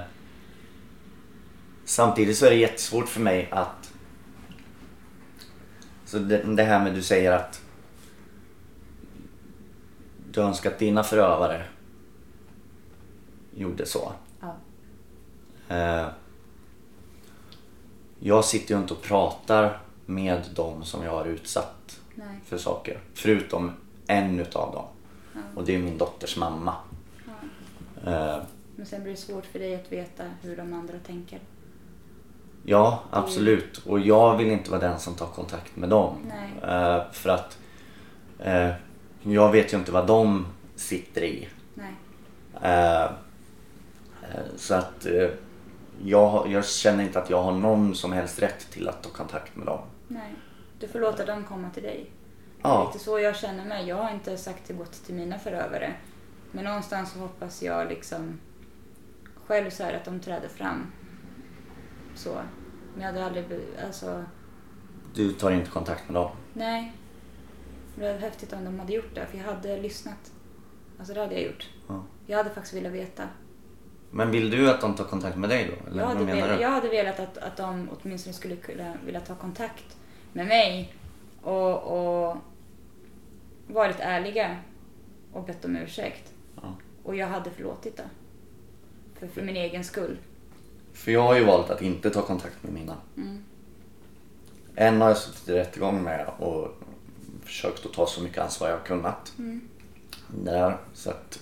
samtidigt 1.84 2.36
så 2.36 2.46
är 2.46 2.50
det 2.50 2.56
jättesvårt 2.56 3.08
för 3.08 3.20
mig 3.20 3.48
att... 3.50 3.92
Så 6.04 6.18
det, 6.18 6.42
det 6.56 6.62
här 6.62 6.84
med 6.84 6.94
du 6.94 7.02
säger 7.02 7.32
att 7.32 7.62
du 10.30 10.40
önskar 10.40 10.70
att 10.70 10.78
dina 10.78 11.02
förövare 11.02 11.66
gjorde 13.54 13.86
så. 13.86 14.12
Ja. 14.40 14.56
Eh, 15.68 16.08
jag 18.18 18.44
sitter 18.44 18.74
ju 18.74 18.80
inte 18.80 18.94
och 18.94 19.02
pratar 19.02 19.80
med 20.06 20.42
dem 20.54 20.84
som 20.84 21.02
jag 21.02 21.10
har 21.10 21.24
utsatt 21.24 22.00
Nej. 22.14 22.40
för 22.44 22.58
saker. 22.58 22.98
Förutom 23.14 23.72
en 24.06 24.40
utav 24.40 24.72
dem. 24.72 24.84
Ja. 25.32 25.40
Och 25.54 25.64
det 25.64 25.74
är 25.74 25.78
min 25.78 25.98
dotters 25.98 26.36
mamma. 26.36 26.74
Ja. 28.04 28.10
Eh, 28.10 28.42
Men 28.76 28.86
sen 28.86 29.02
blir 29.02 29.12
det 29.12 29.18
svårt 29.18 29.46
för 29.46 29.58
dig 29.58 29.74
att 29.74 29.92
veta 29.92 30.24
hur 30.42 30.56
de 30.56 30.72
andra 30.72 30.94
tänker. 31.06 31.40
ja, 32.64 33.02
absolut. 33.10 33.78
Och 33.86 34.00
jag 34.00 34.36
vill 34.36 34.46
inte 34.50 34.70
vara 34.70 34.80
den 34.80 34.98
som 35.00 35.14
tar 35.14 35.26
kontakt 35.26 35.76
med 35.76 35.88
dem. 35.88 36.32
Eh, 36.62 37.02
för 37.12 37.30
att 37.30 37.58
eh, 38.38 38.70
jag 39.22 39.52
vet 39.52 39.72
ju 39.72 39.76
inte 39.76 39.92
vad 39.92 40.06
de 40.06 40.46
sitter 40.76 41.22
i. 41.24 41.48
Nej. 41.74 41.92
Eh, 42.62 43.02
eh, 43.04 43.10
så 44.56 44.74
att 44.74 45.06
eh, 45.06 45.28
jag, 46.04 46.48
jag 46.50 46.64
känner 46.66 47.04
inte 47.04 47.18
att 47.18 47.30
jag 47.30 47.42
har 47.42 47.52
någon 47.52 47.94
som 47.94 48.12
helst 48.12 48.42
rätt 48.42 48.70
till 48.70 48.88
att 48.88 49.02
ta 49.02 49.10
kontakt 49.10 49.56
med 49.56 49.66
dem. 49.66 49.80
Nej. 50.08 50.34
Du 50.80 50.88
får 50.88 51.00
låta 51.00 51.24
dem 51.24 51.44
komma 51.44 51.70
till 51.74 51.82
dig. 51.82 52.10
Det 52.62 52.68
är 52.68 52.72
Ja, 52.72 52.90
lite 52.92 53.04
så 53.04 53.18
jag 53.18 53.36
känner 53.36 53.64
mig. 53.64 53.88
Jag 53.88 53.96
har 53.96 54.10
inte 54.10 54.36
sagt 54.36 54.62
det 54.66 54.74
gott 54.74 54.92
till 55.06 55.14
mina 55.14 55.38
förövare. 55.38 55.92
Men 56.52 56.64
någonstans 56.64 57.12
så 57.12 57.18
hoppas 57.18 57.62
jag 57.62 57.88
liksom 57.88 58.40
själv 59.46 59.70
så 59.70 59.82
här 59.82 59.94
att 59.94 60.04
de 60.04 60.20
träder 60.20 60.48
fram. 60.48 60.92
Så. 62.14 62.34
Men 62.94 63.02
jag 63.02 63.12
hade 63.12 63.24
aldrig... 63.24 63.44
Alltså, 63.86 64.24
du 65.14 65.32
tar 65.32 65.50
inte 65.50 65.70
kontakt 65.70 66.08
med 66.08 66.14
dem. 66.14 66.30
nej. 66.52 66.92
Det 67.96 68.12
var 68.12 68.18
häftigt 68.18 68.52
om 68.52 68.64
de 68.64 68.78
hade 68.78 68.92
gjort 68.92 69.14
det. 69.14 69.26
För 69.26 69.38
jag 69.38 69.44
hade 69.44 69.80
lyssnat. 69.80 70.32
Alltså 70.98 71.14
det 71.14 71.20
hade 71.20 71.34
jag 71.34 71.42
gjort. 71.42 71.68
Ja. 71.88 72.02
Jag 72.26 72.36
hade 72.38 72.50
faktiskt 72.50 72.74
velat 72.74 72.92
veta. 72.92 73.22
Men 74.10 74.30
vill 74.30 74.50
du 74.50 74.70
att 74.70 74.80
de 74.80 74.94
tar 74.94 75.04
kontakt 75.04 75.36
med 75.36 75.48
dig 75.48 75.70
då? 75.80 75.90
Eller 75.90 76.02
Jag 76.02 76.08
hade, 76.08 76.24
velat, 76.24 76.60
jag 76.60 76.70
hade 76.70 76.88
velat 76.88 77.20
att, 77.20 77.38
att 77.38 77.56
de 77.56 77.88
åtminstone 77.92 78.34
skulle 78.34 78.56
kunna 78.56 78.94
vilja 79.04 79.20
ta 79.20 79.34
kontakt 79.34 79.96
med 80.32 80.46
mig 80.46 80.94
och, 81.42 81.82
och 81.82 82.36
varit 83.66 84.00
ärliga 84.00 84.56
och 85.32 85.44
bett 85.44 85.64
om 85.64 85.76
ursäkt. 85.76 86.32
Ja. 86.62 86.74
Och 87.02 87.16
jag 87.16 87.26
hade 87.26 87.50
förlåtit 87.50 87.96
det. 87.96 88.08
För, 89.28 89.40
för 89.40 89.46
min 89.46 89.56
egen 89.56 89.84
skull. 89.84 90.16
För 90.92 91.12
jag 91.12 91.22
har 91.22 91.34
ju 91.34 91.44
valt 91.44 91.70
att 91.70 91.82
inte 91.82 92.10
ta 92.10 92.22
kontakt 92.22 92.62
med 92.62 92.72
mina. 92.72 92.96
Mm. 93.16 93.44
En 94.74 95.00
har 95.00 95.08
jag 95.08 95.18
suttit 95.18 95.48
i 95.48 95.52
rättegång 95.52 96.02
med 96.02 96.26
och 96.38 96.68
försökt 97.44 97.86
att 97.86 97.92
ta 97.92 98.06
så 98.06 98.22
mycket 98.22 98.38
ansvar 98.38 98.68
jag 98.68 98.76
har 98.76 98.84
kunnat. 98.84 99.32
Mm. 99.38 99.60
Där, 100.44 100.76
så 100.94 101.10
att, 101.10 101.38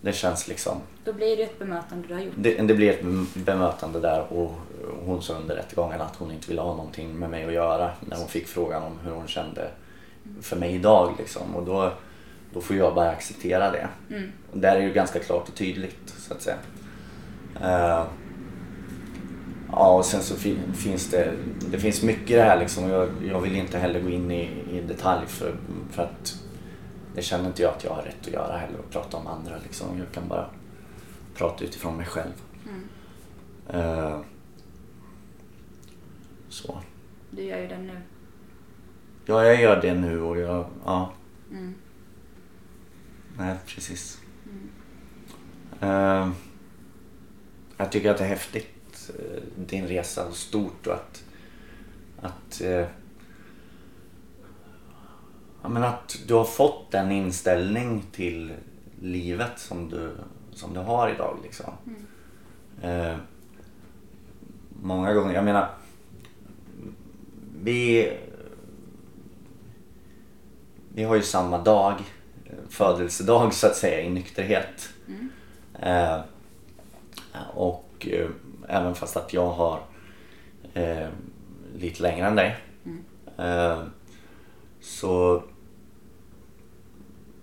det 0.00 0.12
känns 0.12 0.48
liksom... 0.48 0.80
Då 1.04 1.12
blir 1.12 1.36
det 1.36 1.42
ett 1.42 1.58
bemötande 1.58 2.08
du 2.08 2.14
har 2.14 2.20
gjort. 2.20 2.34
Det, 2.36 2.62
det 2.62 2.74
blir 2.74 2.90
ett 2.90 3.34
bemötande 3.34 4.00
där 4.00 4.32
och 4.32 4.54
hon 5.04 5.22
sa 5.22 5.34
under 5.34 5.54
rättegången 5.54 6.00
att 6.00 6.16
hon 6.16 6.30
inte 6.30 6.48
ville 6.48 6.60
ha 6.60 6.76
någonting 6.76 7.18
med 7.18 7.30
mig 7.30 7.44
att 7.44 7.52
göra 7.52 7.90
när 8.00 8.16
hon 8.16 8.28
fick 8.28 8.46
frågan 8.46 8.82
om 8.82 8.98
hur 9.04 9.10
hon 9.10 9.28
kände 9.28 9.70
för 10.40 10.56
mig 10.56 10.74
idag. 10.74 11.14
Liksom. 11.18 11.56
Och 11.56 11.66
då, 11.66 11.92
då 12.56 12.62
får 12.62 12.76
jag 12.76 12.94
bara 12.94 13.10
acceptera 13.10 13.70
det. 13.70 13.88
Mm. 14.10 14.32
Och 14.52 14.58
där 14.58 14.76
är 14.76 14.80
det 14.80 14.86
ju 14.86 14.92
ganska 14.92 15.18
klart 15.18 15.48
och 15.48 15.54
tydligt 15.54 16.14
så 16.18 16.34
att 16.34 16.42
säga. 16.42 16.56
Eh, 17.60 18.06
ja 19.70 19.96
och 19.96 20.04
sen 20.04 20.22
så 20.22 20.34
fin, 20.34 20.58
finns 20.74 21.10
det, 21.10 21.32
det 21.70 21.78
finns 21.78 22.02
mycket 22.02 22.30
i 22.30 22.34
det 22.34 22.42
här 22.42 22.58
liksom. 22.58 22.90
Jag, 22.90 23.08
jag 23.28 23.40
vill 23.40 23.56
inte 23.56 23.78
heller 23.78 24.00
gå 24.00 24.08
in 24.08 24.30
i, 24.30 24.50
i 24.70 24.80
detalj 24.88 25.26
för, 25.26 25.54
för 25.90 26.02
att 26.02 26.42
det 27.14 27.22
känner 27.22 27.46
inte 27.46 27.62
jag 27.62 27.74
att 27.74 27.84
jag 27.84 27.90
har 27.90 28.02
rätt 28.02 28.20
att 28.20 28.32
göra 28.32 28.56
heller 28.56 28.78
och 28.78 28.90
prata 28.90 29.16
om 29.16 29.26
andra 29.26 29.54
liksom. 29.62 29.98
Jag 29.98 30.12
kan 30.12 30.28
bara 30.28 30.46
prata 31.34 31.64
utifrån 31.64 31.96
mig 31.96 32.06
själv. 32.06 32.42
Mm. 32.68 32.88
Eh, 33.68 34.20
så. 36.48 36.80
Du 37.30 37.42
gör 37.42 37.58
ju 37.58 37.66
det 37.66 37.78
nu. 37.78 38.00
Ja, 39.26 39.44
jag 39.44 39.60
gör 39.60 39.82
det 39.82 39.94
nu 39.94 40.20
och 40.20 40.38
jag... 40.38 40.66
Ja. 40.84 41.12
Mm. 41.50 41.74
Nej, 43.38 43.56
precis. 43.66 44.20
Eh, 45.80 46.30
jag 47.76 47.92
tycker 47.92 48.10
att 48.10 48.18
det 48.18 48.24
är 48.24 48.28
häftigt, 48.28 49.10
eh, 49.18 49.42
din 49.66 49.86
resa 49.86 50.26
och 50.26 50.36
stort 50.36 50.86
och 50.86 50.94
att... 50.94 51.24
Att... 52.20 52.60
eh, 52.60 52.86
ja, 55.62 55.68
men 55.68 55.82
att 55.84 56.18
du 56.26 56.34
har 56.34 56.44
fått 56.44 56.90
den 56.90 57.10
inställning 57.10 58.02
till 58.12 58.52
livet 59.00 59.58
som 59.58 59.88
du, 59.88 60.16
som 60.52 60.74
du 60.74 60.80
har 60.80 61.10
idag 61.10 61.38
liksom. 61.42 61.72
Eh, 62.82 63.16
många 64.82 65.14
gånger, 65.14 65.34
jag 65.34 65.44
menar... 65.44 65.68
Vi... 67.62 68.12
Vi 70.94 71.02
har 71.02 71.16
ju 71.16 71.22
samma 71.22 71.58
dag, 71.58 72.00
födelsedag 72.70 73.54
så 73.54 73.66
att 73.66 73.76
säga 73.76 74.00
i 74.00 74.10
nykterhet. 74.10 74.88
Eh, 75.82 76.20
och 77.54 78.06
eh, 78.10 78.28
även 78.68 78.94
fast 78.94 79.16
att 79.16 79.32
jag 79.32 79.50
har 79.50 79.80
eh, 80.74 81.08
lite 81.76 82.02
längre 82.02 82.26
än 82.26 82.36
dig. 82.36 82.56
Eh, 83.38 83.82
så 84.80 85.42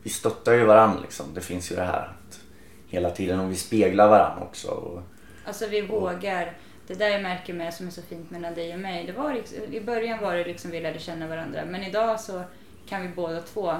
vi 0.04 0.10
stöttar 0.10 0.54
ju 0.54 0.66
varandra 0.66 0.99
liksom. 1.01 1.26
Det 1.34 1.41
finns 1.41 1.72
ju 1.72 1.76
det 1.76 1.84
här 1.84 2.12
att 2.28 2.39
hela 2.88 3.10
tiden 3.10 3.39
och 3.39 3.51
vi 3.51 3.56
speglar 3.56 4.10
varandra 4.10 4.43
också. 4.43 4.68
Och, 4.68 5.01
Alltså 5.45 5.68
vi 5.68 5.82
vågar. 5.82 6.58
Det 6.88 6.93
där 6.93 7.10
jag 7.10 7.22
märker 7.22 7.54
med 7.54 7.74
som 7.74 7.88
är 7.88 7.91
så 7.91 8.01
fint 8.01 8.32
mellan 8.32 8.54
dig 8.54 8.74
och 8.74 8.80
mig. 8.80 9.06
Det 9.06 9.12
var 9.12 9.34
liksom- 9.34 9.74
I 9.74 9.82
början 9.82 10.22
var 10.22 10.36
det 10.36 10.43
liksom 10.43 10.72
vi 10.72 10.82
lärde 10.82 10.99
känna 10.99 11.28
varandra. 11.28 11.66
Men 11.66 11.84
idag 11.84 12.20
så 12.20 12.43
kan 12.89 13.01
vi 13.01 13.08
båda 13.08 13.41
två... 13.41 13.76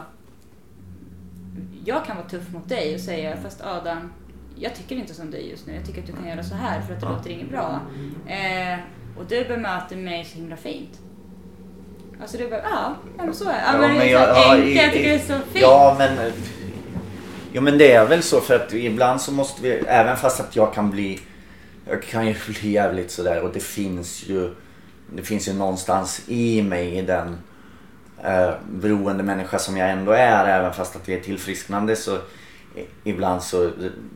Jag 1.86 2.06
kan 2.06 2.16
vara 2.18 2.30
tuff 2.30 2.52
mot 2.54 2.70
dig 2.70 2.96
och 2.96 3.02
säga 3.02 3.38
fast 3.44 3.62
Adam, 3.62 4.14
jag 4.56 4.76
tycker 4.76 4.96
inte 4.96 5.14
som 5.14 5.32
dig 5.32 5.50
just 5.50 5.68
nu. 5.68 5.76
Jag 5.76 5.86
tycker 5.86 6.02
att 6.02 6.08
du 6.08 6.14
kan 6.14 6.28
göra 6.28 6.44
så 6.44 6.56
här 6.56 6.82
för 6.82 6.94
att 6.94 7.00
det 7.00 7.06
låter 7.06 7.30
inget 7.30 7.50
bra. 7.50 7.80
Eh, 8.28 8.80
och 9.18 9.26
du 9.30 9.46
bemöter 9.46 9.96
mig 9.96 10.26
så 10.26 10.38
himla 10.38 10.58
fint. 10.58 11.00
Alltså 12.22 12.38
du 12.38 12.50
bara, 12.50 12.62
ja, 12.64 12.96
men 13.18 13.34
så 13.34 13.50
är 13.50 13.54
det. 13.54 13.64
Ja, 13.66 13.78
men 13.78 14.00
det 14.00 14.12
är 14.12 14.26
så 14.26 14.40
ja, 14.40 14.54
enkelt, 14.54 14.76
jag 14.76 14.92
tycker 14.92 15.10
det 15.10 15.16
är 15.16 15.20
så 15.20 15.40
fint. 15.52 15.62
Ja 15.62 15.96
men, 15.98 16.32
ja 17.52 17.62
men 17.62 17.78
det 17.78 17.92
är 17.92 18.06
väl 18.06 18.24
så 18.24 18.42
för 18.42 18.56
att 18.56 18.74
ibland 18.74 19.22
så 19.22 19.32
måste 19.32 19.62
vi, 19.62 19.70
även 19.70 20.18
fast 20.18 20.40
att 20.40 20.56
jag 20.56 20.74
kan 20.74 20.92
bli, 20.92 21.20
jag 21.90 22.04
kan 22.04 22.28
ju 22.28 22.36
bli 22.48 22.72
jävligt 22.72 23.12
sådär 23.12 23.42
och 23.42 23.54
det 23.54 23.64
finns 23.64 24.24
ju, 24.28 24.56
det 25.16 25.22
finns 25.24 25.48
ju 25.48 25.54
någonstans 25.54 26.22
i 26.28 26.62
mig 26.62 26.98
i 26.98 27.02
den 27.02 27.38
eh, 28.24 28.52
beroende 28.70 29.24
människa 29.24 29.60
som 29.60 29.78
jag 29.78 29.90
ändå 29.92 30.12
är 30.12 30.46
även 30.60 30.74
fast 30.74 30.96
att 30.96 31.10
vi 31.10 31.14
är 31.14 31.20
tillfrisknande 31.20 31.96
så 31.96 32.18
ibland 33.04 33.44
så 33.44 33.72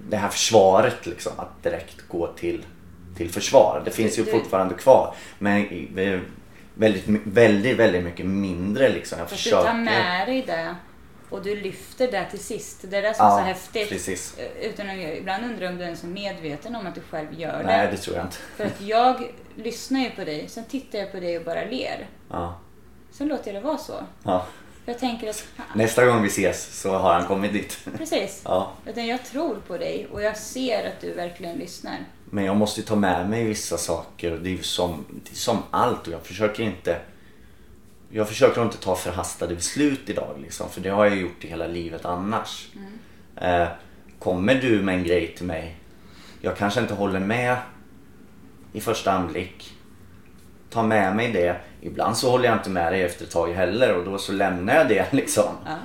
det 0.10 0.18
här 0.18 0.30
försvaret 0.30 1.06
liksom 1.06 1.32
att 1.38 1.64
direkt 1.64 2.08
gå 2.08 2.28
till, 2.28 2.66
till 3.18 3.30
försvar. 3.30 3.82
Det 3.86 3.92
finns 3.92 4.20
ju 4.20 4.24
Du- 4.24 4.32
fortfarande 4.32 4.76
kvar 4.76 5.16
men 5.40 5.66
väldigt, 6.74 7.06
väldigt, 7.24 7.78
väldigt 7.78 8.04
mycket 8.04 8.26
mindre 8.26 8.90
liksom. 8.90 9.20
Jag 9.20 9.30
Fast 9.30 9.44
du 9.44 9.50
försöker. 9.50 9.68
tar 9.72 9.78
med 9.78 10.28
dig 10.28 10.44
det 10.48 10.76
och 11.30 11.44
du 11.44 11.56
lyfter 11.56 12.12
det 12.12 12.26
till 12.30 12.40
sist. 12.40 12.86
Det 12.90 12.98
är 12.98 13.02
det 13.02 13.14
som 13.14 13.26
är 13.26 13.30
Ja, 13.30 13.38
så 13.38 13.44
häftigt. 13.44 13.90
precis. 13.90 14.38
Eh, 14.38 14.70
Utan 14.70 14.90
att, 14.90 14.96
ibland 14.98 15.46
undrar 15.46 15.62
jag 15.64 15.72
om 15.72 15.78
du 15.78 15.84
ens 15.84 16.04
är 16.04 16.08
medveten 16.08 16.76
om 16.76 16.88
att 16.88 16.96
du 16.96 17.02
själv 17.12 17.40
gör 17.40 17.64
Nej 17.66 17.86
det. 17.86 17.92
det 17.92 17.98
tror 17.98 18.16
jag 18.16 18.26
inte. 18.26 18.38
För 18.58 18.66
att 18.66 18.82
jag 18.82 19.32
lyssnar 19.56 20.00
ju 20.00 20.10
på 20.10 20.24
dig, 20.24 20.46
sen 20.50 20.64
tittar 20.66 21.00
jag 21.00 21.12
på 21.12 21.20
dig 21.20 21.38
och 21.38 21.44
bara 21.46 21.64
ler. 21.66 22.08
Ja. 22.30 22.60
Sen 23.18 23.28
låter 23.28 23.54
jag 23.54 23.64
det 23.64 23.68
vara 23.68 23.78
så. 23.78 23.94
Ja. 24.24 24.46
Jag 24.86 25.00
tänker 25.00 25.30
att, 25.30 25.46
"Ha, 25.58 25.64
Nästa 25.76 26.06
gång 26.06 26.22
vi 26.22 26.28
ses 26.28 26.82
så 26.82 26.92
har 26.98 27.14
han 27.14 27.26
kommit 27.26 27.54
dit. 27.54 27.88
precis. 27.98 28.42
Ja. 28.46 28.72
Utan 28.86 29.08
jag 29.08 29.26
tror 29.26 29.56
på 29.68 29.78
dig 29.78 30.08
och 30.12 30.22
jag 30.24 30.38
ser 30.38 30.88
att 30.88 31.02
du 31.02 31.14
verkligen 31.14 31.58
lyssnar. 31.58 31.98
Men 32.26 32.44
jag 32.46 32.56
måste 32.56 32.82
ta 32.82 32.96
med 32.96 33.30
mig 33.30 33.44
vissa 33.44 33.78
saker. 33.78 34.32
Det 34.32 34.50
är 34.50 34.52
ju 34.52 34.64
som, 34.64 35.06
det 35.26 35.32
är 35.32 35.36
som 35.36 35.58
allt 35.72 36.08
och 36.08 36.14
jag 36.14 36.22
försöker 36.26 36.64
inte 36.64 37.00
jag 38.10 38.28
försöker 38.28 38.64
inte 38.64 38.78
ta 38.78 38.96
förhastade 38.96 39.56
beslut 39.56 40.10
idag 40.10 40.36
liksom, 40.42 40.70
för 40.70 40.82
det 40.82 40.90
har 40.90 41.06
jag 41.06 41.18
gjort 41.18 41.44
i 41.46 41.48
hela 41.48 41.68
livet 41.68 42.06
annars. 42.06 42.68
Eh, 43.36 43.68
kommer 44.20 44.56
du 44.56 44.82
med 44.82 44.96
en 44.96 45.04
grej 45.04 45.36
till 45.38 45.46
mig, 45.46 45.76
jag 46.42 46.58
kanske 46.58 46.80
inte 46.80 46.94
håller 46.94 47.20
med 47.20 47.58
i 48.74 48.82
första 48.82 49.12
anblick. 49.12 49.74
Ta 50.70 50.84
med 50.84 51.16
mig 51.16 51.32
det. 51.32 51.62
Ibland 51.88 52.18
så 52.18 52.32
håller 52.32 52.46
jag 52.46 52.58
inte 52.58 52.70
med 52.70 52.94
dig 52.94 53.04
efter 53.04 53.26
ett 53.26 53.32
tag 53.32 53.48
heller 53.52 53.96
och 53.98 54.06
då 54.06 54.18
så 54.18 54.32
lämnar 54.32 54.76
jag 54.76 54.88
det 54.88 55.14
liksom. 55.14 55.50
Ja. 55.66 55.78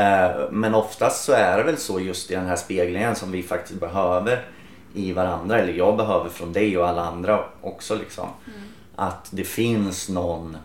Eh, 0.00 0.50
Men 0.50 0.74
oftast 0.74 1.24
så 1.24 1.32
är 1.32 1.58
det 1.58 1.64
väl 1.64 1.76
så 1.76 2.00
just 2.00 2.30
i 2.30 2.34
den 2.34 2.46
här 2.46 2.56
speglingen 2.56 3.14
som 3.14 3.30
vi 3.30 3.42
faktiskt 3.42 3.80
behöver 3.80 4.48
i 4.94 5.12
varandra. 5.12 5.58
Eller 5.58 5.72
jag 5.72 5.96
behöver 5.96 6.28
från 6.28 6.52
dig 6.52 6.78
och 6.78 6.88
alla 6.88 7.04
andra 7.04 7.44
också 7.60 7.94
liksom. 7.94 8.28
Att 8.96 9.28
det 9.32 9.44
finns 9.44 10.08
någon 10.08 10.56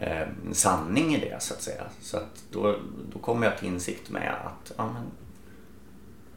eh, 0.00 0.26
sanning 0.52 1.14
i 1.14 1.18
det 1.20 1.42
så 1.42 1.54
att 1.54 1.62
säga. 1.62 1.82
Så 2.00 2.16
att 2.16 2.44
då, 2.50 2.76
då 3.12 3.18
kommer 3.18 3.46
jag 3.46 3.58
till 3.58 3.68
insikt 3.68 4.10
med 4.10 4.34
att 4.44 4.72
ja, 4.76 4.84
men, 4.92 5.02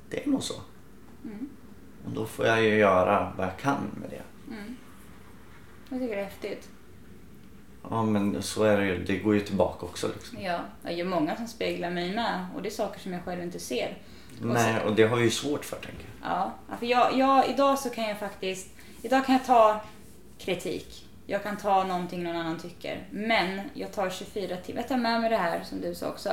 det 0.09 0.25
är 0.25 0.29
nog 0.29 0.43
så. 0.43 0.53
Och 2.05 2.11
då 2.11 2.25
får 2.25 2.45
jag 2.45 2.63
ju 2.63 2.75
göra 2.75 3.33
vad 3.37 3.47
jag 3.47 3.57
kan 3.57 3.77
med 4.01 4.09
det. 4.09 4.21
Jag 5.89 5.99
tycker 5.99 6.15
det 6.15 6.21
är 6.21 6.25
häftigt. 6.25 6.69
Ja 7.89 8.03
men 8.03 8.41
så 8.41 8.63
är 8.63 8.77
det 8.77 8.85
ju. 8.85 9.03
Det 9.03 9.17
går 9.17 9.33
ju 9.33 9.39
tillbaka 9.39 9.85
också 9.85 10.07
liksom. 10.07 10.37
Ja, 10.41 10.59
jag 10.83 10.93
är 10.93 10.97
ju 10.97 11.03
många 11.03 11.35
som 11.35 11.47
speglar 11.47 11.89
mig 11.89 12.15
med 12.15 12.45
och 12.55 12.61
det 12.61 12.69
är 12.69 12.71
saker 12.71 12.99
som 12.99 13.13
jag 13.13 13.23
själv 13.23 13.43
inte 13.43 13.59
ser. 13.59 13.97
Nej, 14.41 14.81
och 14.85 14.95
det 14.95 15.03
har 15.03 15.17
vi 15.17 15.23
ju 15.23 15.31
svårt 15.31 15.65
för 15.65 15.75
tänker 15.75 16.05
jag. 16.21 16.31
Ja, 16.31 16.53
för 16.79 16.85
jag, 16.85 17.17
jag, 17.17 17.49
idag 17.49 17.79
så 17.79 17.89
kan 17.89 18.03
jag 18.03 18.19
faktiskt, 18.19 18.67
idag 19.01 19.25
kan 19.25 19.35
jag 19.35 19.45
ta 19.45 19.81
kritik. 20.37 21.05
Jag 21.27 21.43
kan 21.43 21.57
ta 21.57 21.83
någonting 21.83 22.23
någon 22.23 22.35
annan 22.35 22.59
tycker. 22.59 23.07
Men 23.11 23.61
jag 23.73 23.91
tar 23.91 24.09
24 24.09 24.57
timmar, 24.57 24.81
jag 24.81 24.87
tar 24.87 24.97
med 24.97 25.21
mig 25.21 25.29
det 25.29 25.37
här 25.37 25.63
som 25.63 25.81
du 25.81 25.95
sa 25.95 26.07
också. 26.07 26.29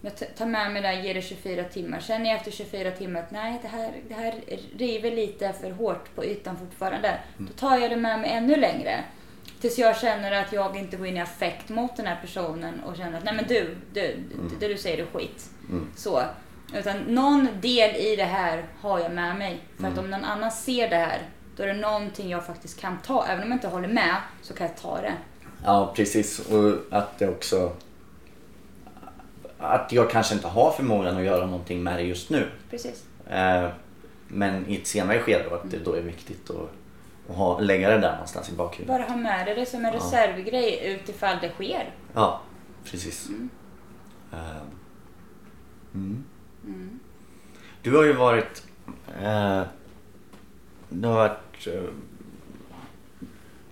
Jag 0.00 0.36
tar 0.36 0.46
med 0.46 0.72
mig 0.72 0.82
det, 0.82 0.88
här, 0.88 1.02
ger 1.02 1.14
det 1.14 1.22
24 1.22 1.64
timmar. 1.64 2.00
Känner 2.00 2.30
jag 2.30 2.36
efter 2.36 2.50
24 2.50 2.90
timmar 2.90 3.20
att 3.20 3.30
nej, 3.30 3.58
det 3.62 3.68
här, 3.68 3.92
det 4.08 4.14
här 4.14 4.34
river 4.76 5.10
lite 5.10 5.52
för 5.60 5.70
hårt 5.70 6.14
på 6.14 6.24
ytan 6.24 6.56
fortfarande. 6.56 7.18
Då 7.38 7.52
tar 7.52 7.78
jag 7.78 7.90
det 7.90 7.96
med 7.96 8.20
mig 8.20 8.30
ännu 8.30 8.56
längre. 8.56 9.04
Tills 9.62 9.78
jag 9.78 9.96
känner 9.96 10.42
att 10.42 10.52
jag 10.52 10.76
inte 10.76 10.96
går 10.96 11.06
in 11.06 11.16
i 11.16 11.20
affekt 11.20 11.68
mot 11.68 11.96
den 11.96 12.06
här 12.06 12.18
personen 12.20 12.80
och 12.80 12.96
känner 12.96 13.18
att 13.18 13.24
nej 13.24 13.34
men 13.34 13.44
du, 13.48 13.76
du, 13.92 14.16
det 14.60 14.68
du 14.68 14.76
säger 14.76 15.02
är 15.02 15.06
skit. 15.06 15.50
Så. 15.96 16.22
Utan 16.74 16.98
någon 16.98 17.48
del 17.60 17.96
i 17.96 18.16
det 18.16 18.24
här 18.24 18.64
har 18.80 18.98
jag 18.98 19.12
med 19.12 19.36
mig. 19.36 19.60
För 19.80 19.88
att 19.88 19.98
om 19.98 20.10
någon 20.10 20.24
annan 20.24 20.50
ser 20.50 20.90
det 20.90 20.96
här, 20.96 21.18
då 21.56 21.62
är 21.62 21.66
det 21.66 21.74
någonting 21.74 22.30
jag 22.30 22.46
faktiskt 22.46 22.80
kan 22.80 22.98
ta. 23.06 23.26
Även 23.26 23.44
om 23.44 23.50
jag 23.50 23.56
inte 23.56 23.68
håller 23.68 23.88
med, 23.88 24.16
så 24.42 24.54
kan 24.54 24.66
jag 24.66 24.76
ta 24.76 25.00
det. 25.00 25.12
Ja, 25.64 25.92
precis. 25.96 26.38
Och 26.38 26.74
att 26.90 27.18
det 27.18 27.28
också... 27.28 27.72
Att 29.58 29.92
jag 29.92 30.10
kanske 30.10 30.34
inte 30.34 30.48
har 30.48 30.70
förmågan 30.70 31.16
att 31.16 31.24
göra 31.24 31.46
någonting 31.46 31.82
med 31.82 31.96
det 31.96 32.02
just 32.02 32.30
nu. 32.30 32.48
Precis. 32.70 33.04
Eh, 33.30 33.68
Men 34.28 34.66
i 34.68 34.76
ett 34.76 34.86
senare 34.86 35.18
skede 35.18 35.54
att 35.54 35.70
det 35.70 35.78
då 35.78 35.92
är 35.92 36.00
viktigt 36.00 36.50
att, 36.50 36.70
att 37.32 37.38
ha, 37.38 37.60
lägga 37.60 37.90
det 37.90 37.98
där 37.98 38.12
någonstans 38.12 38.48
i 38.48 38.52
bakhuvudet. 38.52 38.88
Bara 38.88 39.08
ha 39.08 39.16
med 39.16 39.56
det, 39.56 39.66
som 39.66 39.84
en 39.84 39.92
reservgrej 39.92 40.80
utifall 40.94 41.36
det 41.40 41.48
sker. 41.50 41.94
Ja, 42.14 42.40
precis. 42.84 43.28
Eh, 44.32 44.62
Mm. 45.94 46.24
Du 47.82 47.96
har 47.96 48.04
ju 48.04 48.12
varit... 48.12 48.62
Eh, 49.22 49.62
du 50.88 51.08
har 51.08 51.14
varit... 51.14 51.66
Eh, 51.66 51.82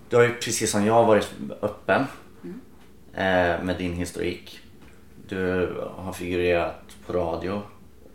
du 0.09 0.15
har 0.15 0.23
ju 0.23 0.33
precis 0.33 0.71
som 0.71 0.85
jag 0.85 1.05
varit 1.05 1.33
öppen 1.61 2.01
eh, 3.13 3.63
med 3.63 3.75
din 3.77 3.93
historik. 3.93 4.59
Du 5.27 5.73
har 5.95 6.13
figurerat 6.13 6.95
på 7.05 7.13
radio 7.13 7.61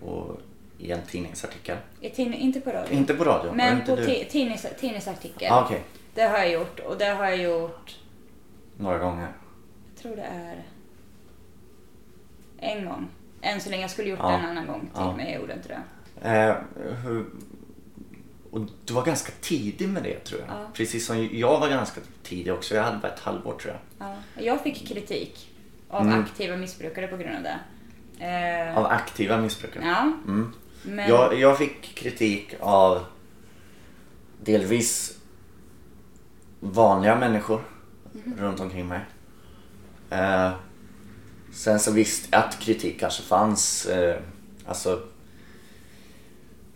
och 0.00 0.40
i 0.78 0.90
en 0.92 1.02
tidningsartikel. 1.06 1.76
I 2.00 2.10
tidning, 2.10 2.40
inte 2.40 2.60
på 2.60 2.70
radio. 2.70 2.92
Inte 2.98 3.14
på 3.14 3.24
radio? 3.24 3.52
men 3.52 3.84
på 3.84 3.96
du? 3.96 4.02
ti- 4.06 4.28
tidnings, 4.30 4.66
tidningsartikel. 4.80 5.52
Ah, 5.52 5.64
Okej, 5.64 5.82
Det 6.14 6.22
har 6.22 6.38
jag 6.38 6.50
gjort. 6.52 6.80
Och 6.80 6.98
det 6.98 7.04
har 7.08 7.24
jag 7.24 7.36
gjort, 7.36 7.96
några 8.76 8.98
gånger. 8.98 9.28
jag 9.94 10.02
tror 10.02 10.16
det 10.16 10.22
är 10.22 10.62
en 12.58 12.84
gång. 12.84 13.08
Än 13.42 13.60
så 13.60 13.70
länge. 13.70 13.82
Jag 13.82 13.90
skulle 13.90 14.08
gjort 14.10 14.18
Ja. 14.22 14.28
det 14.28 14.34
en 14.34 14.44
annan 14.44 14.66
gång 14.66 14.80
till, 14.80 14.90
Ja. 14.94 15.14
men 15.16 15.26
jag 15.30 15.40
gjorde 15.40 15.52
inte 15.52 15.68
det. 15.68 15.80
Eh, 16.30 16.56
hur, 17.04 17.26
och 18.50 18.60
du 18.84 18.94
var 18.94 19.04
ganska 19.04 19.32
tidig 19.40 19.88
med 19.88 20.02
det 20.02 20.18
tror 20.24 20.40
jag. 20.40 20.48
Ja. 20.48 20.66
Precis 20.74 21.06
som 21.06 21.28
jag 21.32 21.60
var 21.60 21.68
ganska 21.68 22.00
tidig 22.22 22.52
också. 22.52 22.74
Jag 22.74 22.82
hade 22.82 22.98
bara 22.98 23.12
ett 23.12 23.20
halvår 23.20 23.52
tror 23.58 23.74
jag. 23.98 24.08
Ja. 24.08 24.14
Jag 24.42 24.60
fick 24.62 24.88
kritik 24.88 25.48
av 25.88 26.02
Mm. 26.06 26.22
aktiva 26.22 26.56
missbrukare 26.56 27.06
på 27.06 27.16
grund 27.16 27.36
av 27.36 27.42
det. 27.42 27.58
Eh, 28.26 28.78
Av 28.78 28.86
aktiva 28.86 29.36
missbrukare. 29.36 29.84
Ja, 29.86 30.12
Mm. 30.26 30.52
Men... 30.82 31.08
Jag, 31.08 31.38
jag 31.40 31.58
fick 31.58 31.94
kritik 31.94 32.54
av 32.60 33.04
delvis 34.44 35.18
vanliga 36.60 37.16
människor 37.16 37.62
Mhm. 38.12 38.34
runt 38.38 38.60
omkring 38.60 38.86
mig. 38.88 39.00
Eh, 40.10 40.50
Sen 41.52 41.80
så 41.80 41.90
visst 41.92 42.34
att 42.34 42.58
kritik 42.60 43.00
kanske 43.00 43.22
fanns. 43.22 43.86
Eh, 43.86 44.16
alltså 44.66 45.02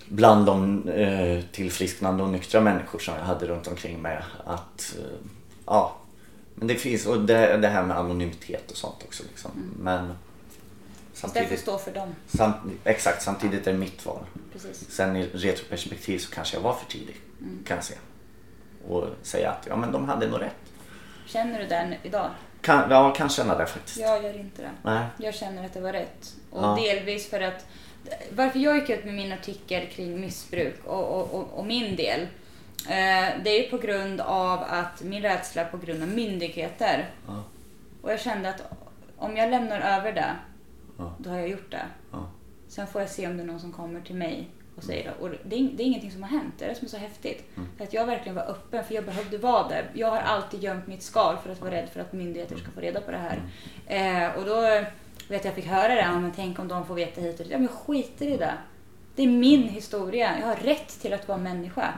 bland 0.08 0.46
de 0.46 0.88
eh, 0.88 1.44
tillfrisknande 1.52 2.22
och 2.22 2.28
nyktra 2.28 2.60
människor 2.60 2.98
som 2.98 3.14
jag 3.14 3.22
hade 3.24 3.46
runt 3.46 3.66
omkring 3.68 4.02
mig. 4.02 4.18
Att, 4.44 4.96
eh, 4.98 5.26
ja, 5.66 5.96
men 6.54 6.68
det 6.68 6.74
finns, 6.74 7.06
och 7.06 7.20
det, 7.20 7.56
det 7.56 7.68
här 7.68 7.82
med 7.86 7.98
anonymitet 7.98 8.70
och 8.70 8.76
sånt 8.76 9.02
också. 9.06 9.22
Liksom. 9.30 9.50
Men 9.80 10.12
Istället 11.26 11.48
för 11.48 11.54
att 11.54 11.60
samtidigt, 11.60 11.60
stå 11.62 11.78
för 11.78 11.92
dem. 12.00 12.14
samt, 12.26 12.56
exakt, 12.84 13.22
samtidigt 13.22 13.66
är 13.66 13.72
det 13.72 13.78
mitt 13.78 14.06
val. 14.06 14.24
Precis. 14.52 14.90
Sen 14.90 15.16
i 15.16 15.26
retroperspektiv 15.32 16.18
så 16.18 16.30
kanske 16.30 16.56
jag 16.56 16.62
var 16.62 16.74
för 16.74 16.86
tidig, 16.86 17.16
kan 17.66 17.76
jag 17.76 17.84
se. 17.84 17.94
Och 18.88 19.04
säga 19.22 19.50
att 19.50 19.66
ja, 19.68 19.76
men 19.76 19.92
de 19.92 20.08
hade 20.08 20.26
nog 20.28 20.40
rätt. 20.40 20.56
Känner 21.26 21.58
du 21.58 21.66
den 21.66 21.94
idag? 22.02 22.30
Kan, 22.60 22.90
ja, 22.90 23.14
kan 23.14 23.28
känna 23.28 23.58
det 23.58 23.66
faktiskt. 23.66 23.96
Jag 23.98 24.24
gör 24.24 24.38
inte 24.38 24.62
det. 24.62 24.70
Nej. 24.82 25.06
Jag 25.18 25.34
känner 25.34 25.64
att 25.66 25.72
det 25.74 25.80
var 25.80 25.92
rätt. 25.92 26.34
Och 26.50 26.62
Ja. 26.64 26.78
delvis 26.82 27.30
för 27.30 27.40
att 27.40 27.66
varför 28.30 28.58
jag 28.58 28.76
gick 28.76 28.90
ut 28.90 29.04
med 29.04 29.14
min 29.14 29.32
artikel 29.32 29.86
kring 29.86 30.20
missbruk 30.20 30.80
och, 30.84 31.04
och, 31.20 31.34
och, 31.34 31.58
och 31.58 31.66
min 31.66 31.96
del. 31.96 32.20
Eh, 32.88 33.28
det 33.44 33.66
är 33.66 33.70
på 33.70 33.78
grund 33.78 34.20
av 34.20 34.62
att 34.62 35.02
min 35.02 35.22
rädsla 35.22 35.64
på 35.64 35.76
grund 35.76 36.02
av 36.02 36.08
myndigheter. 36.08 37.10
Ja. 37.26 37.42
Och 38.02 38.12
jag 38.12 38.20
kände 38.20 38.48
att 38.48 38.62
om 39.16 39.36
jag 39.36 39.50
lämnar 39.50 39.80
över 39.80 40.12
det, 40.12 40.36
Ja. 41.00 41.14
då 41.18 41.30
har 41.30 41.36
jag 41.36 41.48
gjort 41.48 41.70
det. 41.70 41.86
Ja. 42.12 42.30
Sen 42.68 42.86
får 42.86 43.00
jag 43.00 43.10
se 43.10 43.26
om 43.26 43.36
det 43.36 43.42
är 43.42 43.46
någon 43.46 43.60
som 43.60 43.72
kommer 43.72 44.00
till 44.00 44.14
mig 44.14 44.50
och 44.76 44.82
säger 44.82 45.04
det. 45.04 45.24
Och 45.24 45.30
det, 45.44 45.56
är, 45.56 45.70
det 45.76 45.82
är 45.82 45.86
ingenting 45.86 46.10
som 46.10 46.22
har 46.22 46.30
hänt. 46.30 46.54
Det 46.58 46.64
är 46.64 46.68
det 46.68 46.74
som 46.74 46.84
är 46.84 46.90
så 46.90 46.96
häftigt. 46.96 47.44
Mm. 47.56 47.68
För 47.76 47.84
att 47.84 47.92
jag 47.92 48.06
verkligen 48.06 48.36
var 48.36 48.50
öppen, 48.50 48.84
för 48.84 48.94
jag 48.94 49.04
behövde 49.04 49.38
vara 49.38 49.68
där. 49.68 49.90
Jag 49.94 50.10
har 50.10 50.18
alltid 50.18 50.62
gömt 50.62 50.86
mitt 50.86 51.02
skal 51.02 51.36
för 51.36 51.52
att 51.52 51.60
vara 51.60 51.70
rädd 51.70 51.88
för 51.88 52.00
att 52.00 52.12
myndigheter 52.12 52.56
ska 52.56 52.70
få 52.70 52.80
reda 52.80 53.00
på 53.00 53.10
det 53.10 53.16
här. 53.18 53.42
Mm. 53.86 54.22
Eh, 54.22 54.38
och 54.38 54.44
då 54.44 54.60
vet 55.28 55.44
jag 55.44 55.54
fick 55.54 55.66
höra 55.66 55.94
det. 55.94 56.00
Ja, 56.00 56.20
men 56.20 56.32
tänk 56.36 56.58
om 56.58 56.68
de 56.68 56.86
får 56.86 56.94
veta 56.94 57.20
hit 57.20 57.40
och 57.40 57.44
dit. 57.44 57.52
Ja, 57.52 57.58
men 57.58 57.66
jag 57.66 57.76
skiter 57.76 58.26
i 58.26 58.36
det. 58.36 58.54
Det 59.14 59.22
är 59.22 59.28
min 59.28 59.68
historia. 59.68 60.38
Jag 60.40 60.46
har 60.46 60.56
rätt 60.56 61.00
till 61.00 61.12
att 61.12 61.28
vara 61.28 61.38
människa. 61.38 61.94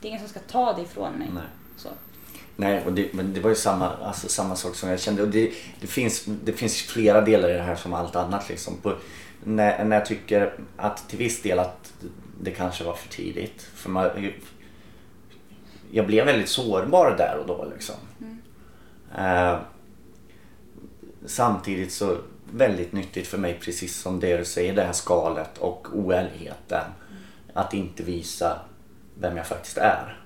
Det 0.00 0.06
är 0.06 0.08
ingen 0.08 0.20
som 0.20 0.28
ska 0.28 0.40
ta 0.40 0.72
det 0.72 0.82
ifrån 0.82 1.12
mig. 1.12 1.28
Mm. 1.28 1.34
Nej. 1.34 1.44
Så. 1.76 1.88
Nej, 2.60 2.82
och 2.86 2.92
det, 2.92 3.12
men 3.12 3.32
det 3.32 3.40
var 3.40 3.50
ju 3.50 3.56
samma, 3.56 3.88
alltså, 3.88 4.28
samma 4.28 4.56
sak 4.56 4.74
som 4.74 4.88
jag 4.88 5.00
kände. 5.00 5.22
Och 5.22 5.28
det, 5.28 5.52
det, 5.80 5.86
finns, 5.86 6.24
det 6.44 6.52
finns 6.52 6.82
flera 6.82 7.20
delar 7.20 7.50
i 7.50 7.52
det 7.52 7.62
här 7.62 7.76
som 7.76 7.94
allt 7.94 8.16
annat. 8.16 8.48
Liksom. 8.48 8.76
På, 8.76 8.94
när, 9.44 9.84
när 9.84 9.96
jag 9.96 10.06
tycker 10.06 10.54
att 10.76 11.08
till 11.08 11.18
viss 11.18 11.42
del 11.42 11.58
att 11.58 11.92
det 12.40 12.50
kanske 12.50 12.84
var 12.84 12.94
för 12.94 13.08
tidigt. 13.08 13.62
För 13.74 13.90
man, 13.90 14.10
jag 15.90 16.06
blev 16.06 16.26
väldigt 16.26 16.48
sårbar 16.48 17.14
där 17.18 17.38
och 17.40 17.46
då. 17.46 17.72
Liksom. 17.74 17.94
Eh, 19.18 19.58
samtidigt 21.26 21.92
så 21.92 22.16
väldigt 22.52 22.92
nyttigt 22.92 23.26
för 23.26 23.38
mig, 23.38 23.58
precis 23.60 23.96
som 23.96 24.20
det 24.20 24.36
du 24.36 24.44
säger, 24.44 24.74
det 24.74 24.82
här 24.82 24.92
skalet 24.92 25.58
och 25.58 25.88
oärligheten. 25.92 26.84
Att 27.54 27.74
inte 27.74 28.02
visa 28.02 28.58
vem 29.20 29.36
jag 29.36 29.46
faktiskt 29.46 29.78
är. 29.78 30.19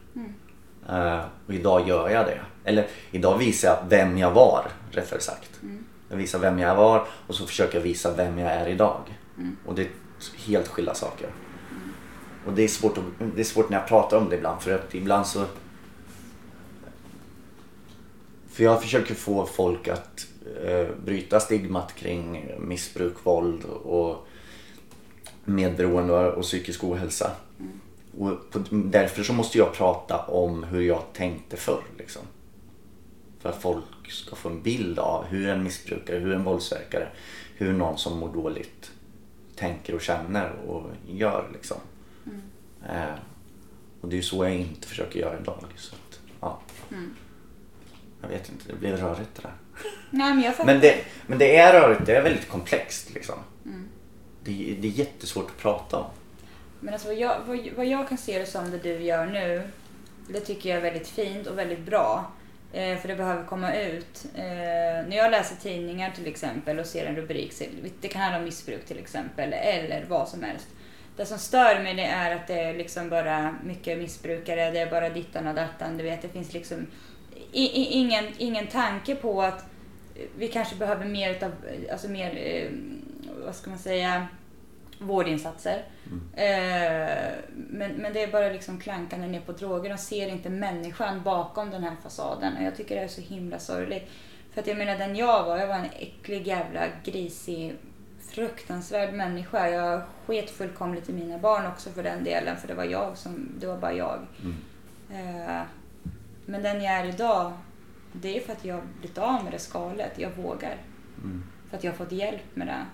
Eh, 0.89 1.21
och 1.47 1.55
idag 1.55 1.89
gör 1.89 2.09
jag 2.09 2.27
det. 2.27 2.41
Eller 2.65 2.87
idag 3.11 3.39
visar 3.39 3.69
jag 3.69 3.79
vem 3.89 4.19
jag 4.19 4.31
var, 4.31 4.67
rättare 4.91 5.21
sagt. 5.21 5.61
Jag 6.09 6.17
visar 6.17 6.39
vem 6.39 6.59
jag 6.59 6.77
var 6.77 7.07
och 7.27 7.35
så 7.35 7.47
försöker 7.47 7.79
jag 7.79 7.83
visa 7.83 8.15
vem 8.15 8.39
jag 8.39 8.53
är 8.53 8.69
idag. 8.69 9.01
Och 9.67 9.75
det 9.75 9.83
är 9.83 9.89
helt 10.47 10.69
skilda 10.69 10.95
saker. 10.95 11.29
Och 12.47 12.53
det 12.53 12.65
är, 12.65 12.69
svårt 12.69 12.99
att, 12.99 13.05
det 13.35 13.41
är 13.41 13.45
svårt 13.45 13.71
när 13.71 13.79
jag 13.79 13.89
pratar 13.89 14.17
om 14.17 14.29
det 14.29 14.37
ibland 14.37 14.63
för 14.63 14.75
att 14.75 14.95
ibland 14.95 15.27
så... 15.27 15.45
För 18.51 18.65
jag 18.65 18.83
försöker 18.83 19.15
få 19.15 19.47
folk 19.47 19.89
att 19.89 20.27
eh, 20.65 20.87
bryta 21.05 21.41
stigmat 21.41 21.95
kring 21.95 22.51
missbruk, 22.59 23.15
våld 23.23 23.65
och 23.65 24.29
medberoende 25.45 26.33
och 26.33 26.43
psykisk 26.43 26.85
ohälsa. 26.85 27.31
Och 28.19 28.51
på, 28.51 28.59
därför 28.71 29.23
så 29.23 29.33
måste 29.33 29.59
jag 29.59 29.73
prata 29.73 30.19
om 30.19 30.65
hur 30.65 30.81
jag 30.81 31.03
tänkte 31.13 31.57
förr. 31.57 31.83
Liksom. 31.99 32.23
För 33.41 33.49
att 33.49 33.63
folk 33.63 34.11
ska 34.11 34.37
få 34.37 34.49
en 34.49 34.63
bild 34.63 34.99
av 34.99 35.25
hur 35.25 35.49
en 35.49 35.63
missbrukare, 35.63 36.19
hur 36.19 36.33
en 36.33 36.45
våldsverkare, 36.45 37.09
hur 37.55 37.73
någon 37.73 37.99
som 37.99 38.19
mår 38.19 38.33
dåligt 38.33 38.93
tänker 39.57 39.95
och 39.95 40.01
känner 40.01 40.53
och 40.53 40.91
gör. 41.07 41.51
Liksom. 41.53 41.77
Eh, 42.89 43.15
och 44.01 44.09
det 44.09 44.15
är 44.15 44.17
ju 44.17 44.23
så 44.23 44.45
jag 44.45 44.55
inte 44.55 44.89
försöker 44.89 45.21
göra 45.21 45.41
idag. 45.41 45.65
Så 45.77 45.95
att, 45.95 46.21
ja. 46.41 46.61
Jag 48.23 48.29
vet 48.29 48.49
inte, 48.49 48.65
det 48.69 48.77
blev 48.77 48.97
rörigt 48.97 49.31
det 49.35 49.43
där. 49.43 49.55
Nej, 50.11 50.35
men 50.35 50.45
jag 50.45 50.57
fattar. 50.57 50.73
Men 50.73 50.81
det, 50.81 51.05
men 51.27 51.39
det 51.39 51.57
är 51.57 51.81
rörigt, 51.81 52.07
det 52.07 52.17
är 52.17 52.23
väldigt 52.23 52.49
komplext. 52.49 53.15
Liksom. 53.15 53.35
Det, 54.45 54.77
det 54.81 54.89
är 54.89 54.93
jättesvårt 54.93 55.51
att 55.51 55.59
prata 55.59 55.99
om. 55.99 56.11
Men 56.85 56.95
alltså 56.95 57.09
vad 57.09 57.17
jag, 57.17 57.41
vad, 57.47 57.69
vad 57.77 57.87
jag 57.87 58.09
kan 58.09 58.19
se 58.19 58.39
det 58.39 58.47
som 58.47 58.71
det 58.71 58.79
du 58.79 59.03
gör 59.03 59.27
nu, 59.27 59.63
det 60.29 60.41
tycker 60.41 60.69
jag 60.69 60.79
är 60.79 60.83
väldigt 60.83 61.09
fint 61.09 61.47
och 61.47 61.59
väldigt 61.59 61.87
bra. 61.87 62.33
Eh, 62.73 62.99
för 62.99 63.09
det 63.09 63.17
behöver 63.17 63.45
komma 63.45 63.75
ut. 63.75 64.25
Eh, 64.35 64.43
när 65.09 65.17
jag 65.17 65.31
läser 65.31 65.57
tidningar 65.57 66.11
till 66.11 66.27
exempel 66.27 66.79
och 66.79 66.87
ser 66.87 67.07
en 67.07 67.17
rubrik, 67.17 67.53
det 68.01 68.09
kan 68.09 68.23
handla 68.23 68.39
om 68.39 68.45
missbruk 68.45 68.85
till 68.85 68.99
exempel, 68.99 69.53
eller 69.53 70.05
vad 70.09 70.29
som 70.29 70.43
helst. 70.43 70.67
Det 71.17 71.27
som 71.27 71.39
stör 71.39 71.83
mig 71.83 71.95
det 71.95 72.05
är 72.05 72.37
att 72.37 72.47
det 72.47 72.61
är 72.61 72.75
liksom 72.75 73.09
bara 73.09 73.57
mycket 73.65 73.99
missbrukare, 73.99 74.71
det 74.71 74.79
är 74.79 74.91
bara 74.91 75.09
dittan 75.09 75.47
och 75.47 75.55
dattan, 75.55 75.97
du 75.97 76.05
vet. 76.05 76.23
Det 76.23 76.29
finns 76.29 76.53
liksom 76.53 76.87
i, 77.53 77.63
i, 77.63 77.85
ingen, 77.93 78.25
ingen 78.39 78.67
tanke 78.67 79.15
på 79.15 79.43
att 79.43 79.65
vi 80.39 80.49
kanske 80.49 80.77
behöver 80.77 81.05
mer 81.05 81.31
utav, 81.31 81.53
alltså 81.93 82.09
mer, 82.09 82.37
eh, 82.37 82.71
vad 83.45 83.55
ska 83.55 83.71
man 83.71 83.79
säga, 83.79 84.29
vårdinsatser. 84.99 85.85
Eh, 86.35 87.33
men, 87.57 87.93
men 87.93 88.13
det 88.13 88.23
är 88.23 88.33
bara 88.33 88.49
liksom 88.49 88.81
klankande 88.81 89.27
ner 89.27 89.41
på 89.41 89.53
droger. 89.53 89.91
De 89.91 89.99
ser 89.99 90.29
inte 90.29 90.51
människan 90.51 91.23
bakom 91.23 91.71
den 91.71 91.85
här 91.85 91.97
fasaden. 92.03 92.57
Och 92.57 92.63
jag 92.63 92.77
tycker 92.77 92.95
det 92.95 93.03
är 93.03 93.09
så 93.09 93.21
himla 93.21 93.59
sorgligt. 93.59 94.11
För 94.53 94.61
att 94.61 94.67
jag 94.67 94.77
menar 94.79 94.99
den 94.99 95.17
jag 95.17 95.45
var, 95.45 95.59
jag 95.59 95.67
var 95.67 95.75
en 95.75 95.91
äcklig 95.99 96.47
jävla 96.47 96.81
grisig 97.05 97.75
fruktansvärd 98.21 99.15
människa. 99.15 99.69
Jag 99.69 100.03
sket 100.27 100.51
fullkomligt 100.51 101.09
i 101.09 101.13
mina 101.13 101.39
barn 101.39 101.67
också 101.67 101.91
för 101.91 102.03
den 102.03 102.25
delen. 102.25 102.57
För 102.57 102.69
det 102.69 102.75
var 102.75 102.85
jag 102.85 103.19
som, 103.19 103.49
det 103.61 103.67
var 103.67 103.77
bara 103.77 103.93
jag. 103.93 104.19
Eh, 105.11 105.63
men 106.47 106.63
den 106.63 106.83
jag 106.83 106.95
är 106.95 107.05
idag, 107.05 107.53
det 108.13 108.37
är 108.37 108.41
för 108.41 108.53
att 108.53 108.65
jag 108.65 108.75
har 108.75 108.83
blivit 109.01 109.19
av 109.19 109.45
med 109.45 109.53
det 109.53 109.59
skalet. 109.59 110.13
Jag 110.19 110.31
vågar. 110.31 110.77
För 111.71 111.77
att 111.77 111.85
jag 111.85 111.93
har 111.93 111.97
fått 111.97 112.13
hjälp 112.13 112.57
med 112.57 112.67
det. 112.67 112.87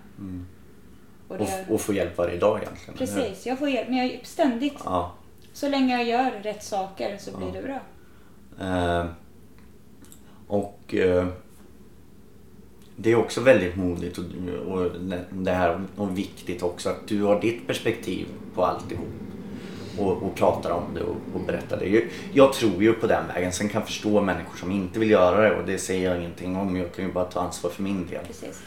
Och 1.30 1.40
Och, 1.40 1.46
det 1.46 1.74
och 1.74 1.80
få 1.80 1.92
hjälp 1.92 2.18
varje 2.18 2.38
dag 2.38 2.58
egentligen. 2.62 2.98
precis, 2.98 3.46
jag 3.46 3.58
får 3.58 3.68
hjälp. 3.68 3.88
Men 3.88 3.98
jag 3.98 4.20
ständigt, 4.22 4.74
Ja. 4.84 5.12
så 5.52 5.68
länge 5.68 5.96
jag 5.96 6.04
gör 6.08 6.30
rätt 6.42 6.62
saker 6.62 7.16
så 7.18 7.36
blir 7.36 7.52
det 7.52 7.62
bra. 7.62 7.80
Eh, 8.66 9.06
och 10.46 10.94
eh, 10.94 11.26
det 12.96 13.10
är 13.12 13.16
också 13.16 13.40
väldigt 13.40 13.76
modigt 13.76 14.18
och, 14.18 14.24
och 14.72 14.90
det 15.30 15.50
här 15.52 15.82
och 15.96 16.18
viktigt 16.18 16.62
också 16.62 16.88
att 16.88 17.08
du 17.08 17.22
har 17.22 17.40
ditt 17.40 17.66
perspektiv 17.66 18.26
på 18.54 18.64
alltihop. 18.64 19.08
Och, 19.98 20.22
och 20.22 20.34
pratar 20.34 20.70
om 20.70 20.94
det 20.94 21.00
och, 21.02 21.16
och 21.34 21.40
berättar 21.46 21.76
det. 21.78 21.88
Jag, 21.88 22.02
jag 22.32 22.52
tror 22.52 22.82
ju 22.82 22.92
på 22.92 23.06
den 23.06 23.26
vägen. 23.34 23.52
Sen 23.52 23.68
kan 23.68 23.78
jag 23.80 23.86
förstå 23.88 24.20
människor 24.20 24.56
som 24.56 24.70
inte 24.70 24.98
vill 24.98 25.10
göra 25.10 25.40
det 25.50 25.56
och 25.56 25.66
det 25.66 25.78
säger 25.78 26.10
jag 26.10 26.18
ingenting 26.20 26.56
om. 26.56 26.76
Jag 26.76 26.92
kan 26.94 27.04
ju 27.04 27.12
bara 27.12 27.24
ta 27.24 27.40
ansvar 27.40 27.70
för 27.70 27.82
min 27.82 28.06
del. 28.06 28.24
Precis. 28.26 28.62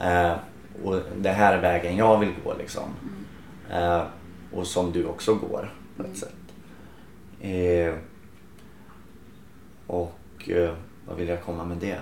Eh, 0.00 0.32
och 0.84 1.02
det 1.16 1.30
här 1.30 1.54
är 1.54 1.60
vägen 1.60 1.96
jag 1.96 2.18
vill 2.18 2.32
gå 2.44 2.54
liksom. 2.58 2.90
Eh, 3.70 4.04
och 4.52 4.66
som 4.66 4.92
du 4.92 5.04
också 5.04 5.34
går 5.34 5.74
på 5.96 6.02
ett 6.02 6.16
sätt. 6.16 6.34
Eh, 7.40 7.94
och 9.86 10.48
eh, 10.50 10.74
vad 11.06 11.16
vill 11.16 11.28
jag 11.28 11.42
komma 11.42 11.64
med 11.64 11.76
det? 11.76 12.00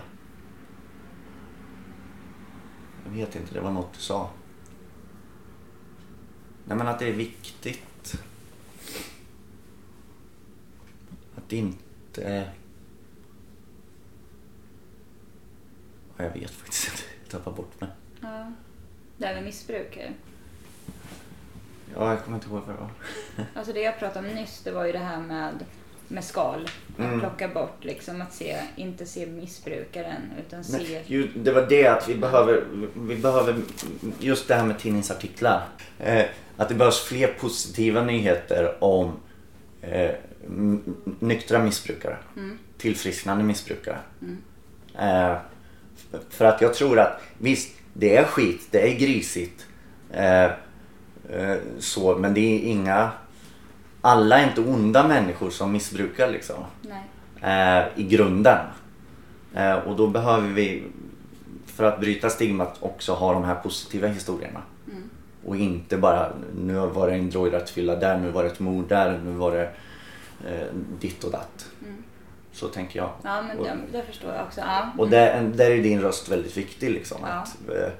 Jag 3.04 3.10
vet 3.12 3.36
inte, 3.36 3.54
det 3.54 3.60
var 3.60 3.70
något 3.70 3.92
du 3.92 4.00
sa. 4.00 4.30
Nej 6.64 6.76
men 6.76 6.88
att 6.88 6.98
det 6.98 7.08
är 7.08 7.12
viktigt. 7.12 8.22
Att 11.36 11.52
inte... 11.52 12.50
Ja, 16.16 16.24
jag 16.24 16.30
vet 16.30 16.50
faktiskt 16.50 16.88
inte. 16.88 17.02
Jag 17.22 17.30
tappar 17.30 17.52
bort 17.52 17.80
mig. 17.80 17.90
Ja. 18.20 18.52
Det 19.18 19.26
här 19.26 19.34
med 19.34 19.44
missbruk. 19.44 19.98
Ja, 21.94 22.10
jag 22.10 22.24
kommer 22.24 22.36
inte 22.36 22.48
ihåg 22.48 22.62
vad 22.66 22.74
det 22.76 22.80
var. 22.80 22.90
Alltså 23.54 23.72
det 23.72 23.80
jag 23.80 23.98
pratade 23.98 24.28
om 24.28 24.34
nyss, 24.34 24.60
det 24.64 24.70
var 24.70 24.86
ju 24.86 24.92
det 24.92 24.98
här 24.98 25.20
med, 25.20 25.54
med 26.08 26.24
skal. 26.24 26.68
Att 26.98 27.04
Mm. 27.04 27.20
plocka 27.20 27.48
bort, 27.48 27.84
liksom 27.84 28.20
att 28.22 28.32
se, 28.34 28.56
inte 28.76 29.06
se 29.06 29.26
missbrukaren 29.26 30.22
utan 30.46 30.64
se... 30.64 30.76
Nej, 30.78 31.04
ju, 31.06 31.28
det 31.36 31.52
var 31.52 31.66
det 31.68 31.86
att 31.86 32.08
vi 32.08 32.14
behöver, 32.14 32.64
vi 32.96 33.16
behöver 33.16 33.56
just 34.20 34.48
det 34.48 34.54
här 34.54 34.64
med 34.66 34.78
tidningsartiklar. 34.78 35.66
Eh, 35.98 36.24
att 36.56 36.68
det 36.68 36.74
behövs 36.74 37.00
fler 37.00 37.26
positiva 37.28 38.02
nyheter 38.04 38.84
om 38.84 39.12
eh, 39.82 40.10
nyktra 41.20 41.58
missbrukare. 41.58 42.16
Tillfrisknande 42.78 43.44
missbrukare. 43.44 43.98
Eh, 44.98 45.36
För 46.30 46.44
att 46.44 46.60
jag 46.60 46.74
tror 46.74 46.98
att 46.98 47.20
visst, 47.38 47.77
det 47.98 48.16
är 48.16 48.24
skit, 48.24 48.68
det 48.70 48.92
är 48.92 48.98
grisigt. 48.98 49.66
Eh, 50.10 50.44
eh, 50.44 51.56
så, 51.78 52.18
men 52.18 52.34
det 52.34 52.40
är 52.40 52.60
inga... 52.60 53.10
Alla 54.00 54.38
är 54.38 54.48
inte 54.48 54.60
onda 54.60 55.08
människor 55.08 55.50
som 55.50 55.72
missbrukar 55.72 56.30
liksom. 56.30 56.64
Eh, 57.42 57.86
I 57.96 58.02
grunden. 58.02 58.66
Eh, 59.54 59.74
och 59.74 59.96
då 59.96 60.06
behöver 60.06 60.48
vi, 60.48 60.82
för 61.66 61.84
att 61.84 62.00
bryta 62.00 62.30
stigmat, 62.30 62.76
också 62.80 63.12
ha 63.12 63.32
de 63.32 63.44
här 63.44 63.54
positiva 63.54 64.08
historierna. 64.08 64.62
Och 65.44 65.56
inte 65.56 65.96
bara, 65.96 66.32
nu 66.56 66.74
var 66.74 67.08
det 67.08 67.14
en 67.14 67.30
drograttfylla 67.30 67.96
där, 67.96 68.18
nu 68.18 68.30
var 68.30 68.42
det 68.42 68.50
ett 68.50 68.60
mord 68.60 68.88
där, 68.88 69.20
nu 69.24 69.30
var 69.30 69.52
det 69.52 69.70
eh, 70.46 70.66
ditt 71.00 71.24
och 71.24 71.32
datt. 71.32 71.66
Så 72.58 72.68
tänker 72.68 72.98
jag. 72.98 73.10
Ja, 73.22 73.42
men 73.42 73.62
det, 73.62 73.98
det 73.98 74.04
förstår 74.04 74.34
jag 74.34 74.46
också. 74.46 74.60
Ja. 74.60 74.92
och 74.98 75.10
där, 75.10 75.42
där 75.42 75.70
är 75.70 75.82
din 75.82 76.00
röst 76.00 76.28
väldigt 76.28 76.56
viktig 76.56 76.90
liksom. 76.90 77.18
Ja. 77.22 77.28
Att 77.28 77.68
eh, 77.68 77.92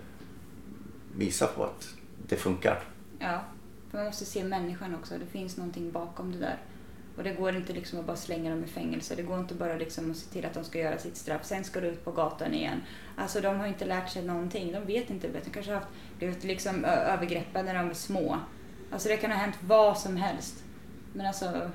visa 1.17 1.47
på 1.47 1.65
att 1.65 1.89
det 2.29 2.37
funkar. 2.37 2.85
Ja, 3.19 3.41
man 3.91 4.05
måste 4.05 4.25
se 4.25 4.45
människan 4.45 4.95
också. 4.95 5.15
Det 5.19 5.27
finns 5.27 5.57
någonting 5.57 5.93
bakom 5.93 6.33
det 6.33 6.39
där. 6.39 6.57
Och 7.17 7.25
det 7.25 7.31
går 7.31 7.57
inte 7.57 7.73
liksom 7.73 8.01
att 8.01 8.07
bara 8.07 8.17
slänga 8.17 8.51
dem 8.51 8.65
i 8.65 8.67
fängelse. 8.67 9.15
Det 9.15 9.23
går 9.23 9.39
inte 9.39 9.55
bara 9.55 9.75
liksom 9.75 10.11
att 10.11 10.17
se 10.17 10.31
till 10.31 10.47
att 10.47 10.55
de 10.55 10.65
ska 10.65 10.79
göra 10.79 10.99
sitt 10.99 11.17
straff. 11.17 11.45
Sen 11.45 11.65
ska 11.65 11.81
du 11.81 11.87
ut 11.87 12.05
på 12.05 12.13
gatan 12.13 12.55
igen. 12.55 12.81
Alltså 13.17 13.41
de 13.41 13.61
har 13.61 13.67
inte 13.67 13.85
lärt 13.85 14.11
sig 14.11 14.23
någonting. 14.25 14.73
De 14.73 14.85
vet 14.85 15.11
inte. 15.11 15.29
De 15.45 15.51
kanske 15.51 15.73
har 15.73 15.81
haft, 15.81 15.93
blivit 16.19 16.45
liksom 16.45 16.85
övergreppade 16.85 17.65
när 17.65 17.75
de 17.75 17.87
var 17.87 17.95
små. 17.95 18.39
Alltså 18.93 19.09
det 19.09 19.17
kan 19.17 19.31
ha 19.31 19.39
hänt 19.39 19.57
vad 19.61 19.99
som 19.99 20.17
helst. 20.17 20.65
Men 21.13 21.27
alltså... 21.27 21.71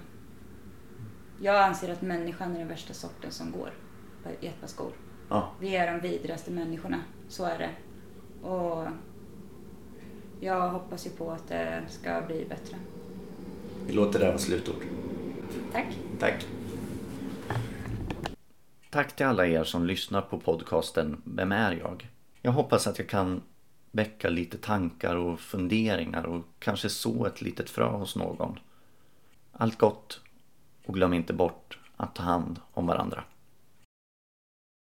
Jag 1.41 1.63
anser 1.63 1.91
att 1.93 2.01
människan 2.01 2.55
är 2.55 2.59
den 2.59 2.67
värsta 2.67 2.93
sorten 2.93 3.31
som 3.31 3.51
går 3.51 3.69
i 4.41 4.47
ett 4.47 4.61
par 4.61 4.67
skor. 4.67 4.91
Ja. 5.29 5.51
Vi 5.59 5.75
är 5.75 5.91
de 5.91 5.99
vidrigaste 5.99 6.51
människorna. 6.51 7.03
Så 7.27 7.45
är 7.45 7.57
det. 7.57 7.69
Och 8.47 8.87
jag 10.39 10.69
hoppas 10.69 11.05
ju 11.05 11.09
på 11.09 11.31
att 11.31 11.47
det 11.47 11.83
ska 11.89 12.21
bli 12.21 12.45
bättre. 12.49 12.77
Vi 13.87 13.93
låter 13.93 14.19
det 14.19 14.25
vara 14.25 14.37
slutord. 14.37 14.83
Tack. 15.71 15.97
Tack. 16.19 16.45
Tack 18.89 19.15
till 19.15 19.25
alla 19.25 19.47
er 19.47 19.63
som 19.63 19.85
lyssnar 19.85 20.21
på 20.21 20.39
podcasten 20.39 21.21
Vem 21.25 21.51
är 21.51 21.71
jag? 21.71 22.09
Jag 22.41 22.51
hoppas 22.51 22.87
att 22.87 22.99
jag 22.99 23.09
kan 23.09 23.41
väcka 23.91 24.29
lite 24.29 24.57
tankar 24.57 25.15
och 25.15 25.39
funderingar 25.39 26.25
och 26.25 26.45
kanske 26.59 26.89
så 26.89 27.25
ett 27.25 27.41
litet 27.41 27.69
frö 27.69 27.85
hos 27.85 28.15
någon. 28.15 28.59
Allt 29.51 29.77
gott 29.77 30.21
och 30.85 30.93
glöm 30.93 31.13
inte 31.13 31.33
bort 31.33 31.77
att 31.97 32.15
ta 32.15 32.23
hand 32.23 32.59
om 32.73 32.87
varandra. 32.87 33.23